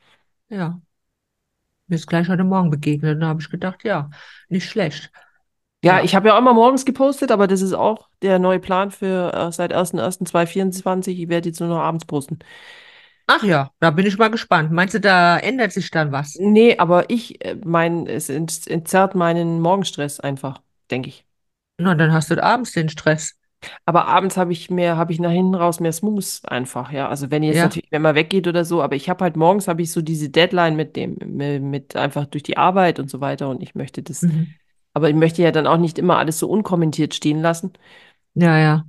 Ja. 0.48 0.80
Mir 1.86 1.96
ist 1.96 2.06
gleich 2.06 2.28
heute 2.28 2.44
Morgen 2.44 2.70
begegnet. 2.70 3.20
Da 3.20 3.26
habe 3.28 3.40
ich 3.40 3.50
gedacht, 3.50 3.82
ja, 3.84 4.10
nicht 4.48 4.68
schlecht. 4.68 5.10
Ja, 5.84 5.98
Ja. 5.98 6.04
ich 6.04 6.14
habe 6.14 6.28
ja 6.28 6.34
auch 6.34 6.38
immer 6.38 6.54
morgens 6.54 6.84
gepostet, 6.84 7.30
aber 7.30 7.46
das 7.46 7.60
ist 7.62 7.74
auch 7.74 8.08
der 8.22 8.38
neue 8.38 8.58
Plan 8.60 8.90
für 8.90 9.32
äh, 9.34 9.52
seit 9.52 9.72
1.1.2024. 9.72 11.20
Ich 11.20 11.28
werde 11.28 11.48
jetzt 11.48 11.60
nur 11.60 11.68
noch 11.68 11.78
abends 11.80 12.04
posten. 12.06 12.38
Ach 13.26 13.42
ja, 13.44 13.70
da 13.80 13.90
bin 13.90 14.06
ich 14.06 14.16
mal 14.18 14.28
gespannt. 14.30 14.70
Meinst 14.72 14.94
du, 14.94 15.00
da 15.00 15.38
ändert 15.38 15.72
sich 15.72 15.90
dann 15.90 16.12
was? 16.12 16.40
Nee, 16.40 16.76
aber 16.78 17.10
ich, 17.10 17.44
äh, 17.44 17.56
mein, 17.64 18.06
es 18.06 18.28
ent- 18.28 18.66
entzerrt 18.66 19.14
meinen 19.14 19.60
Morgenstress 19.60 20.20
einfach, 20.20 20.62
denke 20.90 21.08
ich. 21.08 21.24
Na, 21.78 21.94
dann 21.94 22.12
hast 22.12 22.30
du 22.30 22.42
abends 22.42 22.72
den 22.72 22.88
Stress. 22.88 23.34
Aber 23.86 24.06
abends 24.06 24.36
habe 24.36 24.52
ich 24.52 24.70
mehr, 24.70 24.96
habe 24.96 25.12
ich 25.12 25.20
nach 25.20 25.30
hinten 25.30 25.54
raus 25.54 25.80
mehr 25.80 25.92
Smooth 25.92 26.40
einfach, 26.46 26.92
ja. 26.92 27.08
Also 27.08 27.30
wenn 27.30 27.42
jetzt 27.42 27.56
Ja. 27.56 27.64
natürlich, 27.64 27.90
wenn 27.90 28.02
man 28.02 28.14
weggeht 28.14 28.46
oder 28.46 28.64
so, 28.64 28.82
aber 28.82 28.96
ich 28.96 29.08
habe 29.08 29.24
halt 29.24 29.36
morgens 29.36 29.68
habe 29.68 29.82
ich 29.82 29.92
so 29.92 30.02
diese 30.02 30.28
Deadline 30.30 30.76
mit 30.76 30.96
dem, 30.96 31.16
mit, 31.24 31.62
mit 31.62 31.96
einfach 31.96 32.26
durch 32.26 32.42
die 32.42 32.56
Arbeit 32.56 32.98
und 32.98 33.10
so 33.10 33.20
weiter 33.20 33.48
und 33.48 33.62
ich 33.62 33.74
möchte 33.74 34.02
das, 34.02 34.26
Mhm. 34.26 34.54
Aber 34.94 35.10
ich 35.10 35.14
möchte 35.14 35.42
ja 35.42 35.50
dann 35.50 35.66
auch 35.66 35.76
nicht 35.76 35.98
immer 35.98 36.16
alles 36.16 36.38
so 36.38 36.48
unkommentiert 36.48 37.14
stehen 37.14 37.42
lassen. 37.42 37.74
Ja, 38.34 38.58
ja. 38.58 38.86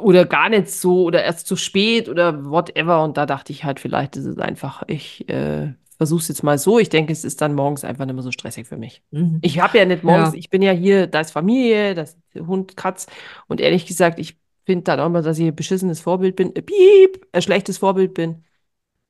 oder 0.00 0.24
gar 0.24 0.48
nicht 0.48 0.70
so 0.70 1.02
oder 1.02 1.24
erst 1.24 1.46
zu 1.46 1.56
spät 1.56 2.08
oder 2.08 2.44
whatever. 2.48 3.02
Und 3.02 3.16
da 3.16 3.26
dachte 3.26 3.52
ich 3.52 3.64
halt, 3.64 3.80
vielleicht 3.80 4.16
ist 4.16 4.26
es 4.26 4.38
einfach, 4.38 4.84
ich 4.86 5.28
äh, 5.28 5.74
versuche 5.96 6.20
es 6.20 6.28
jetzt 6.28 6.42
mal 6.42 6.58
so. 6.58 6.78
Ich 6.78 6.88
denke, 6.88 7.12
es 7.12 7.24
ist 7.24 7.40
dann 7.40 7.54
morgens 7.54 7.84
einfach 7.84 8.04
nicht 8.04 8.14
mehr 8.14 8.22
so 8.22 8.32
stressig 8.32 8.66
für 8.66 8.76
mich. 8.76 9.02
Mhm. 9.10 9.38
Ich 9.42 9.60
habe 9.60 9.78
ja 9.78 9.84
nicht 9.84 10.04
morgens, 10.04 10.32
Ja. 10.32 10.38
ich 10.38 10.50
bin 10.50 10.62
ja 10.62 10.72
hier, 10.72 11.06
da 11.06 11.20
ist 11.20 11.32
Familie, 11.32 11.94
da 11.94 12.02
ist 12.02 12.18
Hund, 12.34 12.76
Katz. 12.76 13.06
Und 13.46 13.60
ehrlich 13.60 13.86
gesagt, 13.86 14.18
ich 14.18 14.38
finde 14.64 14.84
dann 14.84 15.00
auch 15.00 15.06
immer, 15.06 15.22
dass 15.22 15.38
ich 15.38 15.46
ein 15.46 15.56
beschissenes 15.56 16.00
Vorbild 16.00 16.36
bin, 16.36 16.54
äh, 16.54 16.62
piep, 16.62 17.26
ein 17.32 17.42
schlechtes 17.42 17.78
Vorbild 17.78 18.14
bin. 18.14 18.44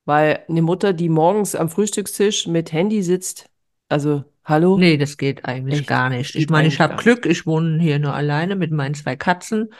Weil 0.05 0.45
eine 0.49 0.62
Mutter, 0.62 0.93
die 0.93 1.09
morgens 1.09 1.55
am 1.55 1.68
Frühstückstisch 1.68 2.47
mit 2.47 2.73
Handy 2.73 3.03
sitzt, 3.03 3.49
also, 3.89 4.25
hallo? 4.45 4.76
Nee, 4.78 4.97
das 4.97 5.16
geht 5.16 5.45
eigentlich 5.45 5.80
Echt, 5.80 5.88
gar 5.88 6.09
nicht. 6.09 6.32
geht 6.32 6.43
Ich 6.43 6.49
meine, 6.49 6.68
ich 6.68 6.80
habe 6.80 6.97
Glück, 6.97 7.26
ich 7.26 7.47
wohne 7.47 7.80
hier 7.80 7.99
nur 7.99 8.14
alleine 8.14 8.57
mit 8.57 8.70
meinen 8.70 8.95
zwei 8.95 9.16
Katzen. 9.16 9.70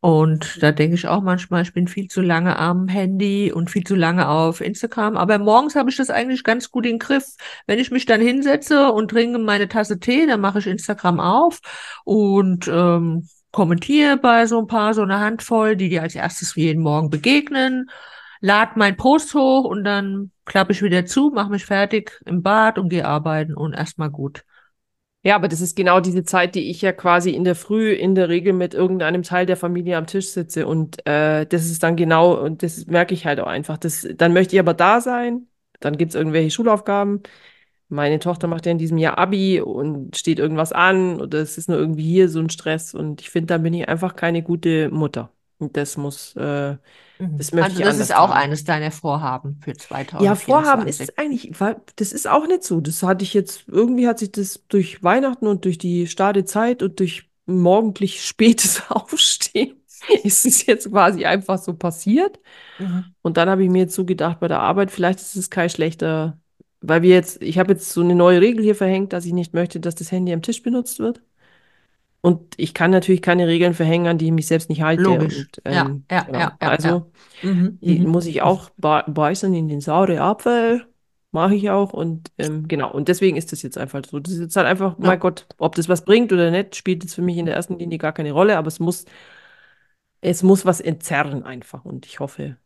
Und 0.00 0.62
da 0.62 0.70
denke 0.70 0.94
ich 0.94 1.08
auch 1.08 1.22
manchmal, 1.22 1.62
ich 1.62 1.72
bin 1.72 1.88
viel 1.88 2.06
zu 2.06 2.20
lange 2.20 2.58
am 2.58 2.86
Handy 2.86 3.50
und 3.50 3.70
viel 3.70 3.82
zu 3.82 3.96
lange 3.96 4.28
auf 4.28 4.60
Instagram. 4.60 5.16
Aber 5.16 5.38
morgens 5.38 5.74
habe 5.74 5.90
ich 5.90 5.96
das 5.96 6.10
eigentlich 6.10 6.44
ganz 6.44 6.70
gut 6.70 6.86
in 6.86 6.98
Griff. 6.98 7.34
Wenn 7.66 7.78
ich 7.78 7.90
mich 7.90 8.06
dann 8.06 8.20
hinsetze 8.20 8.92
und 8.92 9.10
trinke 9.10 9.38
meine 9.38 9.68
Tasse 9.68 9.98
Tee, 9.98 10.26
dann 10.26 10.40
mache 10.40 10.60
ich 10.60 10.66
Instagram 10.66 11.18
auf 11.18 11.60
und 12.04 12.68
ähm, 12.68 13.26
kommentiere 13.50 14.16
bei 14.16 14.46
so 14.46 14.60
ein 14.60 14.66
paar, 14.66 14.94
so 14.94 15.02
eine 15.02 15.18
Handvoll, 15.18 15.76
die 15.76 15.88
dir 15.88 16.02
als 16.02 16.14
erstes 16.14 16.54
jeden 16.54 16.82
Morgen 16.82 17.10
begegnen, 17.10 17.90
lad 18.40 18.76
meinen 18.76 18.96
Post 18.96 19.34
hoch 19.34 19.64
und 19.64 19.84
dann 19.84 20.30
klappe 20.44 20.72
ich 20.72 20.82
wieder 20.82 21.06
zu, 21.06 21.30
mache 21.34 21.50
mich 21.50 21.66
fertig 21.66 22.20
im 22.24 22.42
Bad 22.42 22.78
und 22.78 22.88
gehe 22.88 23.06
arbeiten 23.06 23.54
und 23.54 23.72
erstmal 23.74 24.10
gut. 24.10 24.44
Ja, 25.22 25.34
aber 25.34 25.48
das 25.48 25.60
ist 25.60 25.74
genau 25.74 25.98
diese 25.98 26.22
Zeit, 26.22 26.54
die 26.54 26.70
ich 26.70 26.82
ja 26.82 26.92
quasi 26.92 27.30
in 27.30 27.42
der 27.42 27.56
Früh 27.56 27.92
in 27.92 28.14
der 28.14 28.28
Regel 28.28 28.52
mit 28.52 28.74
irgendeinem 28.74 29.24
Teil 29.24 29.44
der 29.44 29.56
Familie 29.56 29.96
am 29.96 30.06
Tisch 30.06 30.28
sitze. 30.28 30.68
Und 30.68 31.04
äh, 31.04 31.44
das 31.46 31.66
ist 31.66 31.82
dann 31.82 31.96
genau, 31.96 32.34
und 32.40 32.62
das 32.62 32.86
merke 32.86 33.12
ich 33.12 33.26
halt 33.26 33.40
auch 33.40 33.48
einfach. 33.48 33.76
Das, 33.76 34.06
dann 34.16 34.32
möchte 34.32 34.54
ich 34.54 34.60
aber 34.60 34.72
da 34.72 35.00
sein, 35.00 35.48
dann 35.80 35.96
gibt 35.96 36.10
es 36.10 36.14
irgendwelche 36.14 36.52
Schulaufgaben. 36.52 37.24
Meine 37.88 38.20
Tochter 38.20 38.46
macht 38.48 38.66
ja 38.66 38.72
in 38.72 38.78
diesem 38.78 38.98
Jahr 38.98 39.18
Abi 39.18 39.60
und 39.60 40.16
steht 40.16 40.38
irgendwas 40.38 40.72
an 40.72 41.20
oder 41.20 41.38
es 41.40 41.58
ist 41.58 41.68
nur 41.68 41.78
irgendwie 41.78 42.04
hier 42.04 42.28
so 42.28 42.40
ein 42.40 42.50
Stress. 42.50 42.94
Und 42.94 43.20
ich 43.20 43.30
finde, 43.30 43.48
da 43.48 43.58
bin 43.58 43.74
ich 43.74 43.88
einfach 43.88 44.16
keine 44.16 44.42
gute 44.44 44.90
Mutter. 44.90 45.32
Und 45.58 45.76
das 45.76 45.96
muss, 45.96 46.34
äh, 46.36 46.78
Mhm. 47.18 47.38
das 47.38 47.52
möchte 47.52 47.74
Also 47.74 47.80
ich 47.80 47.82
das 47.82 47.98
ist 48.00 48.14
auch 48.14 48.30
haben. 48.30 48.30
eines 48.30 48.64
deiner 48.64 48.90
Vorhaben 48.90 49.60
für 49.62 49.76
Ja, 50.18 50.34
Vorhaben 50.34 50.86
ist 50.86 51.18
2024. 51.18 51.18
eigentlich, 51.18 51.60
weil 51.60 51.76
das 51.96 52.12
ist 52.12 52.26
auch 52.26 52.46
nicht 52.46 52.64
so. 52.64 52.80
Das 52.80 53.02
hatte 53.02 53.22
ich 53.24 53.34
jetzt, 53.34 53.64
irgendwie 53.68 54.08
hat 54.08 54.18
sich 54.18 54.32
das 54.32 54.64
durch 54.68 55.02
Weihnachten 55.02 55.46
und 55.46 55.64
durch 55.66 55.76
die 55.78 56.06
starke 56.06 56.44
Zeit 56.44 56.82
und 56.82 56.98
durch 57.00 57.28
morgendlich 57.44 58.24
spätes 58.26 58.82
Aufstehen 58.90 59.76
ist 60.22 60.46
es 60.46 60.64
jetzt 60.66 60.90
quasi 60.90 61.24
einfach 61.26 61.58
so 61.58 61.74
passiert. 61.74 62.38
Mhm. 62.78 63.16
Und 63.22 63.36
dann 63.38 63.48
habe 63.50 63.64
ich 63.64 63.70
mir 63.70 63.80
jetzt 63.80 63.94
so 63.94 64.04
gedacht, 64.04 64.40
bei 64.40 64.48
der 64.48 64.60
Arbeit, 64.60 64.90
vielleicht 64.90 65.20
ist 65.20 65.36
es 65.36 65.50
kein 65.50 65.70
schlechter, 65.70 66.40
weil 66.80 67.02
wir 67.02 67.10
jetzt, 67.14 67.42
ich 67.42 67.58
habe 67.58 67.72
jetzt 67.72 67.90
so 67.92 68.02
eine 68.02 68.14
neue 68.14 68.40
Regel 68.40 68.62
hier 68.64 68.74
verhängt, 68.76 69.12
dass 69.12 69.24
ich 69.26 69.32
nicht 69.34 69.54
möchte, 69.54 69.80
dass 69.80 69.94
das 69.96 70.12
Handy 70.12 70.32
am 70.32 70.42
Tisch 70.42 70.62
benutzt 70.62 70.98
wird. 71.00 71.22
Und 72.26 72.54
ich 72.56 72.74
kann 72.74 72.90
natürlich 72.90 73.22
keine 73.22 73.46
Regeln 73.46 73.72
verhängen, 73.72 74.08
an 74.08 74.18
die 74.18 74.26
ich 74.26 74.32
mich 74.32 74.48
selbst 74.48 74.68
nicht 74.68 74.82
halte. 74.82 75.02
Logisch. 75.04 75.38
Und 75.38 75.62
Ja, 75.72 75.86
ähm, 75.86 76.04
ja, 76.10 76.20
genau. 76.22 76.38
ja, 76.38 76.44
ja, 76.44 76.58
ja. 76.60 76.68
Also 76.68 77.12
Mhm. 77.42 77.78
die 77.80 78.00
Mhm. 78.00 78.08
muss 78.08 78.26
ich 78.26 78.42
auch 78.42 78.70
beißen 78.78 79.54
in 79.54 79.68
den 79.68 79.80
sauren 79.80 80.18
Apfel. 80.18 80.86
Mache 81.30 81.54
ich 81.54 81.70
auch. 81.70 81.92
Und 81.92 82.32
ähm, 82.38 82.66
genau. 82.66 82.90
Und 82.92 83.08
deswegen 83.08 83.36
ist 83.36 83.52
das 83.52 83.62
jetzt 83.62 83.78
einfach 83.78 84.02
so. 84.04 84.18
Das 84.18 84.32
ist 84.32 84.40
jetzt 84.40 84.56
halt 84.56 84.66
einfach, 84.66 84.98
mein 84.98 85.10
Ja. 85.10 85.16
Gott, 85.16 85.46
ob 85.58 85.74
das 85.76 85.88
was 85.88 86.04
bringt 86.04 86.32
oder 86.32 86.50
nicht, 86.50 86.74
spielt 86.76 87.04
jetzt 87.04 87.14
für 87.14 87.22
mich 87.22 87.36
in 87.36 87.46
der 87.46 87.54
ersten 87.54 87.78
Linie 87.78 87.98
gar 87.98 88.12
keine 88.12 88.32
Rolle. 88.32 88.56
Aber 88.58 88.68
es 88.68 88.80
muss, 88.80 89.04
es 90.20 90.42
muss 90.42 90.64
was 90.64 90.80
entzerren 90.80 91.42
einfach. 91.44 91.84
Und 91.84 92.06
ich 92.06 92.20
hoffe. 92.20 92.56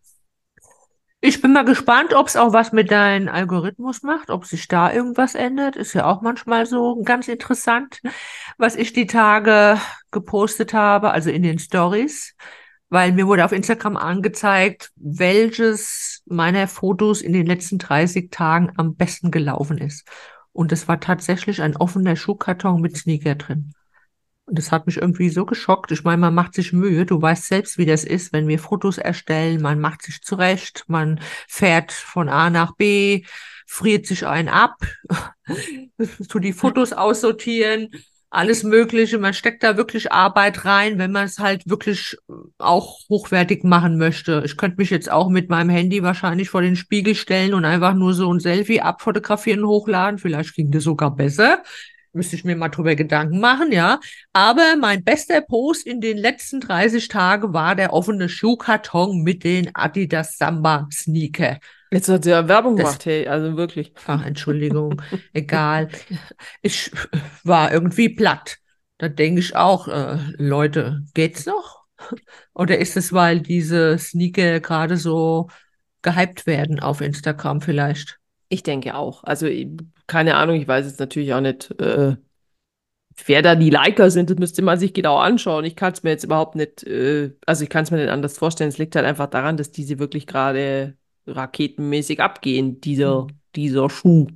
Ich 1.22 1.42
bin 1.42 1.52
mal 1.52 1.66
gespannt, 1.66 2.14
ob 2.14 2.28
es 2.28 2.36
auch 2.36 2.54
was 2.54 2.72
mit 2.72 2.90
deinem 2.90 3.28
Algorithmus 3.28 4.02
macht, 4.02 4.30
ob 4.30 4.46
sich 4.46 4.68
da 4.68 4.90
irgendwas 4.90 5.34
ändert. 5.34 5.76
Ist 5.76 5.92
ja 5.92 6.06
auch 6.06 6.22
manchmal 6.22 6.64
so 6.64 7.02
ganz 7.02 7.28
interessant, 7.28 8.00
was 8.56 8.74
ich 8.74 8.94
die 8.94 9.06
Tage 9.06 9.78
gepostet 10.10 10.72
habe, 10.72 11.10
also 11.10 11.28
in 11.28 11.42
den 11.42 11.58
Stories, 11.58 12.34
weil 12.88 13.12
mir 13.12 13.26
wurde 13.26 13.44
auf 13.44 13.52
Instagram 13.52 13.98
angezeigt, 13.98 14.92
welches 14.96 16.22
meiner 16.24 16.66
Fotos 16.66 17.20
in 17.20 17.34
den 17.34 17.46
letzten 17.46 17.76
30 17.76 18.30
Tagen 18.30 18.72
am 18.78 18.94
besten 18.94 19.30
gelaufen 19.30 19.76
ist. 19.76 20.08
Und 20.52 20.72
es 20.72 20.88
war 20.88 21.00
tatsächlich 21.00 21.60
ein 21.60 21.76
offener 21.76 22.16
Schuhkarton 22.16 22.80
mit 22.80 22.96
Sneaker 22.96 23.34
drin. 23.34 23.74
Und 24.50 24.58
das 24.58 24.72
hat 24.72 24.86
mich 24.86 24.96
irgendwie 24.96 25.30
so 25.30 25.46
geschockt. 25.46 25.92
Ich 25.92 26.02
meine, 26.02 26.18
man 26.18 26.34
macht 26.34 26.54
sich 26.54 26.72
Mühe. 26.72 27.06
Du 27.06 27.22
weißt 27.22 27.46
selbst, 27.46 27.78
wie 27.78 27.86
das 27.86 28.04
ist, 28.04 28.32
wenn 28.32 28.48
wir 28.48 28.58
Fotos 28.58 28.98
erstellen. 28.98 29.62
Man 29.62 29.80
macht 29.80 30.02
sich 30.02 30.22
zurecht. 30.22 30.84
Man 30.88 31.20
fährt 31.48 31.92
von 31.92 32.28
A 32.28 32.50
nach 32.50 32.74
B, 32.74 33.22
friert 33.70 34.06
sich 34.06 34.26
einen 34.26 34.48
ab, 34.48 34.74
tut 36.28 36.42
die 36.42 36.52
Fotos 36.52 36.92
aussortieren, 36.92 37.90
alles 38.28 38.64
Mögliche. 38.64 39.18
Man 39.18 39.32
steckt 39.32 39.62
da 39.62 39.76
wirklich 39.76 40.10
Arbeit 40.10 40.64
rein, 40.64 40.98
wenn 40.98 41.12
man 41.12 41.26
es 41.26 41.38
halt 41.38 41.62
wirklich 41.68 42.16
auch 42.58 42.98
hochwertig 43.08 43.62
machen 43.62 43.96
möchte. 43.96 44.42
Ich 44.44 44.56
könnte 44.56 44.78
mich 44.78 44.90
jetzt 44.90 45.10
auch 45.10 45.28
mit 45.28 45.48
meinem 45.48 45.70
Handy 45.70 46.02
wahrscheinlich 46.02 46.50
vor 46.50 46.62
den 46.62 46.74
Spiegel 46.74 47.14
stellen 47.14 47.54
und 47.54 47.64
einfach 47.64 47.94
nur 47.94 48.12
so 48.12 48.32
ein 48.34 48.40
Selfie 48.40 48.80
abfotografieren 48.80 49.64
hochladen. 49.64 50.18
Vielleicht 50.18 50.56
ging 50.56 50.72
das 50.72 50.82
sogar 50.82 51.14
besser. 51.14 51.62
Müsste 52.12 52.34
ich 52.36 52.44
mir 52.44 52.56
mal 52.56 52.68
drüber 52.70 52.96
Gedanken 52.96 53.38
machen, 53.40 53.70
ja. 53.70 54.00
Aber 54.32 54.74
mein 54.80 55.04
bester 55.04 55.40
Post 55.42 55.86
in 55.86 56.00
den 56.00 56.16
letzten 56.18 56.60
30 56.60 57.06
Tagen 57.08 57.52
war 57.54 57.76
der 57.76 57.92
offene 57.92 58.28
Schuhkarton 58.28 59.22
mit 59.22 59.44
den 59.44 59.70
Adidas 59.74 60.36
Samba 60.36 60.88
Sneaker. 60.92 61.58
Jetzt 61.92 62.08
hat 62.08 62.24
sie 62.24 62.30
ja 62.30 62.46
Werbung 62.48 62.76
Das- 62.76 62.84
gemacht, 62.86 63.06
hey, 63.06 63.28
also 63.28 63.56
wirklich. 63.56 63.92
Ach, 64.06 64.24
Entschuldigung, 64.24 65.00
egal. 65.32 65.88
Ich 66.62 66.90
war 67.44 67.72
irgendwie 67.72 68.08
platt. 68.08 68.58
Da 68.98 69.08
denke 69.08 69.40
ich 69.40 69.56
auch, 69.56 69.88
äh, 69.88 70.18
Leute, 70.36 71.02
geht's 71.14 71.46
noch? 71.46 71.84
Oder 72.54 72.78
ist 72.78 72.96
es, 72.96 73.12
weil 73.12 73.40
diese 73.40 73.98
Sneaker 73.98 74.60
gerade 74.60 74.96
so 74.96 75.48
gehypt 76.02 76.46
werden 76.46 76.80
auf 76.80 77.00
Instagram 77.00 77.60
vielleicht? 77.60 78.18
Ich 78.48 78.62
denke 78.62 78.94
auch. 78.94 79.22
Also, 79.24 79.46
keine 80.10 80.36
Ahnung, 80.36 80.56
ich 80.56 80.68
weiß 80.68 80.86
jetzt 80.86 81.00
natürlich 81.00 81.32
auch 81.34 81.40
nicht, 81.40 81.70
äh, 81.80 82.16
wer 83.26 83.42
da 83.42 83.54
die 83.54 83.70
Liker 83.70 84.10
sind, 84.10 84.30
das 84.30 84.38
müsste 84.38 84.62
man 84.62 84.78
sich 84.78 84.92
genau 84.92 85.18
anschauen. 85.18 85.64
Ich 85.64 85.76
kann 85.76 85.92
es 85.92 86.02
mir 86.02 86.10
jetzt 86.10 86.24
überhaupt 86.24 86.54
nicht, 86.56 86.84
äh, 86.84 87.32
also 87.46 87.64
ich 87.64 87.70
kann 87.70 87.84
es 87.84 87.90
mir 87.90 87.98
nicht 87.98 88.08
anders 88.10 88.38
vorstellen. 88.38 88.68
Es 88.70 88.78
liegt 88.78 88.96
halt 88.96 89.06
einfach 89.06 89.26
daran, 89.28 89.56
dass 89.56 89.70
diese 89.70 89.98
wirklich 89.98 90.26
gerade 90.26 90.96
raketenmäßig 91.26 92.20
abgehen, 92.20 92.80
dieser, 92.80 93.22
Hm. 93.22 93.28
dieser 93.54 93.90
Schuh. 93.90 94.26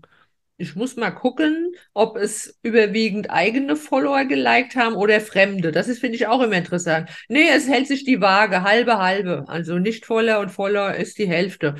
Ich 0.56 0.76
muss 0.76 0.94
mal 0.96 1.10
gucken, 1.10 1.74
ob 1.94 2.16
es 2.16 2.58
überwiegend 2.62 3.28
eigene 3.30 3.74
Follower 3.74 4.24
geliked 4.24 4.76
haben 4.76 4.94
oder 4.94 5.20
Fremde. 5.20 5.72
Das 5.72 5.88
ist, 5.88 5.98
finde 5.98 6.14
ich, 6.16 6.28
auch 6.28 6.40
immer 6.40 6.56
interessant. 6.56 7.10
Nee, 7.28 7.48
es 7.52 7.68
hält 7.68 7.88
sich 7.88 8.04
die 8.04 8.20
Waage, 8.20 8.62
halbe, 8.62 8.98
halbe. 8.98 9.44
Also 9.48 9.78
nicht 9.78 10.06
voller 10.06 10.38
und 10.38 10.50
voller 10.50 10.94
ist 10.94 11.18
die 11.18 11.26
Hälfte. 11.28 11.74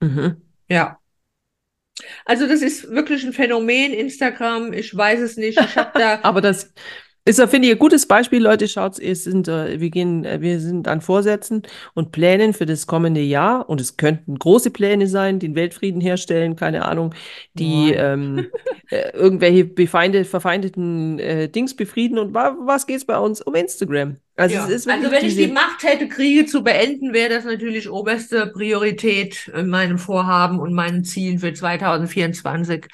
Mhm. 0.00 0.42
Ja. 0.68 0.98
Also 2.24 2.46
das 2.46 2.62
ist 2.62 2.90
wirklich 2.90 3.24
ein 3.24 3.32
Phänomen, 3.32 3.92
Instagram. 3.92 4.72
Ich 4.72 4.96
weiß 4.96 5.20
es 5.20 5.36
nicht. 5.36 5.58
Ich 5.60 5.76
habe 5.76 5.98
da, 5.98 6.20
Aber 6.22 6.40
das 6.40 6.72
ist, 7.26 7.38
ja, 7.38 7.46
finde 7.46 7.68
ich, 7.68 7.74
ein 7.74 7.78
gutes 7.78 8.06
Beispiel, 8.06 8.42
Leute. 8.42 8.68
Schaut, 8.68 8.98
es 8.98 9.24
sind, 9.24 9.48
äh, 9.48 9.80
wir 9.80 9.88
gehen, 9.88 10.26
äh, 10.26 10.42
wir 10.42 10.60
sind 10.60 10.86
an 10.88 11.00
Vorsätzen 11.00 11.62
und 11.94 12.12
Plänen 12.12 12.52
für 12.52 12.66
das 12.66 12.86
kommende 12.86 13.22
Jahr. 13.22 13.68
Und 13.70 13.80
es 13.80 13.96
könnten 13.96 14.38
große 14.38 14.70
Pläne 14.70 15.06
sein, 15.06 15.38
den 15.38 15.54
Weltfrieden 15.54 16.02
herstellen, 16.02 16.54
keine 16.54 16.84
Ahnung, 16.84 17.14
die 17.54 17.92
ähm, 17.96 18.48
äh, 18.90 19.10
irgendwelche 19.14 19.64
befeinde, 19.64 20.26
verfeindeten 20.26 21.18
äh, 21.18 21.48
Dings 21.48 21.74
befrieden. 21.74 22.18
Und 22.18 22.34
wa 22.34 22.56
was 22.60 22.86
geht's 22.86 23.06
bei 23.06 23.18
uns? 23.18 23.40
Um 23.40 23.54
Instagram. 23.54 24.16
Also 24.36 24.56
ja. 24.56 24.68
es 24.68 24.86
Also 24.86 25.10
wenn 25.10 25.24
ich 25.24 25.36
die 25.36 25.46
Macht 25.46 25.82
hätte, 25.82 26.08
Kriege 26.08 26.44
zu 26.44 26.62
beenden, 26.62 27.14
wäre 27.14 27.30
das 27.30 27.44
natürlich 27.44 27.88
oberste 27.88 28.48
Priorität 28.48 29.50
in 29.56 29.68
meinem 29.68 29.96
Vorhaben 29.96 30.58
und 30.58 30.74
meinen 30.74 31.04
Zielen 31.04 31.38
für 31.38 31.54
2024. 31.54 32.86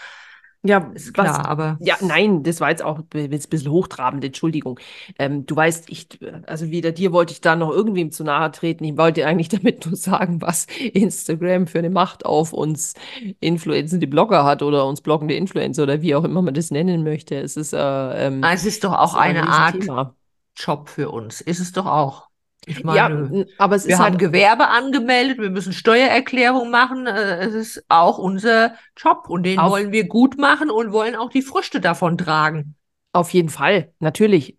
ja, 0.63 0.91
Ist 0.95 1.17
was, 1.17 1.33
klar, 1.33 1.47
aber 1.47 1.79
Ja, 1.83 1.97
nein, 2.03 2.43
das 2.43 2.61
war 2.61 2.71
jetzt 2.71 2.83
auch 2.83 3.01
jetzt 3.15 3.47
ein 3.47 3.51
bisschen 3.51 3.71
hochtrabend, 3.71 4.25
Entschuldigung. 4.25 4.79
Ähm, 5.19 5.47
du 5.47 5.57
weißt, 5.57 5.89
ich, 5.91 6.09
also 6.47 6.71
weder 6.71 6.93
dir 6.93 7.13
wollte 7.13 7.33
ich 7.33 7.41
da 7.41 7.57
noch 7.57 7.71
irgendwem 7.71 8.11
zu 8.13 8.25
nahe 8.25 8.51
treten. 8.53 8.85
Ich 8.85 8.97
wollte 8.99 9.27
eigentlich 9.27 9.49
damit 9.51 9.87
nur 9.87 9.97
sagen, 9.97 10.41
was 10.43 10.67
Instagram 10.93 11.67
für 11.67 11.79
eine 11.79 11.91
Macht 11.91 12.27
auf 12.27 12.53
uns 12.53 12.95
influenzende 13.41 14.07
Blogger 14.07 14.45
hat 14.45 14.63
oder 14.63 14.87
uns 14.87 15.01
bloggende 15.01 15.35
Influencer 15.35 15.85
oder 15.85 16.03
wie 16.03 16.15
auch 16.15 16.25
immer 16.25 16.43
man 16.43 16.55
das 16.55 16.71
nennen 16.71 17.05
möchte. 17.05 17.37
Es 17.37 17.57
ist, 17.57 17.73
äh, 17.73 17.79
ähm, 18.27 18.53
es 18.53 18.65
ist 18.67 18.85
doch 18.85 18.93
auch 18.93 19.15
ist 19.15 19.17
ein 19.17 19.37
eine 19.37 19.47
Art 19.47 19.89
Riesenthema. 19.89 20.15
Job 20.57 20.89
für 20.91 21.11
uns. 21.11 21.41
Ist 21.41 21.61
es 21.61 21.73
doch 21.73 21.87
auch. 21.87 22.30
Ich 22.71 22.85
Ja, 22.85 23.07
meine, 23.07 23.29
n- 23.33 23.47
aber 23.59 23.77
es 23.77 23.85
wir 23.87 23.95
ist 23.95 23.99
haben 23.99 24.12
halt 24.12 24.18
Gewerbe 24.18 24.68
angemeldet, 24.68 25.39
wir 25.39 25.51
müssen 25.51 25.73
Steuererklärung 25.73 26.71
machen. 26.71 27.07
äh, 27.07 27.39
Es 27.47 27.55
ist 27.55 27.85
auch 27.89 28.18
unser 28.18 28.75
Job 28.97 29.25
und 29.29 29.43
den 29.45 29.61
wollen 29.61 29.93
wir 29.93 30.07
gut 30.09 30.39
machen 30.39 30.71
und 30.71 30.93
wollen 30.93 31.16
auch 31.16 31.31
die 31.31 31.43
Früchte 31.43 31.81
davon 31.81 32.16
tragen. 32.18 32.77
Auf 33.12 33.33
jeden 33.33 33.49
Fall, 33.49 33.93
natürlich. 33.99 34.57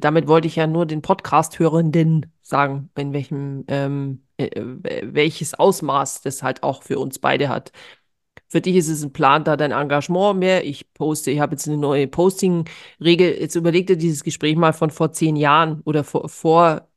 Damit 0.00 0.28
wollte 0.28 0.46
ich 0.46 0.54
ja 0.54 0.68
nur 0.68 0.86
den 0.86 1.02
Podcast-Hörenden 1.02 2.32
sagen, 2.42 2.90
in 2.96 3.12
welchem, 3.12 3.64
ähm, 3.66 4.22
äh, 4.36 4.44
äh, 4.46 5.02
welches 5.12 5.54
Ausmaß 5.54 6.22
das 6.22 6.44
halt 6.44 6.62
auch 6.62 6.84
für 6.84 7.00
uns 7.00 7.18
beide 7.18 7.48
hat. 7.48 7.72
Für 8.48 8.60
dich 8.60 8.76
ist 8.76 8.88
es 8.88 9.02
ein 9.04 9.12
Plan, 9.12 9.44
da 9.44 9.56
dein 9.56 9.72
Engagement 9.72 10.38
mehr. 10.38 10.64
Ich 10.64 10.92
poste, 10.94 11.30
ich 11.32 11.40
habe 11.40 11.54
jetzt 11.54 11.68
eine 11.68 11.76
neue 11.78 12.08
Posting-Regel. 12.08 13.40
Jetzt 13.40 13.56
überleg 13.56 13.86
dir 13.88 13.96
dieses 13.96 14.24
Gespräch 14.24 14.56
mal 14.56 14.72
von 14.72 14.90
vor 14.90 15.12
zehn 15.12 15.36
Jahren 15.36 15.80
oder 15.84 16.04
vor, 16.04 16.28
vor 16.28 16.88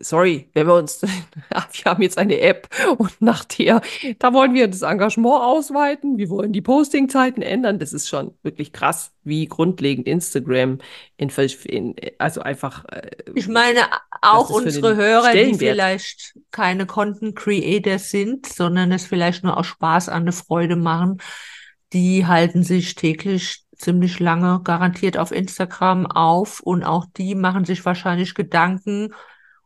sorry, 0.00 0.48
wenn 0.54 0.66
wir 0.66 0.74
uns, 0.74 1.02
wir 1.02 1.84
haben 1.84 2.02
jetzt 2.02 2.16
eine 2.18 2.40
App 2.40 2.68
und 2.98 3.20
nach 3.20 3.44
der, 3.44 3.82
da 4.18 4.32
wollen 4.32 4.54
wir 4.54 4.68
das 4.68 4.82
Engagement 4.82 5.42
ausweiten, 5.42 6.16
wir 6.16 6.30
wollen 6.30 6.52
die 6.52 6.62
Postingzeiten 6.62 7.42
ändern. 7.42 7.78
Das 7.78 7.92
ist 7.92 8.08
schon 8.08 8.34
wirklich 8.42 8.72
krass, 8.72 9.12
wie 9.22 9.46
grundlegend 9.46 10.08
Instagram 10.08 10.78
in, 11.16 11.30
in 11.64 11.94
also 12.18 12.40
einfach. 12.40 12.84
Äh, 12.86 13.10
ich 13.34 13.48
meine, 13.48 13.80
auch 14.22 14.50
unsere 14.50 14.96
Hörer, 14.96 15.32
die 15.32 15.54
vielleicht 15.54 16.38
keine 16.50 16.86
Content 16.86 17.36
Creator 17.36 17.98
sind, 17.98 18.46
sondern 18.46 18.92
es 18.92 19.06
vielleicht 19.06 19.44
nur 19.44 19.56
aus 19.56 19.66
Spaß 19.66 20.08
an 20.08 20.22
eine 20.22 20.32
Freude 20.32 20.76
machen, 20.76 21.18
die 21.92 22.26
halten 22.26 22.62
sich 22.62 22.94
täglich 22.94 23.63
ziemlich 23.76 24.20
lange 24.20 24.60
garantiert 24.64 25.18
auf 25.18 25.32
Instagram 25.32 26.06
auf 26.06 26.60
und 26.60 26.84
auch 26.84 27.06
die 27.16 27.34
machen 27.34 27.64
sich 27.64 27.84
wahrscheinlich 27.84 28.34
Gedanken, 28.34 29.12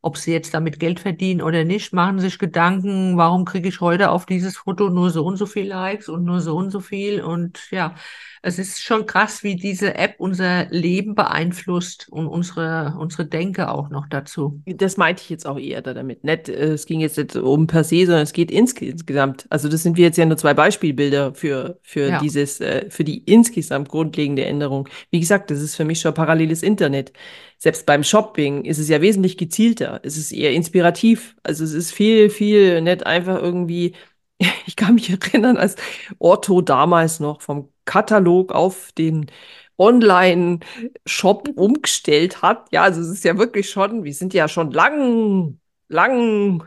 ob 0.01 0.17
sie 0.17 0.33
jetzt 0.33 0.55
damit 0.55 0.79
Geld 0.81 1.01
verdienen 1.01 1.43
oder 1.43 1.65
nicht, 1.65 1.93
machen 1.93 2.21
sich 2.21 2.39
Gedanken, 2.39 3.17
warum 3.17 3.45
kriege 3.45 3.69
ich 3.69 3.81
heute 3.81 4.11
auf 4.11 4.27
dieses 4.27 4.57
Foto 4.59 4.91
nur 4.91 5.11
so 5.11 5.25
und 5.25 5.37
so 5.37 5.47
viel 5.47 5.69
Likes 5.69 6.09
und 6.09 6.25
nur 6.25 6.41
so 6.41 6.57
und 6.57 6.71
so 6.71 6.81
viel 6.81 7.21
und 7.23 7.71
ja, 7.71 7.95
es 8.43 8.59
ist 8.59 8.81
schon 8.81 9.07
krass, 9.07 9.43
wie 9.43 9.57
diese 9.57 9.95
App 9.95 10.15
unser 10.19 10.67
Leben 10.71 11.15
beeinflusst 11.15 12.09
und 12.11 12.27
unsere, 12.27 12.95
unsere 12.99 13.27
Denke 13.27 13.71
auch 13.71 13.91
noch 13.91 14.07
dazu. 14.09 14.63
Das 14.67 14.97
meinte 14.97 15.23
ich 15.23 15.31
jetzt 15.31 15.47
auch 15.47 15.59
eher 15.59 15.83
damit. 15.83 16.25
Nicht, 16.25 16.49
äh, 16.49 16.73
es 16.73 16.87
ging 16.87 17.01
jetzt 17.01 17.19
nicht 17.19 17.37
um 17.37 17.67
per 17.67 17.85
se, 17.85 18.07
sondern 18.07 18.23
es 18.23 18.33
geht 18.33 18.51
ins, 18.51 18.73
insgesamt. 18.73 19.47
Also 19.51 19.69
das 19.69 19.83
sind 19.83 19.97
wir 19.97 20.05
jetzt 20.05 20.19
ja 20.19 20.27
nur 20.27 20.37
zwei 20.37 20.55
Beispielbilder 20.55 21.35
für, 21.35 21.79
für 21.83 22.09
ja. 22.09 22.21
dieses, 22.21 22.61
äh, 22.61 22.91
für 22.91 23.05
die 23.05 23.19
insgesamt 23.25 23.89
grundlegende 23.89 24.45
Änderung. 24.45 24.89
Wie 25.11 25.21
gesagt, 25.21 25.51
das 25.51 25.61
ist 25.61 25.77
für 25.77 25.85
mich 25.85 26.01
schon 26.01 26.15
paralleles 26.15 26.63
Internet. 26.63 27.13
Selbst 27.59 27.87
beim 27.87 28.05
Shopping 28.05 28.65
ist 28.65 28.79
es 28.79 28.89
ja 28.89 29.01
wesentlich 29.01 29.37
gezielter. 29.37 30.01
Es 30.05 30.17
ist 30.17 30.33
eher 30.33 30.53
inspirativ. 30.53 31.35
Also 31.43 31.65
es 31.65 31.73
ist 31.73 31.93
viel, 31.93 32.31
viel 32.31 32.81
nicht 32.83 33.05
einfach 33.05 33.43
irgendwie 33.43 33.95
ich 34.67 34.77
kann 34.77 34.95
mich 34.95 35.11
erinnern, 35.11 35.57
als 35.57 35.77
Otto 36.19 36.61
damals 36.61 37.21
noch 37.21 37.43
vom 37.43 37.73
Katalog 37.89 38.53
auf 38.53 38.93
den 38.93 39.27
Online-Shop 39.79 41.49
umgestellt 41.57 42.43
hat. 42.43 42.69
Ja, 42.71 42.83
also 42.83 43.01
es 43.01 43.09
ist 43.09 43.25
ja 43.25 43.39
wirklich 43.39 43.71
schon, 43.71 44.05
wir 44.05 44.13
sind 44.13 44.35
ja 44.35 44.47
schon 44.47 44.73
lang, 44.73 45.59
lang 45.89 46.65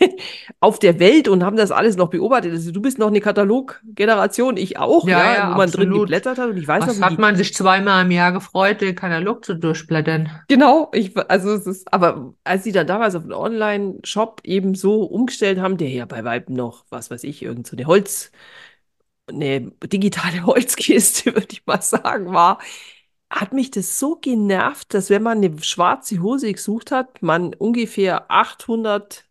auf 0.60 0.80
der 0.80 0.98
Welt 0.98 1.28
und 1.28 1.44
haben 1.44 1.56
das 1.56 1.70
alles 1.70 1.96
noch 1.96 2.10
beobachtet. 2.10 2.50
Also 2.50 2.72
du 2.72 2.82
bist 2.82 2.98
noch 2.98 3.06
eine 3.06 3.20
Kataloggeneration, 3.20 4.56
ich 4.56 4.76
auch, 4.76 5.06
ja, 5.06 5.18
ja, 5.18 5.34
ja 5.34 5.52
wo 5.52 5.58
man 5.58 5.70
drin 5.70 5.92
geblättert 5.92 6.38
hat. 6.38 6.50
Und 6.50 6.56
ich 6.56 6.66
weiß 6.66 6.84
Was 6.84 6.98
noch, 6.98 7.10
hat 7.10 7.18
man 7.20 7.36
sich 7.36 7.54
zweimal 7.54 8.04
im 8.04 8.10
Jahr 8.10 8.32
gefreut, 8.32 8.80
den 8.80 8.96
Katalog 8.96 9.44
zu 9.44 9.54
durchblättern. 9.54 10.30
Genau, 10.48 10.90
ich, 10.92 11.16
also 11.30 11.52
es 11.52 11.66
ist, 11.66 11.92
aber 11.92 12.34
als 12.42 12.64
sie 12.64 12.72
dann 12.72 12.88
damals 12.88 13.14
auf 13.14 13.22
den 13.22 13.34
Online-Shop 13.34 14.40
eben 14.42 14.74
so 14.74 15.04
umgestellt 15.04 15.60
haben, 15.60 15.76
der 15.76 15.90
ja 15.90 16.06
bei 16.06 16.24
Weitem 16.24 16.56
noch, 16.56 16.86
was 16.90 17.10
weiß 17.10 17.22
ich, 17.22 17.42
irgend 17.42 17.68
so 17.68 17.76
eine 17.76 17.86
Holz 17.86 18.32
eine 19.26 19.72
digitale 19.84 20.44
Holzkiste, 20.46 21.34
würde 21.34 21.48
ich 21.50 21.66
mal 21.66 21.82
sagen, 21.82 22.32
war, 22.32 22.60
hat 23.30 23.52
mich 23.52 23.70
das 23.70 23.98
so 23.98 24.16
genervt, 24.16 24.94
dass 24.94 25.10
wenn 25.10 25.22
man 25.22 25.38
eine 25.38 25.62
schwarze 25.62 26.20
Hose 26.22 26.52
gesucht 26.52 26.90
hat, 26.92 27.22
man 27.22 27.54
ungefähr 27.54 28.30
800 28.30 29.24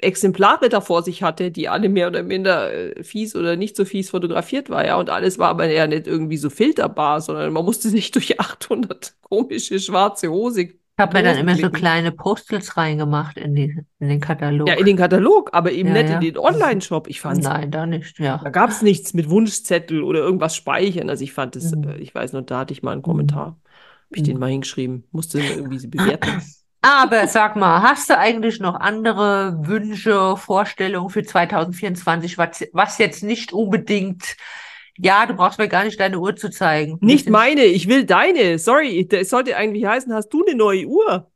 Exemplare 0.00 0.68
da 0.68 0.80
vor 0.80 1.02
sich 1.02 1.22
hatte, 1.24 1.50
die 1.50 1.68
alle 1.68 1.88
mehr 1.88 2.06
oder 2.08 2.22
minder 2.22 2.72
äh, 2.72 3.02
fies 3.02 3.34
oder 3.34 3.56
nicht 3.56 3.76
so 3.76 3.84
fies 3.84 4.10
fotografiert 4.10 4.70
war, 4.70 4.86
ja, 4.86 4.96
und 4.96 5.10
alles 5.10 5.38
war 5.38 5.48
aber 5.48 5.66
ja 5.70 5.86
nicht 5.88 6.06
irgendwie 6.06 6.36
so 6.36 6.50
filterbar, 6.50 7.20
sondern 7.20 7.52
man 7.52 7.64
musste 7.64 7.88
sich 7.90 8.10
durch 8.12 8.38
800 8.40 9.16
komische 9.22 9.80
schwarze 9.80 10.28
Hose 10.30 10.68
ich 10.98 11.02
habe 11.02 11.16
mir 11.16 11.22
dann 11.22 11.38
immer 11.38 11.54
so 11.54 11.70
kleine 11.70 12.10
Postels 12.10 12.76
reingemacht 12.76 13.38
in, 13.38 13.54
die, 13.54 13.84
in 14.00 14.08
den 14.08 14.18
Katalog. 14.18 14.66
Ja, 14.66 14.74
in 14.74 14.84
den 14.84 14.96
Katalog, 14.96 15.50
aber 15.52 15.70
eben 15.70 15.90
ja, 15.90 16.02
nicht 16.02 16.08
ja. 16.08 16.14
in 16.16 16.20
den 16.22 16.36
Online-Shop. 16.36 17.06
Ich 17.06 17.20
fand 17.20 17.44
Nein, 17.44 17.70
da 17.70 17.86
nicht, 17.86 18.18
ja. 18.18 18.40
Da 18.42 18.50
gab 18.50 18.70
es 18.70 18.82
nichts 18.82 19.14
mit 19.14 19.30
Wunschzettel 19.30 20.02
oder 20.02 20.18
irgendwas 20.18 20.56
speichern. 20.56 21.08
Also 21.08 21.22
ich 21.22 21.32
fand 21.32 21.54
das, 21.54 21.70
mhm. 21.70 21.88
Äh, 21.88 21.98
ich 21.98 22.12
weiß 22.16 22.32
noch, 22.32 22.42
da 22.42 22.58
hatte 22.58 22.72
ich 22.72 22.82
mal 22.82 22.90
einen 22.90 23.02
Kommentar. 23.02 23.44
Habe 23.44 24.16
ich 24.16 24.22
mhm. 24.22 24.26
den 24.26 24.38
mal 24.40 24.50
hingeschrieben. 24.50 25.04
Musste 25.12 25.38
irgendwie 25.38 25.78
sie 25.78 25.86
bewerten. 25.86 26.42
Aber 26.82 27.28
sag 27.28 27.54
mal, 27.54 27.80
hast 27.80 28.10
du 28.10 28.18
eigentlich 28.18 28.58
noch 28.58 28.74
andere 28.74 29.56
Wünsche, 29.68 30.36
Vorstellungen 30.36 31.10
für 31.10 31.22
2024, 31.22 32.38
was, 32.38 32.64
was 32.72 32.98
jetzt 32.98 33.22
nicht 33.22 33.52
unbedingt 33.52 34.36
ja, 34.98 35.26
du 35.26 35.34
brauchst 35.34 35.58
mir 35.58 35.68
gar 35.68 35.84
nicht 35.84 35.98
deine 35.98 36.18
Uhr 36.18 36.36
zu 36.36 36.50
zeigen. 36.50 36.98
Nicht 37.00 37.28
meine, 37.28 37.64
ich 37.64 37.88
will 37.88 38.04
deine. 38.04 38.58
Sorry, 38.58 39.06
es 39.10 39.30
sollte 39.30 39.56
eigentlich 39.56 39.84
heißen, 39.84 40.12
hast 40.12 40.30
du 40.30 40.44
eine 40.44 40.56
neue 40.56 40.86
Uhr? 40.86 41.30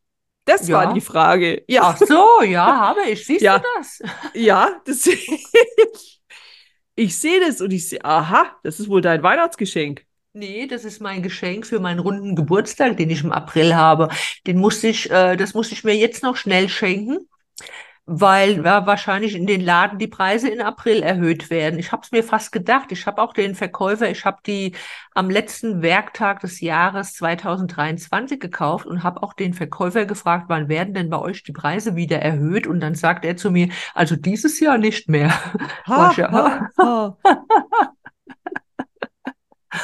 Das 0.44 0.66
ja. 0.66 0.78
war 0.78 0.94
die 0.94 1.00
Frage. 1.00 1.62
Ja. 1.68 1.82
Ach 1.84 1.96
so, 1.96 2.42
ja, 2.42 2.66
habe 2.66 3.02
ich. 3.08 3.24
Siehst 3.24 3.42
ja. 3.42 3.58
du 3.58 3.64
das? 3.76 4.02
Ja, 4.34 4.80
das 4.84 5.06
ich 6.96 7.16
sehe 7.18 7.40
das 7.40 7.60
und 7.60 7.72
ich 7.72 7.88
sehe, 7.88 8.04
aha, 8.04 8.56
das 8.62 8.80
ist 8.80 8.88
wohl 8.88 9.00
dein 9.00 9.22
Weihnachtsgeschenk. 9.22 10.04
Nee, 10.34 10.66
das 10.66 10.84
ist 10.84 11.00
mein 11.00 11.22
Geschenk 11.22 11.66
für 11.66 11.78
meinen 11.78 12.00
runden 12.00 12.34
Geburtstag, 12.34 12.96
den 12.96 13.10
ich 13.10 13.22
im 13.22 13.32
April 13.32 13.76
habe. 13.76 14.08
Den 14.46 14.58
musste 14.58 14.88
ich, 14.88 15.10
äh, 15.10 15.36
das 15.36 15.52
musste 15.52 15.74
ich 15.74 15.84
mir 15.84 15.94
jetzt 15.94 16.22
noch 16.22 16.36
schnell 16.36 16.68
schenken 16.68 17.28
weil 18.14 18.62
ja, 18.64 18.86
wahrscheinlich 18.86 19.34
in 19.34 19.46
den 19.46 19.62
Laden 19.62 19.98
die 19.98 20.06
Preise 20.06 20.48
in 20.48 20.60
April 20.60 21.02
erhöht 21.02 21.48
werden. 21.48 21.78
Ich 21.78 21.92
habe 21.92 22.02
es 22.04 22.12
mir 22.12 22.22
fast 22.22 22.52
gedacht. 22.52 22.92
Ich 22.92 23.06
habe 23.06 23.22
auch 23.22 23.32
den 23.32 23.54
Verkäufer, 23.54 24.10
ich 24.10 24.26
habe 24.26 24.38
die 24.46 24.74
am 25.14 25.30
letzten 25.30 25.80
Werktag 25.80 26.40
des 26.40 26.60
Jahres 26.60 27.14
2023 27.14 28.38
gekauft 28.38 28.84
und 28.84 29.02
habe 29.02 29.22
auch 29.22 29.32
den 29.32 29.54
Verkäufer 29.54 30.04
gefragt, 30.04 30.46
wann 30.48 30.68
werden 30.68 30.92
denn 30.92 31.08
bei 31.08 31.18
euch 31.18 31.42
die 31.42 31.52
Preise 31.52 31.96
wieder 31.96 32.18
erhöht? 32.18 32.66
Und 32.66 32.80
dann 32.80 32.94
sagt 32.94 33.24
er 33.24 33.36
zu 33.36 33.50
mir, 33.50 33.68
also 33.94 34.14
dieses 34.14 34.60
Jahr 34.60 34.78
nicht 34.78 35.08
mehr. 35.08 35.32
Ha, 35.86 36.16
ha, 36.16 36.68
ha. 36.78 37.16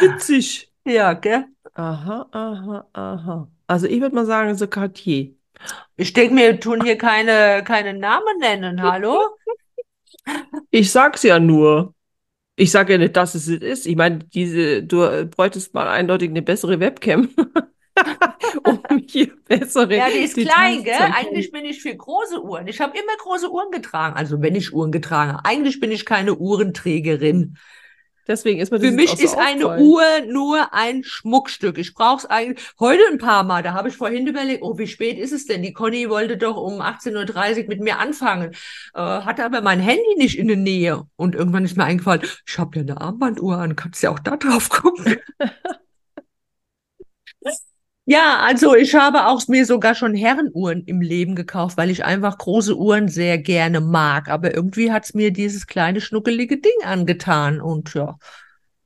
Witzig. 0.01 0.67
Ja, 0.85 1.13
gell? 1.13 1.45
Aha, 1.75 2.29
aha, 2.33 2.89
aha. 2.95 3.49
Also 3.67 3.87
ich 3.87 4.01
würde 4.01 4.15
mal 4.15 4.25
sagen, 4.25 4.55
so 4.55 4.67
Cartier. 4.67 5.38
Ich 5.97 6.13
denke 6.13 6.35
mir, 6.35 6.53
wir 6.53 6.61
tun 6.61 6.85
hier 6.85 6.97
keine, 6.97 7.63
keine 7.65 7.95
Namen 7.95 8.39
nennen, 8.39 8.83
hallo? 8.83 9.37
Ich 10.71 10.91
sag's 10.93 11.23
ja 11.23 11.39
nur. 11.39 11.95
Ich 12.57 12.71
sage 12.71 12.95
ja 12.95 12.99
nicht, 12.99 13.17
dass 13.17 13.35
es 13.35 13.47
es 13.49 13.63
ist. 13.63 13.87
Ich 13.87 13.97
meine, 13.97 14.19
diese, 14.19 14.83
du 14.83 15.27
bräuchtest 15.27 15.75
mal 15.75 15.89
eindeutig 15.89 16.31
eine 16.31 16.43
bessere 16.43 16.81
Webcam. 16.81 17.29
um 18.65 18.83
hier 19.09 19.31
bessere. 19.45 19.97
Ja, 19.97 20.09
die 20.11 20.19
ist 20.19 20.37
Details 20.37 20.83
klein, 20.83 20.85
gell? 20.85 21.13
Eigentlich 21.15 21.51
bin 21.51 21.65
ich 21.65 21.81
für 21.81 21.95
große 21.95 22.43
Uhren. 22.43 22.67
Ich 22.67 22.81
habe 22.81 22.97
immer 22.97 23.17
große 23.19 23.51
Uhren 23.51 23.71
getragen. 23.71 24.17
Also 24.17 24.41
wenn 24.41 24.55
ich 24.55 24.73
Uhren 24.73 24.93
getragen 24.93 25.33
habe. 25.33 25.45
Eigentlich 25.45 25.81
bin 25.81 25.93
ich 25.93 26.05
keine 26.05 26.35
Uhrenträgerin. 26.35 27.57
Deswegen 28.29 28.61
ist 28.61 28.71
mir 28.71 28.79
Für 28.79 28.91
mich 28.91 29.19
ist 29.21 29.37
eine 29.39 29.79
Uhr 29.79 30.03
nur 30.29 30.75
ein 30.75 31.03
Schmuckstück. 31.03 31.79
Ich 31.79 31.95
brauche 31.95 32.19
es 32.19 32.27
eigentlich 32.27 32.63
heute 32.79 33.03
ein 33.11 33.17
paar 33.17 33.43
Mal. 33.43 33.63
Da 33.63 33.73
habe 33.73 33.89
ich 33.89 33.97
vorhin 33.97 34.27
überlegt, 34.27 34.63
oh, 34.63 34.77
wie 34.77 34.87
spät 34.87 35.19
ist 35.19 35.33
es 35.33 35.47
denn? 35.47 35.63
Die 35.63 35.73
Conny 35.73 36.11
wollte 36.11 36.37
doch 36.37 36.59
um 36.59 36.83
18.30 36.83 37.63
Uhr 37.63 37.69
mit 37.69 37.81
mir 37.81 37.99
anfangen, 37.99 38.53
äh, 38.95 39.01
hatte 39.01 39.45
aber 39.45 39.63
mein 39.63 39.81
Handy 39.81 40.17
nicht 40.19 40.39
in 40.39 40.49
der 40.49 40.59
Nähe. 40.59 41.05
Und 41.17 41.35
irgendwann 41.35 41.65
ist 41.65 41.77
mir 41.79 41.85
eingefallen, 41.85 42.23
ich 42.47 42.59
habe 42.59 42.77
ja 42.77 42.83
eine 42.83 43.01
Armbanduhr 43.01 43.57
an, 43.57 43.77
kannst 43.77 44.03
ja 44.03 44.11
auch 44.11 44.19
da 44.19 44.37
drauf 44.37 44.69
gucken. 44.69 45.17
Ja, 48.11 48.39
also 48.41 48.75
ich 48.75 48.95
habe 48.95 49.27
auch 49.27 49.47
mir 49.49 49.67
sogar 49.67 49.95
schon 49.95 50.15
Herrenuhren 50.15 50.83
im 50.87 51.03
Leben 51.03 51.35
gekauft, 51.35 51.77
weil 51.77 51.91
ich 51.91 52.07
einfach 52.07 52.39
große 52.39 52.75
Uhren 52.75 53.09
sehr 53.09 53.37
gerne 53.37 53.83
mag. 53.83 54.31
Aber 54.31 54.55
irgendwie 54.55 54.91
hat's 54.91 55.13
mir 55.13 55.31
dieses 55.31 55.67
kleine 55.67 56.01
schnuckelige 56.01 56.57
Ding 56.59 56.73
angetan. 56.85 57.61
Und 57.61 57.93
ja, 57.93 58.17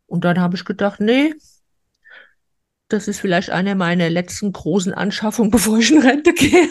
und 0.06 0.24
dann 0.24 0.40
habe 0.40 0.56
ich 0.56 0.64
gedacht, 0.64 0.98
nee, 0.98 1.34
das 2.88 3.06
ist 3.06 3.20
vielleicht 3.20 3.50
eine 3.50 3.76
meiner 3.76 4.10
letzten 4.10 4.52
großen 4.52 4.92
Anschaffungen, 4.92 5.50
bevor 5.52 5.78
ich 5.78 5.92
in 5.92 6.00
Rente 6.00 6.32
gehe. 6.34 6.68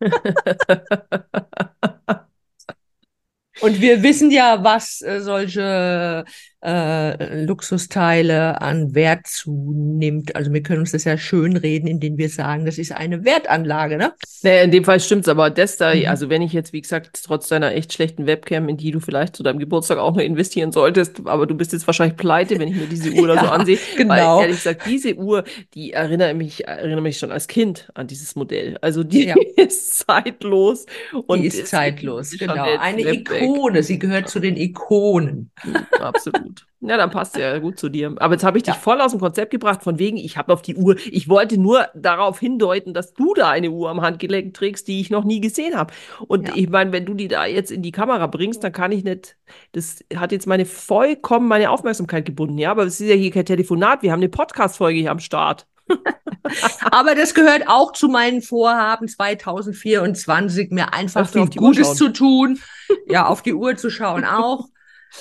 Und 3.60 3.80
wir 3.80 4.04
wissen 4.04 4.30
ja, 4.30 4.62
was 4.62 5.02
äh, 5.02 5.20
solche 5.20 6.24
äh, 6.60 7.44
Luxusteile 7.44 8.60
an 8.60 8.94
Wert 8.94 9.26
zunimmt. 9.26 10.34
Also 10.34 10.52
wir 10.52 10.62
können 10.62 10.80
uns 10.80 10.92
das 10.92 11.04
ja 11.04 11.16
schön 11.16 11.56
reden, 11.56 11.86
indem 11.86 12.18
wir 12.18 12.28
sagen, 12.28 12.66
das 12.66 12.78
ist 12.78 12.92
eine 12.92 13.24
Wertanlage, 13.24 13.96
ne? 13.96 14.12
Naja, 14.42 14.62
in 14.62 14.70
dem 14.70 14.84
Fall 14.84 14.98
stimmt's, 14.98 15.28
aber 15.28 15.50
das 15.50 15.76
da, 15.76 15.94
mhm. 15.94 16.06
also 16.06 16.30
wenn 16.30 16.42
ich 16.42 16.52
jetzt, 16.52 16.72
wie 16.72 16.80
gesagt, 16.80 17.20
trotz 17.24 17.48
deiner 17.48 17.74
echt 17.74 17.92
schlechten 17.92 18.26
Webcam, 18.26 18.68
in 18.68 18.76
die 18.76 18.90
du 18.90 18.98
vielleicht 18.98 19.36
zu 19.36 19.42
deinem 19.42 19.60
Geburtstag 19.60 19.98
auch 19.98 20.14
noch 20.14 20.22
investieren 20.22 20.72
solltest, 20.72 21.20
aber 21.26 21.46
du 21.46 21.54
bist 21.54 21.72
jetzt 21.72 21.86
wahrscheinlich 21.86 22.16
pleite, 22.16 22.58
wenn 22.58 22.68
ich 22.68 22.76
mir 22.76 22.86
diese 22.86 23.12
Uhr 23.12 23.28
ja, 23.28 23.34
da 23.36 23.40
so 23.40 23.46
ansehe. 23.48 23.78
Genau. 23.96 24.14
Weil 24.14 24.42
ehrlich 24.42 24.56
gesagt, 24.56 24.82
diese 24.86 25.14
Uhr, 25.14 25.44
die 25.74 25.92
erinnert 25.92 26.36
mich, 26.36 26.66
erinnert 26.66 27.02
mich 27.02 27.18
schon 27.18 27.30
als 27.30 27.46
Kind 27.46 27.88
an 27.94 28.08
dieses 28.08 28.34
Modell. 28.34 28.78
Also 28.80 29.04
die 29.04 29.26
ja. 29.26 29.36
ist 29.56 29.98
zeitlos. 29.98 30.86
Und 31.26 31.42
die 31.42 31.46
ist 31.46 31.68
zeitlos, 31.68 32.32
genau. 32.36 32.64
Eine 32.80 33.12
Ikone. 33.12 33.82
Sie 33.82 33.98
gehört 33.98 34.28
zu 34.28 34.40
den 34.40 34.56
Ikonen. 34.56 35.50
Absolut. 36.00 36.47
Gut. 36.48 36.66
Ja, 36.80 36.96
dann 36.96 37.10
passt 37.10 37.36
ja 37.36 37.58
gut 37.58 37.78
zu 37.78 37.88
dir. 37.88 38.14
Aber 38.18 38.34
jetzt 38.34 38.44
habe 38.44 38.56
ich 38.56 38.62
dich 38.64 38.74
Ja. 38.74 38.80
voll 38.80 39.00
aus 39.00 39.10
dem 39.10 39.20
Konzept 39.20 39.50
gebracht, 39.50 39.82
von 39.82 39.98
wegen, 39.98 40.16
ich 40.16 40.36
habe 40.36 40.52
auf 40.52 40.62
die 40.62 40.76
Uhr. 40.76 40.96
Ich 41.10 41.28
wollte 41.28 41.58
nur 41.58 41.88
darauf 41.94 42.38
hindeuten, 42.38 42.94
dass 42.94 43.12
du 43.14 43.34
da 43.34 43.50
eine 43.50 43.70
Uhr 43.70 43.90
am 43.90 44.00
Handgelenk 44.00 44.54
trägst, 44.54 44.86
die 44.88 45.00
ich 45.00 45.10
noch 45.10 45.24
nie 45.24 45.40
gesehen 45.40 45.76
habe. 45.76 45.92
Und 46.28 46.48
Ja. 46.48 46.54
ich 46.56 46.68
meine, 46.68 46.92
wenn 46.92 47.04
du 47.04 47.14
die 47.14 47.28
da 47.28 47.46
jetzt 47.46 47.70
in 47.72 47.82
die 47.82 47.90
Kamera 47.92 48.26
bringst, 48.28 48.62
dann 48.62 48.72
kann 48.72 48.92
ich 48.92 49.02
nicht. 49.04 49.36
Das 49.72 50.04
hat 50.16 50.30
jetzt 50.32 50.46
meine 50.46 50.66
vollkommen 50.66 51.48
meine 51.48 51.70
Aufmerksamkeit 51.70 52.24
gebunden. 52.24 52.58
Ja, 52.58 52.70
aber 52.70 52.84
es 52.84 53.00
ist 53.00 53.08
ja 53.08 53.14
hier 53.16 53.30
kein 53.32 53.44
Telefonat. 53.46 54.02
Wir 54.02 54.12
haben 54.12 54.20
eine 54.20 54.28
Podcast-Folge 54.28 55.00
hier 55.00 55.10
am 55.10 55.20
Start. 55.20 55.66
Aber 56.90 57.14
das 57.14 57.34
gehört 57.34 57.66
auch 57.66 57.92
zu 57.92 58.08
meinen 58.08 58.42
Vorhaben 58.42 59.08
2024, 59.08 60.70
mir 60.70 60.92
einfach 60.92 61.28
viel 61.28 61.46
Gutes 61.48 61.94
zu 61.94 62.10
tun. 62.10 62.58
Ja, 63.06 63.26
auf 63.26 63.42
die 63.42 63.54
Uhr 63.54 63.76
zu 63.76 63.90
schauen 63.90 64.24
auch. 64.24 64.66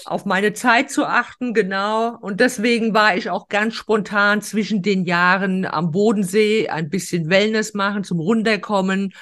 Auf 0.06 0.26
meine 0.26 0.54
Zeit 0.54 0.92
zu 0.92 1.06
achten, 1.06 1.54
genau. 1.54 2.18
Und 2.20 2.40
deswegen 2.40 2.94
war 2.94 3.16
ich 3.16 3.30
auch 3.30 3.48
ganz 3.48 3.76
spontan 3.76 4.42
zwischen 4.42 4.82
den 4.82 5.06
Jahren 5.06 5.66
am 5.66 5.92
Bodensee 5.92 6.70
ein 6.70 6.90
bisschen 6.90 7.30
Wellness 7.30 7.74
machen, 7.74 8.04
zum 8.04 8.20
Runterkommen. 8.20 9.14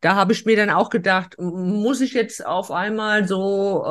Da 0.00 0.14
habe 0.14 0.32
ich 0.32 0.46
mir 0.46 0.56
dann 0.56 0.70
auch 0.70 0.88
gedacht, 0.88 1.36
muss 1.38 2.00
ich 2.00 2.14
jetzt 2.14 2.44
auf 2.44 2.70
einmal 2.70 3.28
so, 3.28 3.84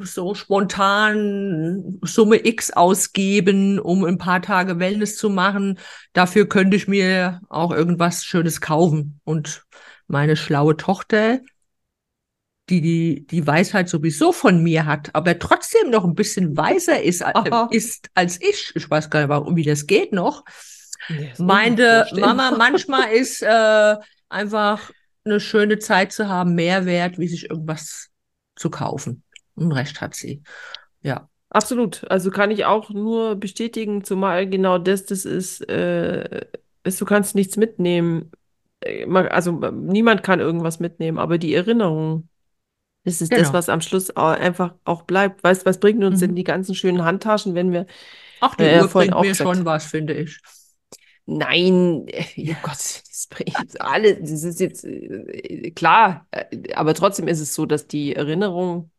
äh, 0.00 0.04
so 0.04 0.34
spontan 0.34 2.00
Summe 2.02 2.44
X 2.44 2.72
ausgeben, 2.72 3.78
um 3.78 4.04
ein 4.04 4.18
paar 4.18 4.42
Tage 4.42 4.80
Wellness 4.80 5.16
zu 5.16 5.30
machen? 5.30 5.78
Dafür 6.14 6.48
könnte 6.48 6.76
ich 6.76 6.88
mir 6.88 7.40
auch 7.48 7.70
irgendwas 7.72 8.24
Schönes 8.24 8.60
kaufen. 8.60 9.20
Und 9.22 9.64
meine 10.08 10.34
schlaue 10.34 10.76
Tochter, 10.76 11.38
die 12.72 12.80
die, 12.80 13.26
die 13.26 13.46
Weisheit 13.46 13.88
sowieso 13.88 14.32
von 14.32 14.62
mir 14.62 14.86
hat, 14.86 15.14
aber 15.14 15.38
trotzdem 15.38 15.90
noch 15.90 16.04
ein 16.04 16.14
bisschen 16.14 16.56
weiser 16.56 17.02
ist, 17.02 17.20
äh, 17.20 17.32
Aha. 17.34 17.68
ist 17.70 18.08
als 18.14 18.40
ich, 18.40 18.72
ich 18.74 18.90
weiß 18.90 19.10
gar 19.10 19.20
nicht, 19.20 19.28
warum, 19.28 19.56
wie 19.56 19.64
das 19.64 19.86
geht 19.86 20.12
noch, 20.12 20.44
das 21.08 21.38
meinte. 21.38 22.06
Mama, 22.18 22.50
manchmal 22.56 23.12
ist 23.12 23.42
äh, 23.42 23.96
einfach 24.28 24.90
eine 25.24 25.38
schöne 25.38 25.78
Zeit 25.78 26.12
zu 26.12 26.28
haben 26.28 26.54
mehr 26.54 26.86
wert, 26.86 27.18
wie 27.18 27.28
sich 27.28 27.50
irgendwas 27.50 28.08
zu 28.56 28.70
kaufen. 28.70 29.22
Und 29.54 29.72
recht 29.72 30.00
hat 30.00 30.14
sie. 30.14 30.42
Ja, 31.02 31.28
Absolut. 31.50 32.10
Also 32.10 32.30
kann 32.30 32.50
ich 32.50 32.64
auch 32.64 32.88
nur 32.88 33.36
bestätigen, 33.36 34.04
zumal 34.04 34.48
genau 34.48 34.78
das, 34.78 35.04
das 35.04 35.26
ist, 35.26 35.60
äh, 35.68 36.46
ist, 36.82 36.98
du 36.98 37.04
kannst 37.04 37.34
nichts 37.34 37.58
mitnehmen. 37.58 38.32
Äh, 38.80 39.04
Also 39.04 39.60
äh, 39.60 39.70
niemand 39.70 40.22
kann 40.22 40.40
irgendwas 40.40 40.80
mitnehmen, 40.80 41.18
aber 41.18 41.36
die 41.36 41.52
Erinnerung, 41.52 42.30
das 43.04 43.20
ist 43.20 43.32
das, 43.32 43.38
Genau. 43.38 43.52
was 43.54 43.68
am 43.68 43.80
Schluss 43.80 44.16
au- 44.16 44.26
einfach 44.26 44.74
auch 44.84 45.02
bleibt. 45.02 45.42
Weißt, 45.44 45.66
was 45.66 45.80
bringt 45.80 46.02
uns 46.04 46.20
denn 46.20 46.30
Mhm. 46.30 46.36
die 46.36 46.44
ganzen 46.44 46.74
schönen 46.74 47.04
Handtaschen, 47.04 47.54
wenn 47.54 47.72
wir, 47.72 47.86
auch 48.40 48.54
die 48.54 48.64
Ja, 48.64 48.70
ja, 48.72 48.82
Uhr 48.82 48.88
bringt 48.88 49.12
auch 49.14 49.22
mir 49.22 49.30
gesagt. 49.30 49.56
schon 49.56 49.64
was, 49.64 49.86
finde 49.86 50.14
ich. 50.14 50.38
nein, 51.26 52.06
äh, 52.08 52.24
oh 52.50 52.56
Gott, 52.62 52.78
das 53.08 53.26
bringt 53.30 53.80
alle, 53.80 54.16
das 54.20 54.30
ist 54.42 54.60
jetzt 54.60 54.84
äh, 54.84 55.70
klar, 55.72 56.26
äh, 56.30 56.72
aber 56.74 56.94
trotzdem 56.94 57.28
ist 57.28 57.40
es 57.40 57.54
so, 57.54 57.66
dass 57.66 57.86
die 57.86 58.14
Erinnerung 58.14 58.90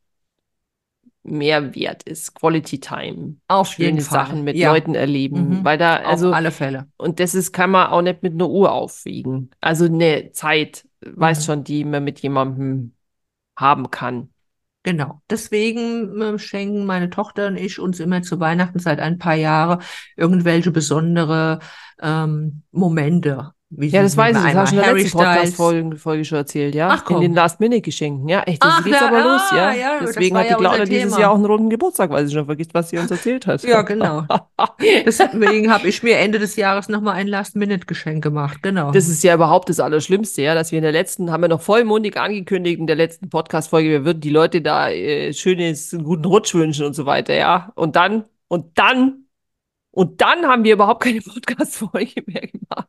mehr 1.23 1.73
wert 1.75 2.03
ist. 2.03 2.33
Quality 2.35 2.79
Time. 2.79 3.37
Auf 3.47 3.77
jeden 3.77 3.97
schöne 3.97 4.01
Fall. 4.01 4.25
Sachen 4.25 4.43
mit 4.43 4.57
Ja. 4.57 4.71
Leuten 4.73 4.95
erleben, 4.95 5.59
Mhm. 5.59 5.63
weil 5.63 5.77
da, 5.77 5.97
Auf 5.99 6.05
also, 6.05 6.33
alle 6.33 6.51
Fälle. 6.51 6.87
und 6.97 7.19
das 7.19 7.33
ist, 7.35 7.53
kann 7.53 7.71
man 7.71 7.87
auch 7.87 8.01
nicht 8.01 8.23
mit 8.23 8.33
einer 8.33 8.49
Uhr 8.49 8.71
aufwiegen. 8.71 9.49
Also 9.61 9.85
eine 9.85 10.31
Zeit, 10.31 10.87
weiß 11.01 11.39
Mhm. 11.39 11.43
schon, 11.45 11.63
die 11.63 11.85
man 11.85 12.03
mit 12.03 12.19
jemandem 12.19 12.93
haben 13.55 13.91
kann. 13.91 14.29
Genau. 14.83 15.21
Deswegen 15.29 16.21
äh, 16.21 16.39
schenken 16.39 16.85
meine 16.85 17.09
Tochter 17.09 17.47
und 17.47 17.55
ich 17.55 17.79
uns 17.79 17.99
immer 18.01 18.21
zu 18.21 18.39
Weihnachten 18.39 18.79
seit 18.79 18.99
ein 18.99 19.17
paar 19.17 19.35
Jahren 19.35 19.81
irgendwelche 20.17 20.71
besondere 20.71 21.59
ähm, 22.01 22.63
Momente. 22.71 23.53
Wie 23.75 23.87
Ja, 23.87 24.03
das 24.03 24.15
weiß 24.15 24.37
ich, 24.37 24.43
das 24.43 24.55
hast 24.55 24.71
du 24.71 24.77
in 24.77 24.83
der 24.83 24.93
letzten. 24.93 25.17
Podcast-Folge 25.17 25.97
Folge 25.97 26.25
schon 26.25 26.37
erzählt, 26.37 26.75
ja? 26.75 26.89
Ach, 26.91 26.99
In 26.99 27.05
komm. 27.05 27.21
den 27.21 27.33
Last-Minute-Geschenken, 27.33 28.27
ja? 28.29 28.41
Echt, 28.43 28.63
das 28.63 28.75
Ach, 28.75 28.83
geht's 28.83 28.99
ja, 28.99 29.07
aber 29.07 29.23
los, 29.23 29.41
ah, 29.51 29.55
ja? 29.55 29.73
ja, 29.73 29.99
das 29.99 30.11
Deswegen 30.11 30.37
hat 30.37 30.45
die 30.45 30.49
ja 30.51 30.57
Claudia 30.57 30.85
dieses. 30.85 31.17
Jahr 31.17 31.31
auch 31.31 31.35
einen 31.35 31.45
runden 31.45 31.69
Geburtstag, 31.69 32.09
weil 32.11 32.27
sie 32.27 32.33
schon 32.33 32.45
vergisst, 32.45 32.73
was 32.73 32.89
sie 32.89 32.97
uns 32.97 33.09
erzählt 33.09 33.47
hat. 33.47 33.63
Ja, 33.63 33.81
genau. 33.81 34.25
Deswegen 35.05 35.71
habe 35.71 35.87
ich 35.87 36.03
mir 36.03 36.17
Ende 36.17 36.39
des 36.39 36.55
Jahres 36.55 36.87
nochmal 36.89 37.15
ein 37.15 37.27
Last-Minute-Geschenk 37.27 38.23
gemacht. 38.23 38.61
Genau. 38.61 38.91
Das 38.91 39.07
ist 39.07 39.23
ja 39.23 39.33
überhaupt 39.33 39.69
das 39.69 39.79
Allerschlimmste, 39.79 40.41
ja, 40.43 40.53
dass 40.55 40.71
wir 40.71 40.77
in 40.77 40.83
der 40.83 40.91
letzten, 40.91 41.31
haben 41.31 41.41
wir 41.41 41.49
noch 41.49 41.61
vollmundig 41.61 42.17
angekündigt 42.17 42.79
in 42.79 42.87
der 42.87 42.95
letzten 42.95 43.29
Podcast-Folge, 43.29 43.89
wir 43.89 44.05
würden 44.05 44.21
die 44.21 44.29
Leute 44.29 44.61
da 44.61 44.89
äh, 44.89 45.33
schönes, 45.33 45.93
einen 45.93 46.03
guten 46.03 46.25
Rutsch 46.25 46.53
wünschen 46.53 46.85
und 46.85 46.93
so 46.93 47.05
weiter, 47.05 47.33
ja. 47.33 47.71
Und 47.75 47.95
dann, 47.95 48.25
und 48.47 48.77
dann, 48.77 49.22
und 49.93 50.21
dann 50.21 50.45
haben 50.45 50.63
wir 50.63 50.73
überhaupt 50.73 51.03
keine 51.03 51.21
Podcast-Folge 51.33 52.23
mehr 52.27 52.47
gemacht. 52.47 52.87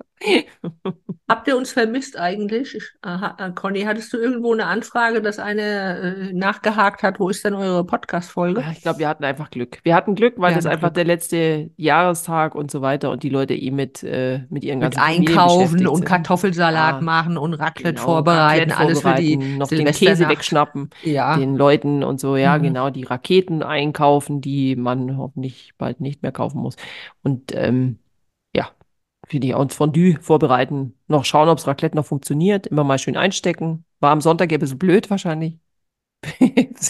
Habt 1.29 1.49
ihr 1.49 1.57
uns 1.57 1.73
vermisst 1.73 2.19
eigentlich? 2.19 2.75
Ich, 2.75 2.85
aha, 3.03 3.37
äh, 3.39 3.51
Conny, 3.53 3.83
hattest 3.83 4.13
du 4.13 4.17
irgendwo 4.19 4.53
eine 4.53 4.67
Anfrage, 4.67 5.21
dass 5.23 5.39
eine 5.39 6.31
äh, 6.31 6.33
nachgehakt 6.33 7.03
hat, 7.03 7.21
wo 7.21 7.29
ist 7.29 7.45
denn 7.45 7.55
eure 7.55 7.85
Podcast-Folge? 7.85 8.61
Ja, 8.63 8.71
ich 8.73 8.81
glaube, 8.83 8.99
wir 9.01 9.09
hatten 9.09 9.25
einfach 9.25 9.51
Glück. 9.51 9.79
Wir 9.83 9.95
hatten 9.95 10.15
Glück, 10.15 10.35
weil 10.39 10.53
Wir 10.53 10.57
das 10.57 10.67
einfach 10.67 10.89
Glück. 10.89 10.95
der 10.95 11.05
letzte 11.05 11.71
Jahrestag 11.77 12.55
und 12.55 12.71
so 12.71 12.81
weiter 12.83 13.11
und 13.11 13.23
die 13.23 13.29
Leute 13.31 13.55
eh 13.55 13.71
mit, 13.71 14.03
äh, 14.03 14.41
mit 14.49 14.65
ihren 14.65 14.79
Mit 14.79 14.95
ganzen 14.95 15.01
Familien 15.01 15.29
Einkaufen 15.39 15.87
und. 15.89 16.05
Kartoffelsalat 16.07 16.97
Ja, 16.97 17.01
machen 17.01 17.37
und 17.39 17.55
Raclette 17.55 17.95
Genau, 17.95 18.03
vorbereiten, 18.05 18.71
Raclette 18.71 18.77
alles 18.79 19.01
für 19.03 19.15
die 19.15 19.37
noch 19.37 19.69
den 19.69 19.87
Käse 19.87 20.29
wegschnappen, 20.29 20.91
Ja, 21.03 21.37
den 21.37 21.57
Leuten 21.57 22.03
und 22.03 22.19
so, 22.21 22.37
ja, 22.37 22.57
Mhm. 22.59 22.63
genau, 22.63 22.91
die 22.91 23.05
Raketen 23.05 23.63
einkaufen, 23.63 24.41
die 24.41 24.77
man 24.77 25.17
hoffentlich 25.19 25.73
bald 25.79 26.01
nicht 26.01 26.23
mehr 26.23 26.33
kaufen 26.33 26.61
muss. 26.61 26.77
Und 27.23 27.53
ähm, 27.55 27.99
ja, 28.55 28.71
für 29.27 29.41
die 29.41 29.53
und 29.55 29.73
Fondue 29.73 30.19
vorbereiten, 30.21 30.95
noch 31.09 31.25
schauen, 31.25 31.49
ob 31.49 31.59
das 31.59 31.67
Raclette 31.67 31.97
noch 31.97 32.07
funktioniert, 32.07 32.67
immer 32.67 32.85
mal 32.85 32.99
schön 32.99 33.17
einstecken. 33.17 33.85
War 34.01 34.13
am 34.13 34.21
Sonntag 34.21 34.51
ja 34.51 34.59
ein 34.59 34.61
bisschen 34.61 34.79
blöd 34.79 35.11
wahrscheinlich. 35.11 35.59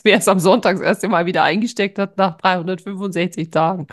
Wer 0.04 0.18
es 0.18 0.28
am 0.28 0.38
Sonntag 0.38 0.76
das 0.76 0.86
erste 0.86 1.08
Mal 1.08 1.26
wieder 1.26 1.42
eingesteckt 1.42 1.98
hat 1.98 2.16
nach 2.18 2.36
365 2.38 3.50
Tagen. 3.50 3.86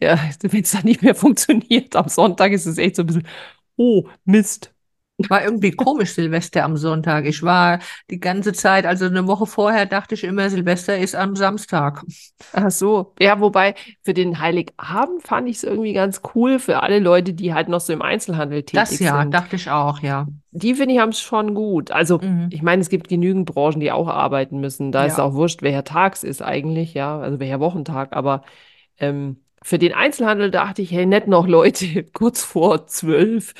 Der, 0.00 0.18
wenn 0.40 0.62
es 0.62 0.72
dann 0.72 0.84
nicht 0.84 1.02
mehr 1.02 1.14
funktioniert, 1.14 1.94
am 1.96 2.08
Sonntag 2.08 2.52
ist 2.52 2.66
es 2.66 2.78
echt 2.78 2.96
so 2.96 3.02
ein 3.02 3.06
bisschen, 3.06 3.28
oh, 3.76 4.08
Mist. 4.24 4.73
War 5.28 5.44
irgendwie 5.44 5.70
komisch 5.70 6.12
Silvester 6.14 6.64
am 6.64 6.76
Sonntag. 6.76 7.24
Ich 7.26 7.42
war 7.42 7.78
die 8.10 8.18
ganze 8.20 8.52
Zeit, 8.52 8.84
also 8.86 9.06
eine 9.06 9.26
Woche 9.26 9.46
vorher 9.46 9.86
dachte 9.86 10.14
ich 10.14 10.24
immer, 10.24 10.50
Silvester 10.50 10.98
ist 10.98 11.14
am 11.14 11.36
Samstag. 11.36 12.02
Ach 12.52 12.70
so. 12.70 13.14
Ja, 13.20 13.40
wobei 13.40 13.74
für 14.02 14.14
den 14.14 14.40
Heiligabend 14.40 15.22
fand 15.22 15.48
ich 15.48 15.56
es 15.58 15.64
irgendwie 15.64 15.92
ganz 15.92 16.20
cool 16.34 16.58
für 16.58 16.82
alle 16.82 16.98
Leute, 16.98 17.32
die 17.32 17.54
halt 17.54 17.68
noch 17.68 17.80
so 17.80 17.92
im 17.92 18.02
Einzelhandel 18.02 18.62
tätig 18.62 18.74
Das 18.74 18.98
ja, 18.98 19.22
sind. 19.22 19.34
dachte 19.34 19.56
ich 19.56 19.70
auch, 19.70 20.00
ja. 20.00 20.26
Die 20.50 20.74
finde 20.74 20.94
ich 20.94 21.00
haben 21.00 21.10
es 21.10 21.20
schon 21.20 21.54
gut. 21.54 21.90
Also, 21.90 22.18
Mhm. 22.18 22.48
ich 22.52 22.62
meine, 22.62 22.80
es 22.82 22.88
gibt 22.88 23.08
genügend 23.08 23.46
Branchen, 23.46 23.80
die 23.80 23.90
auch 23.90 24.08
arbeiten 24.08 24.60
müssen. 24.60 24.92
Da 24.92 25.04
ist 25.04 25.12
es 25.12 25.18
Ja. 25.18 25.24
auch 25.24 25.34
wurscht, 25.34 25.62
welcher 25.62 25.84
Tag 25.84 26.14
es 26.14 26.22
ist 26.22 26.42
eigentlich, 26.42 26.94
ja, 26.94 27.18
also 27.18 27.40
welcher 27.40 27.60
Wochentag. 27.60 28.12
Aber 28.16 28.42
ähm, 28.98 29.43
für 29.64 29.78
den 29.78 29.94
Einzelhandel 29.94 30.50
dachte 30.50 30.82
ich, 30.82 30.92
hey, 30.92 31.06
nicht 31.06 31.26
noch 31.26 31.46
Leute 31.48 32.04
kurz 32.12 32.44
vor 32.44 32.86
zwölf 32.86 33.54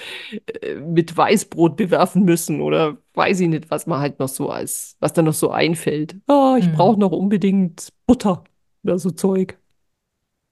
äh, 0.60 0.76
mit 0.76 1.16
Weißbrot 1.16 1.76
bewerfen 1.76 2.24
müssen 2.24 2.60
oder 2.60 2.98
weiß 3.14 3.40
ich 3.40 3.48
nicht, 3.48 3.70
was 3.70 3.86
man 3.86 4.00
halt 4.00 4.18
noch 4.18 4.28
so 4.28 4.50
als, 4.50 4.96
was 5.00 5.12
da 5.14 5.22
noch 5.22 5.32
so 5.32 5.50
einfällt. 5.50 6.16
Ah, 6.28 6.56
ich 6.58 6.66
Mhm. 6.66 6.72
brauche 6.72 7.00
noch 7.00 7.12
unbedingt 7.12 7.88
Butter 8.06 8.44
oder 8.84 8.98
so 8.98 9.10
Zeug. 9.10 9.58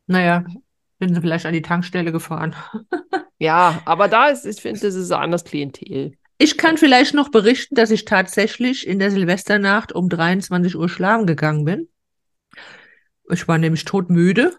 Naja, 0.07 0.45
sind 1.01 1.15
sie 1.15 1.21
vielleicht 1.21 1.47
an 1.47 1.53
die 1.53 1.63
Tankstelle 1.63 2.13
gefahren. 2.13 2.55
Ja, 3.39 3.83
aber 3.87 4.07
da 4.07 4.29
ist, 4.29 4.47
ich 4.47 4.61
finde, 4.61 4.79
das 4.79 4.95
ist 4.95 5.11
ein 5.11 5.21
anderes 5.21 5.43
Klientel. 5.43 6.13
Ich 6.39 6.57
kann 6.57 6.79
vielleicht 6.79 7.13
noch 7.13 7.29
berichten, 7.29 7.75
dass 7.75 7.91
ich 7.91 8.05
tatsächlich 8.05 8.87
in 8.87 9.01
der 9.01 9.11
Silvesternacht 9.11 9.93
um 9.93 10.09
23 10.09 10.77
Uhr 10.77 10.89
schlafen 10.89 11.27
gegangen 11.27 11.65
bin. 11.65 11.89
Ich 13.31 13.49
war 13.49 13.59
nämlich 13.59 13.85
todmüde. 13.85 14.55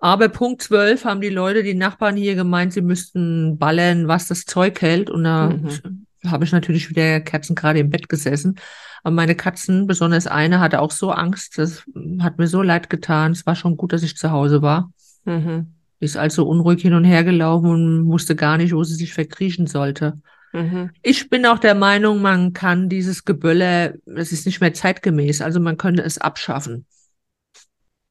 Aber 0.00 0.28
Punkt 0.28 0.62
12 0.62 1.04
haben 1.04 1.20
die 1.20 1.28
Leute, 1.28 1.62
die 1.62 1.74
Nachbarn 1.74 2.16
hier 2.16 2.34
gemeint, 2.36 2.72
sie 2.72 2.82
müssten 2.82 3.58
ballern, 3.58 4.06
was 4.06 4.28
das 4.28 4.44
Zeug 4.44 4.80
hält. 4.80 5.10
Und 5.10 5.24
da 5.24 5.48
Mhm. 5.50 6.06
habe 6.26 6.44
ich 6.44 6.52
natürlich 6.52 6.88
wieder 6.90 7.20
Katzen 7.20 7.56
gerade 7.56 7.80
im 7.80 7.90
Bett 7.90 8.08
gesessen. 8.08 8.56
Aber 9.02 9.14
meine 9.14 9.34
Katzen, 9.34 9.86
besonders 9.86 10.26
eine, 10.26 10.60
hatte 10.60 10.80
auch 10.80 10.90
so 10.92 11.10
Angst. 11.10 11.58
Das 11.58 11.84
hat 12.20 12.38
mir 12.38 12.46
so 12.46 12.62
leid 12.62 12.90
getan. 12.90 13.32
Es 13.32 13.44
war 13.46 13.56
schon 13.56 13.76
gut, 13.76 13.92
dass 13.92 14.02
ich 14.02 14.16
zu 14.16 14.30
Hause 14.30 14.62
war. 14.62 14.90
Mhm. 15.24 15.74
Die 16.00 16.04
ist 16.04 16.16
also 16.16 16.46
unruhig 16.46 16.80
hin 16.82 16.94
und 16.94 17.04
her 17.04 17.24
gelaufen 17.24 17.68
und 17.70 18.06
wusste 18.06 18.36
gar 18.36 18.56
nicht, 18.56 18.72
wo 18.72 18.84
sie 18.84 18.94
sich 18.94 19.12
verkriechen 19.12 19.66
sollte. 19.66 20.20
Mhm. 20.52 20.90
Ich 21.02 21.28
bin 21.28 21.44
auch 21.44 21.58
der 21.58 21.74
Meinung, 21.74 22.22
man 22.22 22.52
kann 22.52 22.88
dieses 22.88 23.24
Gebölle, 23.24 23.98
es 24.06 24.30
ist 24.32 24.46
nicht 24.46 24.60
mehr 24.60 24.72
zeitgemäß, 24.72 25.42
also 25.42 25.58
man 25.60 25.76
könnte 25.76 26.02
es 26.02 26.18
abschaffen. 26.18 26.86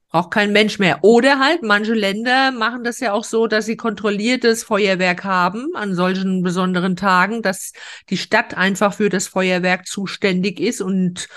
Braucht 0.09 0.31
kein 0.31 0.53
Mensch 0.53 0.79
mehr. 0.79 0.99
Oder 1.03 1.39
halt, 1.39 1.63
manche 1.63 1.93
Länder 1.93 2.51
machen 2.51 2.85
das 2.85 3.01
ja 3.01 3.11
auch 3.11 3.25
so, 3.25 3.47
dass 3.47 3.65
sie 3.65 3.75
kontrolliertes 3.75 4.63
Feuerwerk 4.63 5.25
haben 5.25 5.75
an 5.75 5.95
solchen 5.95 6.43
besonderen 6.43 6.95
Tagen, 6.95 7.41
dass 7.41 7.73
die 8.09 8.17
Stadt 8.17 8.55
einfach 8.55 8.93
für 8.93 9.09
das 9.09 9.27
Feuerwerk 9.27 9.85
zuständig 9.85 10.61
ist 10.61 10.81
und 10.81 11.27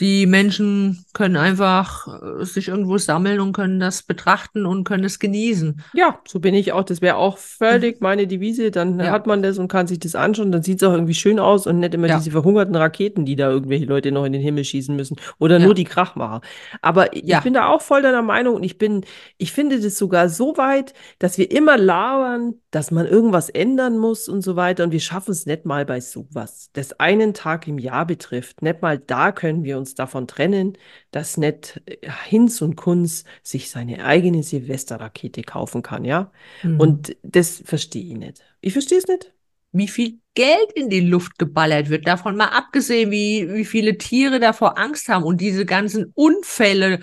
Die 0.00 0.26
Menschen 0.26 1.04
können 1.12 1.36
einfach 1.36 2.06
äh, 2.40 2.44
sich 2.44 2.68
irgendwo 2.68 2.98
sammeln 2.98 3.40
und 3.40 3.52
können 3.52 3.80
das 3.80 4.04
betrachten 4.04 4.64
und 4.64 4.84
können 4.84 5.02
es 5.02 5.18
genießen. 5.18 5.82
Ja, 5.92 6.20
so 6.26 6.38
bin 6.38 6.54
ich 6.54 6.72
auch. 6.72 6.84
Das 6.84 7.00
wäre 7.00 7.16
auch 7.16 7.36
völlig 7.38 8.00
meine 8.00 8.28
Devise. 8.28 8.70
Dann 8.70 9.00
Ja, 9.00 9.10
hat 9.10 9.26
man 9.26 9.42
das 9.42 9.58
und 9.58 9.66
kann 9.66 9.88
sich 9.88 9.98
das 9.98 10.14
anschauen. 10.14 10.52
Dann 10.52 10.62
sieht 10.62 10.80
es 10.80 10.88
auch 10.88 10.92
irgendwie 10.92 11.14
schön 11.14 11.40
aus 11.40 11.66
und 11.66 11.80
nicht 11.80 11.94
immer 11.94 12.06
ja, 12.06 12.16
diese 12.16 12.30
verhungerten 12.30 12.76
Raketen, 12.76 13.24
die 13.24 13.34
da 13.34 13.50
irgendwelche 13.50 13.86
Leute 13.86 14.12
noch 14.12 14.24
in 14.24 14.32
den 14.32 14.42
Himmel 14.42 14.64
schießen 14.64 14.94
müssen. 14.94 15.16
Oder 15.38 15.58
nur 15.58 15.70
ja, 15.70 15.74
die 15.74 15.84
Krachmacher. 15.84 16.42
Aber 16.80 17.14
ich 17.16 17.40
bin 17.40 17.54
da 17.54 17.66
auch 17.68 17.82
voll 17.82 18.02
deiner 18.02 18.22
Meinung 18.22 18.54
und 18.54 18.62
ich 18.62 18.78
bin, 18.78 19.04
ich 19.36 19.52
finde 19.52 19.80
das 19.80 19.98
sogar 19.98 20.28
so 20.28 20.56
weit, 20.56 20.92
dass 21.18 21.38
wir 21.38 21.50
immer 21.50 21.76
labern, 21.76 22.54
dass 22.70 22.90
man 22.90 23.06
irgendwas 23.06 23.48
ändern 23.48 23.98
muss 23.98 24.28
und 24.28 24.42
so 24.42 24.56
weiter. 24.56 24.84
Und 24.84 24.92
wir 24.92 25.00
schaffen 25.00 25.32
es 25.32 25.46
nicht 25.46 25.64
mal 25.64 25.84
bei 25.84 26.00
sowas, 26.00 26.70
das 26.74 26.98
einen 27.00 27.34
Tag 27.34 27.66
im 27.66 27.78
Jahr 27.78 28.06
betrifft. 28.06 28.62
Nicht 28.62 28.82
mal 28.82 28.98
da 28.98 29.32
können 29.32 29.64
wir 29.64 29.78
uns 29.78 29.87
davon 29.94 30.26
trennen, 30.26 30.76
dass 31.10 31.36
nicht 31.36 31.80
äh, 31.86 31.96
Hinz 32.26 32.62
und 32.62 32.76
Kunz 32.76 33.24
sich 33.42 33.70
seine 33.70 34.04
eigene 34.04 34.42
Silvesterrakete 34.42 35.42
kaufen 35.42 35.82
kann, 35.82 36.04
ja? 36.04 36.30
Mhm. 36.62 36.80
Und 36.80 37.16
das 37.22 37.62
verstehe 37.64 38.04
ich 38.04 38.16
nicht. 38.18 38.42
Ich 38.60 38.72
verstehe 38.72 38.98
es 38.98 39.06
nicht. 39.06 39.32
Wie 39.72 39.88
viel 39.88 40.20
Geld 40.34 40.72
in 40.74 40.88
die 40.88 41.00
Luft 41.00 41.38
geballert 41.38 41.90
wird, 41.90 42.06
davon 42.06 42.36
mal 42.36 42.46
abgesehen, 42.46 43.10
wie, 43.10 43.52
wie 43.52 43.64
viele 43.64 43.98
Tiere 43.98 44.40
davor 44.40 44.78
Angst 44.78 45.08
haben 45.08 45.24
und 45.24 45.40
diese 45.40 45.66
ganzen 45.66 46.12
Unfälle, 46.14 47.00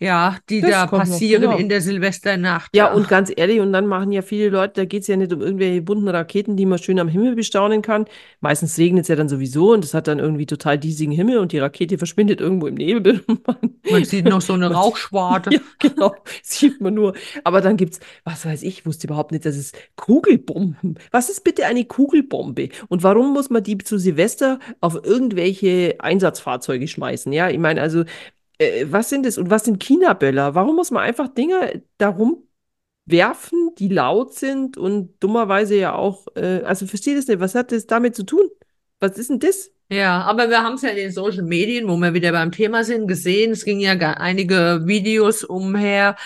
ja, 0.00 0.38
die 0.48 0.62
Das 0.62 0.70
da 0.70 0.86
kommt 0.86 1.04
noch, 1.04 1.10
passieren 1.10 1.42
in 1.42 1.50
genau. 1.50 1.68
der 1.68 1.80
Silvesternacht. 1.82 2.74
Ja, 2.74 2.90
und 2.90 3.04
Ach, 3.04 3.10
ganz 3.10 3.30
ehrlich, 3.36 3.60
und 3.60 3.70
dann 3.74 3.86
machen 3.86 4.12
ja 4.12 4.22
viele 4.22 4.48
Leute, 4.48 4.72
da 4.76 4.84
geht 4.86 5.02
es 5.02 5.08
ja 5.08 5.16
nicht 5.16 5.30
um 5.30 5.42
irgendwelche 5.42 5.82
bunten 5.82 6.08
Raketen, 6.08 6.56
die 6.56 6.64
man 6.64 6.78
schön 6.78 6.98
am 6.98 7.08
Himmel 7.08 7.36
bestaunen 7.36 7.82
kann. 7.82 8.06
Meistens 8.40 8.78
regnet 8.78 9.02
es 9.02 9.08
ja 9.08 9.16
dann 9.16 9.28
sowieso 9.28 9.74
und 9.74 9.84
es 9.84 9.92
hat 9.92 10.08
dann 10.08 10.18
irgendwie 10.18 10.46
total 10.46 10.78
diesigen 10.78 11.12
Himmel 11.12 11.36
und 11.36 11.52
die 11.52 11.58
Rakete 11.58 11.98
verschwindet 11.98 12.40
irgendwo 12.40 12.66
im 12.66 12.76
Nebel. 12.76 13.20
Und 13.30 13.46
man, 13.90 14.04
sieht 14.04 14.24
noch 14.24 14.40
so 14.40 14.54
eine 14.54 14.70
Rauchschwarte. 14.74 15.52
ja, 15.52 15.60
genau, 15.78 16.14
sieht 16.42 16.80
man 16.80 16.94
nur. 16.94 17.14
Aber 17.44 17.60
dann 17.60 17.76
gibt 17.76 17.94
es, 17.94 18.00
was 18.24 18.46
weiß 18.46 18.62
ich, 18.62 18.86
wusste 18.86 19.06
überhaupt 19.06 19.32
nicht, 19.32 19.44
dass 19.44 19.56
es 19.56 19.72
Kugelbomben. 19.96 20.98
Was 21.10 21.28
ist 21.28 21.44
bitte 21.44 21.66
eine 21.66 21.84
Kugelbombe? 21.84 22.68
Und 22.88 23.02
warum 23.02 23.32
muss 23.32 23.50
man 23.50 23.62
die 23.62 23.76
zu 23.78 23.98
Silvester 23.98 24.58
auf 24.80 24.98
irgendwelche 25.02 25.96
Einsatzfahrzeuge 25.98 26.88
schmeißen? 26.88 27.32
Ja, 27.32 27.50
ich 27.50 27.58
meine, 27.58 27.80
also 27.80 28.04
äh, 28.60 28.86
was 28.92 29.10
sind 29.10 29.26
es 29.26 29.38
und 29.38 29.50
was 29.50 29.64
sind 29.66 29.80
China-Böller? 29.82 30.54
Warum 30.56 30.76
muss 30.76 30.92
man 30.92 31.04
einfach 31.04 31.28
Dinge 31.28 31.84
darum 31.98 32.48
werfen, 33.06 33.74
die 33.78 33.88
laut 33.88 34.34
sind 34.34 34.76
und 34.78 35.22
dummerweise 35.22 35.76
ja 35.76 35.94
auch, 35.94 36.26
äh, 36.36 36.62
also 36.64 36.86
verstehe 36.86 37.16
das 37.16 37.28
nicht, 37.28 37.40
was 37.40 37.54
hat 37.56 37.72
das 37.72 37.86
damit 37.86 38.16
zu 38.16 38.24
tun? 38.24 38.48
Was 39.00 39.18
ist 39.18 39.30
denn 39.30 39.40
das? 39.40 39.72
Ja, 39.92 40.22
aber 40.22 40.48
wir 40.50 40.62
haben 40.62 40.74
es 40.74 40.82
ja 40.82 40.90
in 40.90 40.96
den 40.96 41.12
Social 41.12 41.42
Medien, 41.42 41.88
wo 41.88 41.96
wir 41.96 42.14
wieder 42.14 42.30
beim 42.32 42.52
Thema 42.52 42.84
sind, 42.84 43.08
gesehen. 43.08 43.50
Es 43.50 43.64
ging 43.64 43.80
ja 43.80 43.94
gar 43.96 44.20
einige 44.20 44.82
Videos 44.84 45.42
umher, 45.42 46.16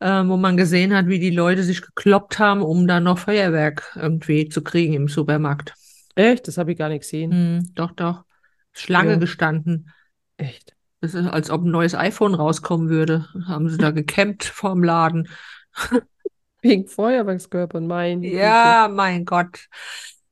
äh, 0.00 0.06
wo 0.26 0.36
man 0.36 0.56
gesehen 0.56 0.92
hat, 0.94 1.06
wie 1.06 1.20
die 1.20 1.30
Leute 1.30 1.62
sich 1.62 1.82
gekloppt 1.82 2.38
haben, 2.40 2.62
um 2.62 2.88
dann 2.88 3.04
noch 3.04 3.18
Feuerwerk 3.18 3.92
irgendwie 3.96 4.48
zu 4.48 4.62
kriegen 4.62 4.94
im 4.94 5.08
Supermarkt. 5.08 5.74
Echt? 6.16 6.48
Das 6.48 6.58
habe 6.58 6.72
ich 6.72 6.78
gar 6.78 6.88
nicht 6.88 7.02
gesehen. 7.02 7.30
Hm, 7.30 7.70
doch, 7.74 7.92
doch. 7.92 8.24
Schlange 8.72 9.12
Ja, 9.12 9.18
gestanden. 9.18 9.90
echt. 10.36 10.71
Das 11.02 11.14
ist, 11.14 11.26
als 11.26 11.50
ob 11.50 11.64
ein 11.64 11.70
neues 11.72 11.96
iPhone 11.96 12.34
rauskommen 12.34 12.88
würde. 12.88 13.26
Haben 13.48 13.68
sie 13.68 13.76
da 13.76 13.90
gecampt 13.90 14.44
vorm 14.44 14.84
Laden. 14.84 15.28
Wegen 16.62 16.86
Feuerwerkskörpern, 16.86 17.88
Güte. 18.20 18.36
Ja, 18.36 18.88
mein 18.90 19.24
Gott. 19.24 19.68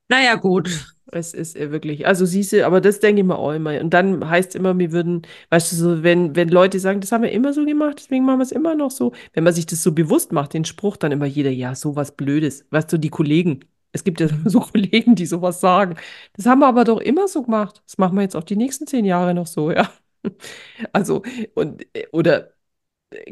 Naja, 0.08 0.36
gut. 0.36 0.94
Es 1.10 1.34
ist 1.34 1.56
äh, 1.56 1.72
wirklich, 1.72 2.06
also 2.06 2.24
siehst 2.24 2.52
du, 2.52 2.64
aber 2.64 2.80
das 2.80 3.00
denke 3.00 3.22
ich 3.22 3.26
mir 3.26 3.36
auch 3.36 3.50
immer. 3.50 3.80
Und 3.80 3.90
dann 3.90 4.30
heißt 4.30 4.54
immer, 4.54 4.78
wir 4.78 4.92
würden, 4.92 5.22
weißt 5.48 5.72
du, 5.72 5.76
so, 5.76 6.02
wenn, 6.04 6.36
wenn 6.36 6.48
Leute 6.48 6.78
sagen, 6.78 7.00
das 7.00 7.10
haben 7.10 7.24
wir 7.24 7.32
immer 7.32 7.52
so 7.52 7.64
gemacht, 7.64 7.96
deswegen 7.98 8.24
machen 8.24 8.38
wir 8.38 8.44
es 8.44 8.52
immer 8.52 8.76
noch 8.76 8.92
so. 8.92 9.12
Wenn 9.32 9.42
man 9.42 9.52
sich 9.52 9.66
das 9.66 9.82
so 9.82 9.90
bewusst 9.90 10.30
macht, 10.30 10.54
den 10.54 10.64
Spruch, 10.64 10.96
dann 10.96 11.10
immer 11.10 11.26
jeder, 11.26 11.50
ja, 11.50 11.74
sowas 11.74 12.12
Blödes. 12.12 12.64
Weißt 12.70 12.92
du, 12.92 12.96
die 12.96 13.10
Kollegen. 13.10 13.64
Es 13.90 14.04
gibt 14.04 14.20
ja 14.20 14.28
so 14.44 14.60
Kollegen, 14.60 15.16
die 15.16 15.26
sowas 15.26 15.60
sagen. 15.60 15.96
Das 16.36 16.46
haben 16.46 16.60
wir 16.60 16.68
aber 16.68 16.84
doch 16.84 17.00
immer 17.00 17.26
so 17.26 17.42
gemacht. 17.42 17.82
Das 17.84 17.98
machen 17.98 18.14
wir 18.14 18.22
jetzt 18.22 18.36
auch 18.36 18.44
die 18.44 18.54
nächsten 18.54 18.86
zehn 18.86 19.04
Jahre 19.04 19.34
noch 19.34 19.48
so, 19.48 19.72
ja. 19.72 19.90
Also, 20.92 21.22
und, 21.54 21.84
äh, 21.96 22.06
oder 22.12 22.52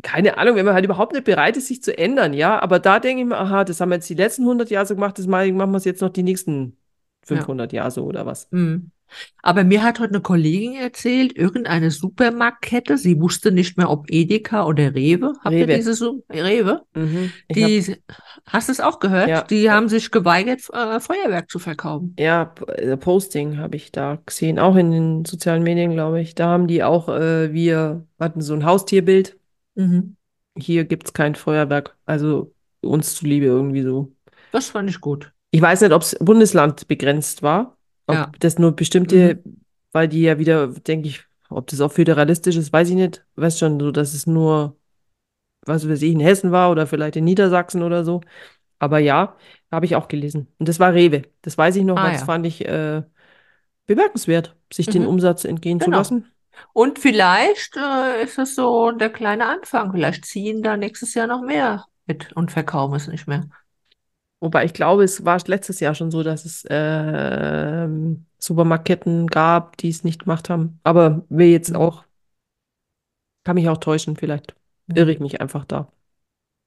keine 0.02 0.38
Ahnung, 0.38 0.56
wenn 0.56 0.64
man 0.64 0.74
halt 0.74 0.84
überhaupt 0.84 1.12
nicht 1.12 1.24
bereit 1.24 1.56
ist, 1.56 1.68
sich 1.68 1.82
zu 1.82 1.96
ändern, 1.96 2.34
ja. 2.34 2.60
Aber 2.60 2.78
da 2.80 2.98
denke 3.00 3.22
ich 3.22 3.28
mir, 3.28 3.38
aha, 3.38 3.64
das 3.64 3.80
haben 3.80 3.90
wir 3.90 3.96
jetzt 3.96 4.10
die 4.10 4.14
letzten 4.14 4.44
100 4.44 4.70
Jahre 4.70 4.86
so 4.86 4.94
gemacht, 4.94 5.18
das 5.18 5.26
machen 5.26 5.56
wir 5.56 5.74
es 5.76 5.84
jetzt 5.84 6.02
noch 6.02 6.10
die 6.10 6.22
nächsten 6.22 6.76
Ja. 7.28 7.36
500 7.36 7.72
Jahre 7.72 7.90
so 7.90 8.04
oder 8.04 8.26
was. 8.26 8.48
Hm. 8.50 8.90
Aber 9.42 9.64
mir 9.64 9.82
hat 9.82 10.00
heute 10.00 10.14
eine 10.14 10.20
Kollegin 10.20 10.74
erzählt, 10.74 11.36
irgendeine 11.36 11.90
Supermarktkette, 11.90 12.98
sie 12.98 13.20
wusste 13.20 13.50
nicht 13.52 13.76
mehr, 13.78 13.88
ob 13.90 14.06
Edeka 14.10 14.66
oder 14.66 14.94
Rewe. 14.94 15.32
Habt 15.44 15.54
ihr 15.54 15.66
Rewe. 15.66 15.76
diese 15.76 15.94
Su 15.94 16.22
Rewe? 16.30 16.82
Mhm. 16.94 17.32
Die, 17.54 17.96
hast 18.46 18.68
du 18.68 18.72
es 18.72 18.80
auch 18.80 18.98
gehört? 19.00 19.28
ja, 19.28 19.42
Die 19.42 19.70
haben 19.70 19.88
sich 19.88 20.10
geweigert, 20.10 20.60
äh, 20.72 21.00
Feuerwerk 21.00 21.50
zu 21.50 21.58
verkaufen. 21.58 22.14
ja, 22.18 22.54
äh, 22.66 22.96
Posting 22.96 23.58
habe 23.58 23.76
ich 23.76 23.92
da 23.92 24.18
gesehen, 24.26 24.58
auch 24.58 24.76
in 24.76 24.90
den 24.90 25.24
sozialen 25.24 25.62
Medien, 25.62 25.92
glaube 25.92 26.20
ich. 26.20 26.34
Da 26.34 26.48
haben 26.48 26.66
die 26.66 26.82
auch, 26.82 27.08
äh, 27.08 27.52
wir 27.52 28.06
hatten 28.20 28.40
so 28.40 28.54
ein 28.54 28.64
Haustierbild. 28.64 29.36
Mhm. 29.76 30.16
Hier 30.58 30.84
gibt 30.84 31.06
es 31.06 31.12
kein 31.12 31.34
Feuerwerk. 31.36 31.96
Also 32.04 32.52
uns 32.82 33.14
zuliebe 33.14 33.46
irgendwie 33.46 33.82
so. 33.82 34.12
Das 34.52 34.70
fand 34.70 34.90
ich 34.90 35.00
gut. 35.00 35.32
Ich 35.50 35.62
weiß 35.62 35.80
nicht, 35.80 35.92
ob 35.92 36.02
es 36.02 36.16
Bundesland 36.20 36.88
begrenzt 36.88 37.42
war, 37.42 37.77
Ja. 38.10 38.28
ob 38.28 38.40
das 38.40 38.58
nur 38.58 38.72
bestimmte, 38.76 39.40
Mhm. 39.44 39.60
weil 39.92 40.08
die 40.08 40.22
ja 40.22 40.38
wieder, 40.38 40.68
denke 40.68 41.08
ich, 41.08 41.24
ob 41.50 41.66
das 41.68 41.80
auch 41.80 41.92
föderalistisch 41.92 42.56
ist, 42.56 42.72
weiß 42.72 42.90
ich 42.90 42.94
nicht. 42.96 43.24
Weiß 43.36 43.58
schon 43.58 43.78
so, 43.80 43.90
dass 43.90 44.14
es 44.14 44.26
nur, 44.26 44.76
was 45.62 45.88
weiß 45.88 46.02
ich, 46.02 46.12
in 46.12 46.20
Hessen 46.20 46.52
war 46.52 46.70
oder 46.70 46.86
vielleicht 46.86 47.16
in 47.16 47.24
Niedersachsen 47.24 47.82
oder 47.82 48.04
so. 48.04 48.20
Aber 48.78 48.98
ja, 48.98 49.36
habe 49.72 49.86
ich 49.86 49.96
auch 49.96 50.08
gelesen. 50.08 50.48
Und 50.58 50.68
das 50.68 50.78
war 50.80 50.92
Rewe. 50.94 51.22
Das 51.42 51.58
weiß 51.58 51.76
ich 51.76 51.84
noch, 51.84 51.96
Ah 51.96 52.10
das 52.10 52.20
ja. 52.20 52.26
fand 52.26 52.46
ich 52.46 52.64
äh, 52.66 53.02
bemerkenswert, 53.86 54.56
sich 54.72 54.86
den 54.86 55.02
Mhm. 55.02 55.08
Umsatz 55.08 55.44
entgehen 55.44 55.80
zu 55.80 55.86
Genau. 55.86 55.98
lassen. 55.98 56.26
Und 56.72 56.98
vielleicht 56.98 57.76
äh, 57.76 58.22
ist 58.22 58.38
es 58.38 58.54
so 58.54 58.90
der 58.92 59.10
kleine 59.10 59.46
Anfang. 59.46 59.92
Vielleicht 59.92 60.24
ziehen 60.24 60.62
da 60.62 60.76
nächstes 60.76 61.14
Jahr 61.14 61.26
noch 61.26 61.42
mehr 61.42 61.86
mit 62.06 62.32
und 62.34 62.50
verkaufen 62.50 62.94
es 62.94 63.06
nicht 63.08 63.26
mehr. 63.28 63.48
Wobei 64.40 64.64
ich 64.64 64.72
glaube, 64.72 65.04
es 65.04 65.24
war 65.24 65.40
letztes 65.46 65.80
Jahr 65.80 65.94
schon 65.94 66.10
so, 66.10 66.22
dass 66.22 66.44
es 66.44 66.64
ähm, 66.70 68.26
Supermarktketten 68.38 69.26
gab, 69.26 69.76
die 69.78 69.88
es 69.88 70.04
nicht 70.04 70.20
gemacht 70.24 70.48
haben. 70.48 70.78
Aber 70.84 71.24
wir 71.28 71.50
jetzt 71.50 71.70
Mhm. 71.70 71.76
auch, 71.76 72.04
kann 73.44 73.54
mich 73.54 73.68
auch 73.68 73.78
täuschen, 73.78 74.16
vielleicht 74.16 74.54
irre 74.94 75.12
ich 75.12 75.18
Mhm. 75.18 75.24
mich 75.24 75.40
einfach 75.40 75.64
da. 75.64 75.90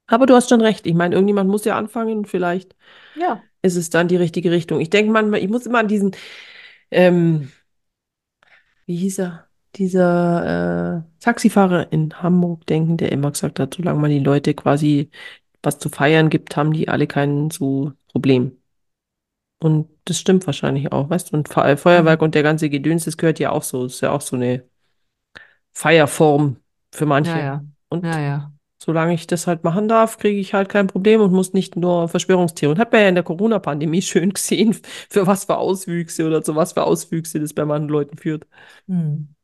Aber 0.08 0.26
du 0.26 0.36
hast 0.36 0.50
schon 0.50 0.62
recht. 0.62 0.88
Ich 0.88 0.94
meine, 0.96 1.16
irgendjemand 1.16 1.50
muss 1.50 1.66
ja 1.66 1.78
anfangen 1.78 2.20
und 2.20 2.28
vielleicht 2.28 2.76
Ja. 3.14 3.44
ist 3.62 3.76
es 3.78 3.90
dann 3.90 4.08
die 4.10 4.18
richtige 4.18 4.52
Richtung. 4.52 4.82
Ich 4.82 4.90
denke 4.92 5.12
manchmal, 5.12 5.42
ich 5.42 5.50
muss 5.50 5.66
immer 5.66 5.80
an 5.80 5.88
diesen, 5.88 6.12
ähm, 6.92 7.52
wie 8.86 8.96
hieß 8.98 9.20
er? 9.20 9.48
Dieser 9.76 10.98
äh, 11.00 11.04
Taxifahrer 11.22 11.92
in 11.94 12.22
Hamburg 12.22 12.66
denken, 12.68 12.98
der 12.98 13.12
immer 13.12 13.32
gesagt 13.32 13.60
hat, 13.60 13.74
solange 13.76 14.00
man 14.00 14.12
die 14.12 14.20
Leute 14.20 14.54
quasi 14.54 15.10
was 15.64 15.80
zu 15.80 15.90
feiern 15.90 16.30
gibt, 16.30 16.56
haben 16.58 16.74
die 16.74 16.90
alle 16.90 17.08
kein 17.08 17.50
so 17.52 17.94
Problem. 18.10 18.58
Und 19.60 19.90
das 20.06 20.20
stimmt 20.20 20.46
wahrscheinlich 20.48 20.92
auch, 20.92 21.10
weißt 21.10 21.32
du? 21.32 21.38
Und 21.38 21.48
Fe- 21.50 21.78
Feuerwerk 21.78 22.22
Mhm. 22.22 22.24
und 22.24 22.36
der 22.36 22.44
ganze 22.44 22.70
Gedöns, 22.70 23.06
das 23.06 23.18
gehört 23.18 23.40
ja 23.40 23.52
auch 23.52 23.64
so. 23.64 23.84
Das 23.84 23.94
ist 23.96 24.02
ja 24.02 24.12
auch 24.12 24.22
so 24.22 24.36
eine 24.36 24.66
Feierform 25.74 26.58
für 26.94 27.06
manche. 27.06 27.40
ja. 27.40 27.64
Ja, 28.02 28.20
Und 28.20 28.20
ja. 28.20 28.52
solange 28.80 29.14
ich 29.14 29.28
das 29.28 29.48
halt 29.48 29.64
machen 29.64 29.88
darf, 29.88 30.18
kriege 30.18 30.40
ich 30.40 30.54
halt 30.54 30.70
kein 30.70 30.88
Problem 30.88 31.22
und 31.22 31.32
muss 31.34 31.54
nicht 31.54 31.76
nur 31.76 32.10
Verschwörungstheorien. 32.10 32.80
Hat 32.80 32.92
man 32.92 33.02
ja 33.02 33.10
in 33.10 33.16
der 33.16 33.24
Corona-Pandemie 33.24 34.02
schön 34.04 34.34
gesehen, 34.34 34.76
für 35.10 35.28
was 35.28 35.46
für 35.46 35.58
Auswüchse 35.58 36.26
oder 36.28 36.44
zu 36.44 36.56
was 36.56 36.74
für 36.74 36.84
Auswüchse 36.84 37.40
das 37.40 37.54
bei 37.54 37.66
manchen 37.66 37.90
Leuten 37.90 38.18
führt. 38.18 38.48
Mhm. 38.88 39.36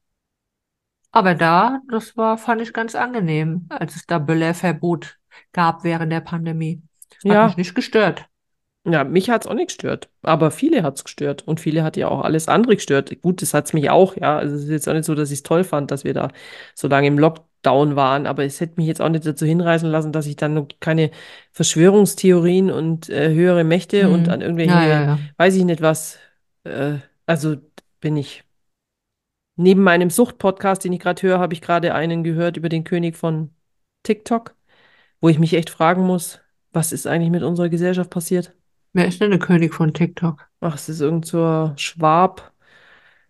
Aber 1.11 1.36
da, 1.36 1.82
das 1.89 2.15
war, 2.18 2.38
fand 2.38 2.61
ich 2.61 2.74
ganz 2.74 2.95
angenehm, 2.95 3.65
als 3.70 3.95
es 3.95 4.05
da 4.05 4.20
Böllerverbot 4.20 5.16
gab 5.53 5.83
während 5.83 6.11
der 6.11 6.21
Pandemie. 6.21 6.81
Hat 7.11 7.23
mich 7.23 7.33
Ja, 7.33 7.53
nicht 7.57 7.75
gestört. 7.75 8.27
Ja, 8.89 9.03
mich 9.03 9.29
hat's 9.29 9.45
auch 9.47 9.53
nicht 9.53 9.67
gestört, 9.67 10.09
aber 10.21 10.49
viele 10.49 10.81
hat's 10.81 11.03
gestört 11.03 11.45
und 11.45 11.59
viele 11.59 11.83
hat 11.83 11.97
ja 11.97 12.07
auch 12.07 12.21
alles 12.21 12.47
andere 12.47 12.75
gestört. 12.75 13.21
Gut, 13.21 13.41
das 13.41 13.53
hat's 13.53 13.73
mich 13.73 13.89
auch, 13.89 14.15
ja. 14.15 14.38
Also 14.38 14.55
es 14.55 14.63
ist 14.63 14.69
jetzt 14.69 14.88
auch 14.88 14.93
nicht 14.93 15.03
so, 15.03 15.13
dass 15.13 15.29
ich 15.29 15.39
es 15.39 15.43
toll 15.43 15.65
fand, 15.65 15.91
dass 15.91 16.05
wir 16.05 16.13
da 16.13 16.29
so 16.73 16.88
lange 16.88 17.07
im 17.07 17.19
Lockdown 17.19 17.97
waren, 17.97 18.25
aber 18.25 18.45
es 18.45 18.61
hätte 18.61 18.75
mich 18.77 18.88
jetzt 18.88 19.01
auch 19.01 19.09
nicht 19.09 19.25
dazu 19.25 19.45
hinreißen 19.45 19.89
lassen, 19.89 20.13
dass 20.13 20.25
ich 20.25 20.38
dann 20.38 20.53
noch 20.53 20.67
keine 20.79 21.11
Verschwörungstheorien 21.51 22.71
und 22.71 23.09
äh, 23.09 23.33
höhere 23.33 23.65
Mächte 23.65 24.09
und 24.09 24.29
an 24.29 24.39
Mhm. 24.39 24.57
Ja, 24.59 24.85
ja, 24.85 25.01
irgendwelche, 25.01 25.03
ja. 25.03 25.19
weiß 25.35 25.55
ich 25.55 25.65
nicht 25.65 25.81
was, 25.81 26.17
äh, 26.63 26.95
also 27.25 27.57
bin 27.99 28.15
ich. 28.15 28.43
Neben 29.57 29.81
meinem 29.81 30.09
Sucht-Podcast, 30.11 30.83
den 30.85 30.93
ich 30.93 30.99
gerade 30.99 31.21
höre, 31.23 31.39
habe 31.39 31.53
ich 31.53 31.61
gerade 31.61 31.93
einen 31.93 32.23
gehört 32.23 32.57
über 32.57 32.69
den 32.69 32.83
König 32.83 33.17
von 33.17 33.49
TikTok, 34.03 34.55
wo 35.22 35.30
ich 35.30 35.39
mich 35.39 35.53
echt 35.53 35.70
fragen 35.70 36.03
muss, 36.03 36.39
was 36.72 36.91
ist 36.91 37.07
eigentlich 37.07 37.32
mit 37.32 37.43
unserer 37.43 37.70
Gesellschaft 37.70 38.09
passiert? 38.09 38.53
Wer 38.93 39.07
ist 39.07 39.22
denn 39.22 39.32
der 39.32 39.39
König 39.39 39.74
von 39.74 39.93
TikTok? 39.93 40.47
Ach, 40.59 40.76
es 40.76 40.89
ist 40.89 41.01
irgend 41.01 41.26
so 41.26 41.43
ein 41.43 41.78
Schwab. 41.78 42.53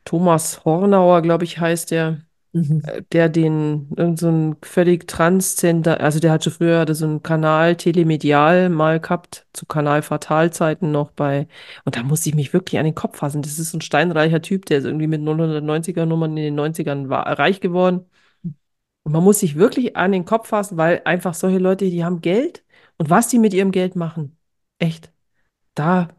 Thomas 0.06 0.64
Hornauer, 0.66 1.22
glaube 1.22 1.44
ich, 1.44 1.60
heißt 1.60 1.92
der. 1.92 2.22
Mhm. 2.54 2.82
der 3.12 3.30
den, 3.30 3.90
irgend 3.98 4.20
so 4.20 4.30
ein 4.30 4.56
völlig 4.64 5.08
transzender, 5.08 6.00
also 6.00 6.20
der 6.20 6.32
hat 6.32 6.44
schon 6.44 6.54
früher 6.54 6.80
hatte 6.80 6.96
so 6.96 7.06
einen 7.06 7.22
Kanal 7.22 7.76
Telemedial 7.76 8.70
mal 8.70 9.00
gehabt, 9.00 9.46
zu 9.54 9.66
Kanal 9.66 10.02
Fatalzeiten 10.02 10.92
noch 10.92 11.12
bei, 11.12 11.48
und 11.86 11.96
da 11.96 12.04
musste 12.04 12.30
ich 12.30 12.36
mich 12.36 12.54
wirklich 12.54 12.80
an 12.80 12.86
den 12.86 12.96
Kopf 12.96 13.18
fassen. 13.18 13.42
Das 13.42 13.60
ist 13.60 13.72
so 13.72 13.78
ein 13.78 13.82
steinreicher 13.82 14.42
Typ, 14.42 14.66
der 14.66 14.80
ist 14.80 14.86
irgendwie 14.86 15.08
mit 15.08 15.22
090er 15.22 16.06
Nummern 16.06 16.38
in 16.38 16.56
den 16.56 16.60
90ern 16.60 17.10
war, 17.10 17.28
reich 17.38 17.60
geworden. 17.60 18.06
Und 19.08 19.14
man 19.14 19.24
muss 19.24 19.39
sich 19.39 19.55
wirklich 19.55 19.95
an 19.95 20.12
den 20.12 20.26
Kopf 20.26 20.49
fassen, 20.49 20.76
weil 20.76 21.01
einfach 21.05 21.34
solche 21.34 21.60
Leute, 21.60 21.89
die 21.89 22.03
haben 22.03 22.20
Geld 22.20 22.66
und 22.97 23.10
was 23.10 23.30
die 23.30 23.39
mit 23.39 23.53
ihrem 23.53 23.72
Geld 23.72 23.95
machen, 23.95 24.38
echt, 24.80 25.14
da, 25.76 26.10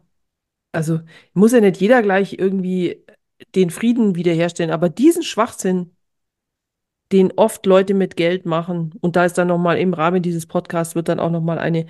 also 0.71 1.01
muss 1.33 1.51
ja 1.53 1.61
nicht 1.61 1.81
jeder 1.81 2.01
gleich 2.01 2.39
irgendwie 2.39 3.05
den 3.55 3.69
Frieden 3.69 4.15
wiederherstellen, 4.15 4.71
aber 4.71 4.89
diesen 4.89 5.23
Schwachsinn, 5.23 5.95
den 7.11 7.31
oft 7.37 7.65
Leute 7.67 7.93
mit 7.93 8.15
Geld 8.17 8.45
machen. 8.47 8.93
Und 9.01 9.15
da 9.15 9.25
ist 9.25 9.37
dann 9.37 9.47
nochmal 9.49 9.77
im 9.77 9.93
Rahmen 9.93 10.23
dieses 10.23 10.47
Podcasts 10.47 10.95
wird 10.95 11.09
dann 11.09 11.19
auch 11.19 11.31
nochmal 11.31 11.59
eine 11.59 11.85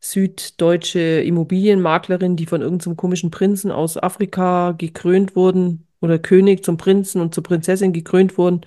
süddeutsche 0.00 0.98
Immobilienmaklerin, 1.22 2.36
die 2.36 2.46
von 2.46 2.62
irgendeinem 2.62 2.96
komischen 2.96 3.30
Prinzen 3.30 3.70
aus 3.70 3.96
Afrika 3.96 4.72
gekrönt 4.72 5.36
wurden 5.36 5.86
oder 6.00 6.18
König 6.18 6.64
zum 6.64 6.76
Prinzen 6.76 7.20
und 7.20 7.34
zur 7.34 7.44
Prinzessin 7.44 7.92
gekrönt 7.92 8.36
wurden. 8.36 8.62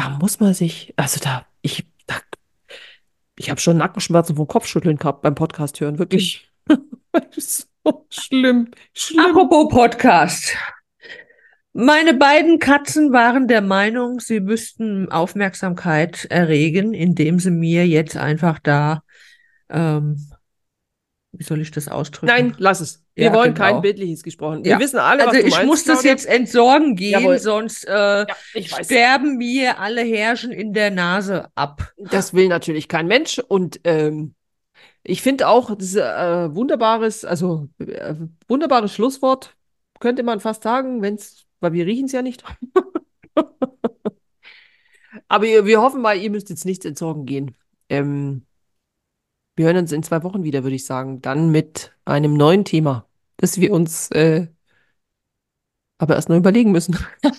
Da 0.00 0.08
muss 0.08 0.40
man 0.40 0.54
sich, 0.54 0.94
also 0.96 1.20
da, 1.22 1.44
ich, 1.60 1.84
da, 2.06 2.14
ich 3.36 3.50
habe 3.50 3.60
schon 3.60 3.76
Nackenschmerzen 3.76 4.34
vom 4.34 4.48
Kopfschütteln 4.48 4.96
gehabt 4.96 5.20
beim 5.20 5.34
Podcast 5.34 5.78
hören, 5.78 5.98
wirklich. 5.98 6.50
so 7.36 7.64
schlimm, 8.08 8.70
schlimm. 8.94 9.26
Apropos 9.26 9.68
Podcast. 9.68 10.56
Meine 11.74 12.14
beiden 12.14 12.58
Katzen 12.58 13.12
waren 13.12 13.46
der 13.46 13.60
Meinung, 13.60 14.20
sie 14.20 14.40
müssten 14.40 15.12
Aufmerksamkeit 15.12 16.24
erregen, 16.30 16.94
indem 16.94 17.38
sie 17.38 17.50
mir 17.50 17.86
jetzt 17.86 18.16
einfach 18.16 18.58
da, 18.58 19.02
ähm, 19.68 20.16
wie 21.32 21.44
soll 21.44 21.60
ich 21.60 21.72
das 21.72 21.88
ausdrücken? 21.88 22.32
Nein, 22.32 22.54
lass 22.56 22.80
es. 22.80 23.04
Wir 23.20 23.26
Ja, 23.26 23.32
wollen 23.34 23.54
genau. 23.54 23.66
kein 23.66 23.80
bildliches 23.82 24.22
gesprochen. 24.22 24.64
Wir 24.64 24.72
Ja. 24.72 24.78
wissen 24.80 24.98
alle, 24.98 25.26
Also 25.26 25.34
was 25.36 25.42
du 25.42 25.48
ich 25.48 25.54
meinst, 25.54 25.66
muss 25.66 25.84
das 25.84 25.94
Claudia. 26.00 26.10
jetzt 26.12 26.26
entsorgen 26.26 26.96
gehen, 26.96 27.20
Jawohl. 27.20 27.38
sonst 27.38 27.84
äh, 27.86 27.92
Ja, 27.92 28.26
sterben 28.82 29.36
mir 29.36 29.78
alle 29.78 30.02
Härchen 30.02 30.52
in 30.52 30.72
der 30.72 30.90
Nase 30.90 31.48
ab. 31.54 31.92
Das 31.98 32.32
will 32.34 32.48
natürlich 32.48 32.88
kein 32.88 33.06
Mensch. 33.06 33.38
Und 33.38 33.80
ähm, 33.84 34.34
ich 35.02 35.22
finde 35.22 35.48
auch, 35.48 35.74
das 35.74 35.88
ist 35.88 35.96
äh, 35.96 36.54
wunderbares, 36.54 37.24
also 37.24 37.68
äh, 37.78 38.14
wunderbares 38.48 38.94
Schlusswort, 38.94 39.54
könnte 40.00 40.22
man 40.22 40.40
fast 40.40 40.62
sagen, 40.62 41.02
wenn's, 41.02 41.44
weil 41.60 41.72
wir 41.74 41.84
riechen 41.86 42.06
es 42.06 42.12
ja 42.12 42.22
nicht. 42.22 42.42
Aber 45.28 45.44
wir, 45.44 45.66
wir 45.66 45.80
hoffen 45.80 46.02
mal, 46.02 46.16
ihr 46.16 46.30
müsst 46.30 46.50
jetzt 46.50 46.64
nichts 46.64 46.84
entsorgen 46.84 47.26
gehen. 47.26 47.56
Ähm, 47.88 48.46
wir 49.56 49.66
hören 49.66 49.76
uns 49.78 49.92
in 49.92 50.02
zwei 50.02 50.22
Wochen 50.22 50.44
wieder, 50.44 50.62
würde 50.62 50.76
ich 50.76 50.84
sagen. 50.86 51.20
Dann 51.20 51.50
mit 51.50 51.92
einem 52.04 52.34
neuen 52.34 52.64
Thema, 52.64 53.06
das 53.40 53.58
wir 53.60 53.72
uns 53.72 54.10
äh, 54.10 54.46
aber 55.98 56.16
erst 56.16 56.28
noch 56.28 56.36
überlegen 56.36 56.72
müssen. 56.72 56.96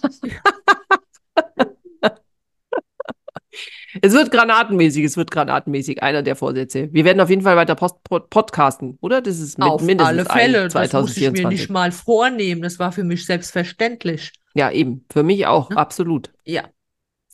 Es 4.01 4.13
wird 4.13 4.31
granatenmäßig, 4.31 5.03
es 5.03 5.17
wird 5.17 5.31
granatenmäßig, 5.31 6.01
einer 6.01 6.23
der 6.23 6.37
Vorsätze. 6.37 6.87
Wir 6.93 7.03
werden 7.03 7.19
auf 7.19 7.29
jeden 7.29 7.41
Fall 7.41 7.57
weiter 7.57 7.75
post 7.75 8.01
pod 8.03 8.29
podcasten, 8.29 8.97
oder? 9.01 9.21
Das 9.21 9.39
ist 9.39 9.57
mit 9.59 9.67
Auf 9.67 9.81
mindestens 9.81 10.07
alle 10.07 10.25
Fälle. 10.25 10.61
ein 10.63 10.69
Das 10.69 10.93
muss 10.93 11.17
ich 11.17 11.23
mir 11.23 11.33
2024. 11.33 11.59
nicht 11.59 11.69
mal 11.69 11.91
vornehmen. 11.91 12.61
Das 12.61 12.79
war 12.79 12.93
für 12.93 13.03
mich 13.03 13.25
selbstverständlich. 13.25 14.31
Ja, 14.53 14.71
eben. 14.71 15.05
Für 15.11 15.23
mich 15.23 15.45
auch, 15.45 15.69
Ne? 15.71 15.77
absolut. 15.77 16.31
Ja. 16.45 16.69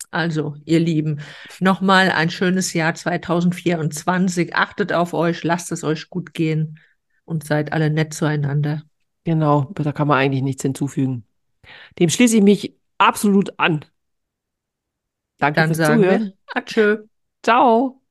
Also, 0.10 0.56
ihr 0.66 0.80
Lieben, 0.80 1.20
nochmal 1.60 2.12
ein 2.12 2.32
schönes 2.32 2.74
Jahr 2.74 2.96
2024. 2.96 4.56
Achtet 4.56 4.94
auf 4.94 5.14
euch, 5.14 5.44
lasst 5.44 5.72
es 5.72 5.84
euch 5.84 6.10
gut 6.10 6.34
gehen 6.34 6.80
und 7.28 7.44
seid 7.46 7.74
alle 7.74 7.90
nett 7.92 8.14
zueinander. 8.14 8.84
Genau, 9.26 9.72
da 9.76 9.92
kann 9.92 10.08
man 10.08 10.18
eigentlich 10.18 10.42
nichts 10.44 10.64
hinzufügen. 10.64 11.26
Dem 12.00 12.10
schließe 12.10 12.38
ich 12.38 12.44
mich 12.44 12.76
absolut 12.98 13.60
an. 13.60 13.86
Danke 15.40 15.60
Dann 15.62 15.68
fürs 15.68 15.78
sagen 15.78 16.02
Zuhören. 16.02 16.34
wir. 16.34 16.34
Ciao. 17.44 18.02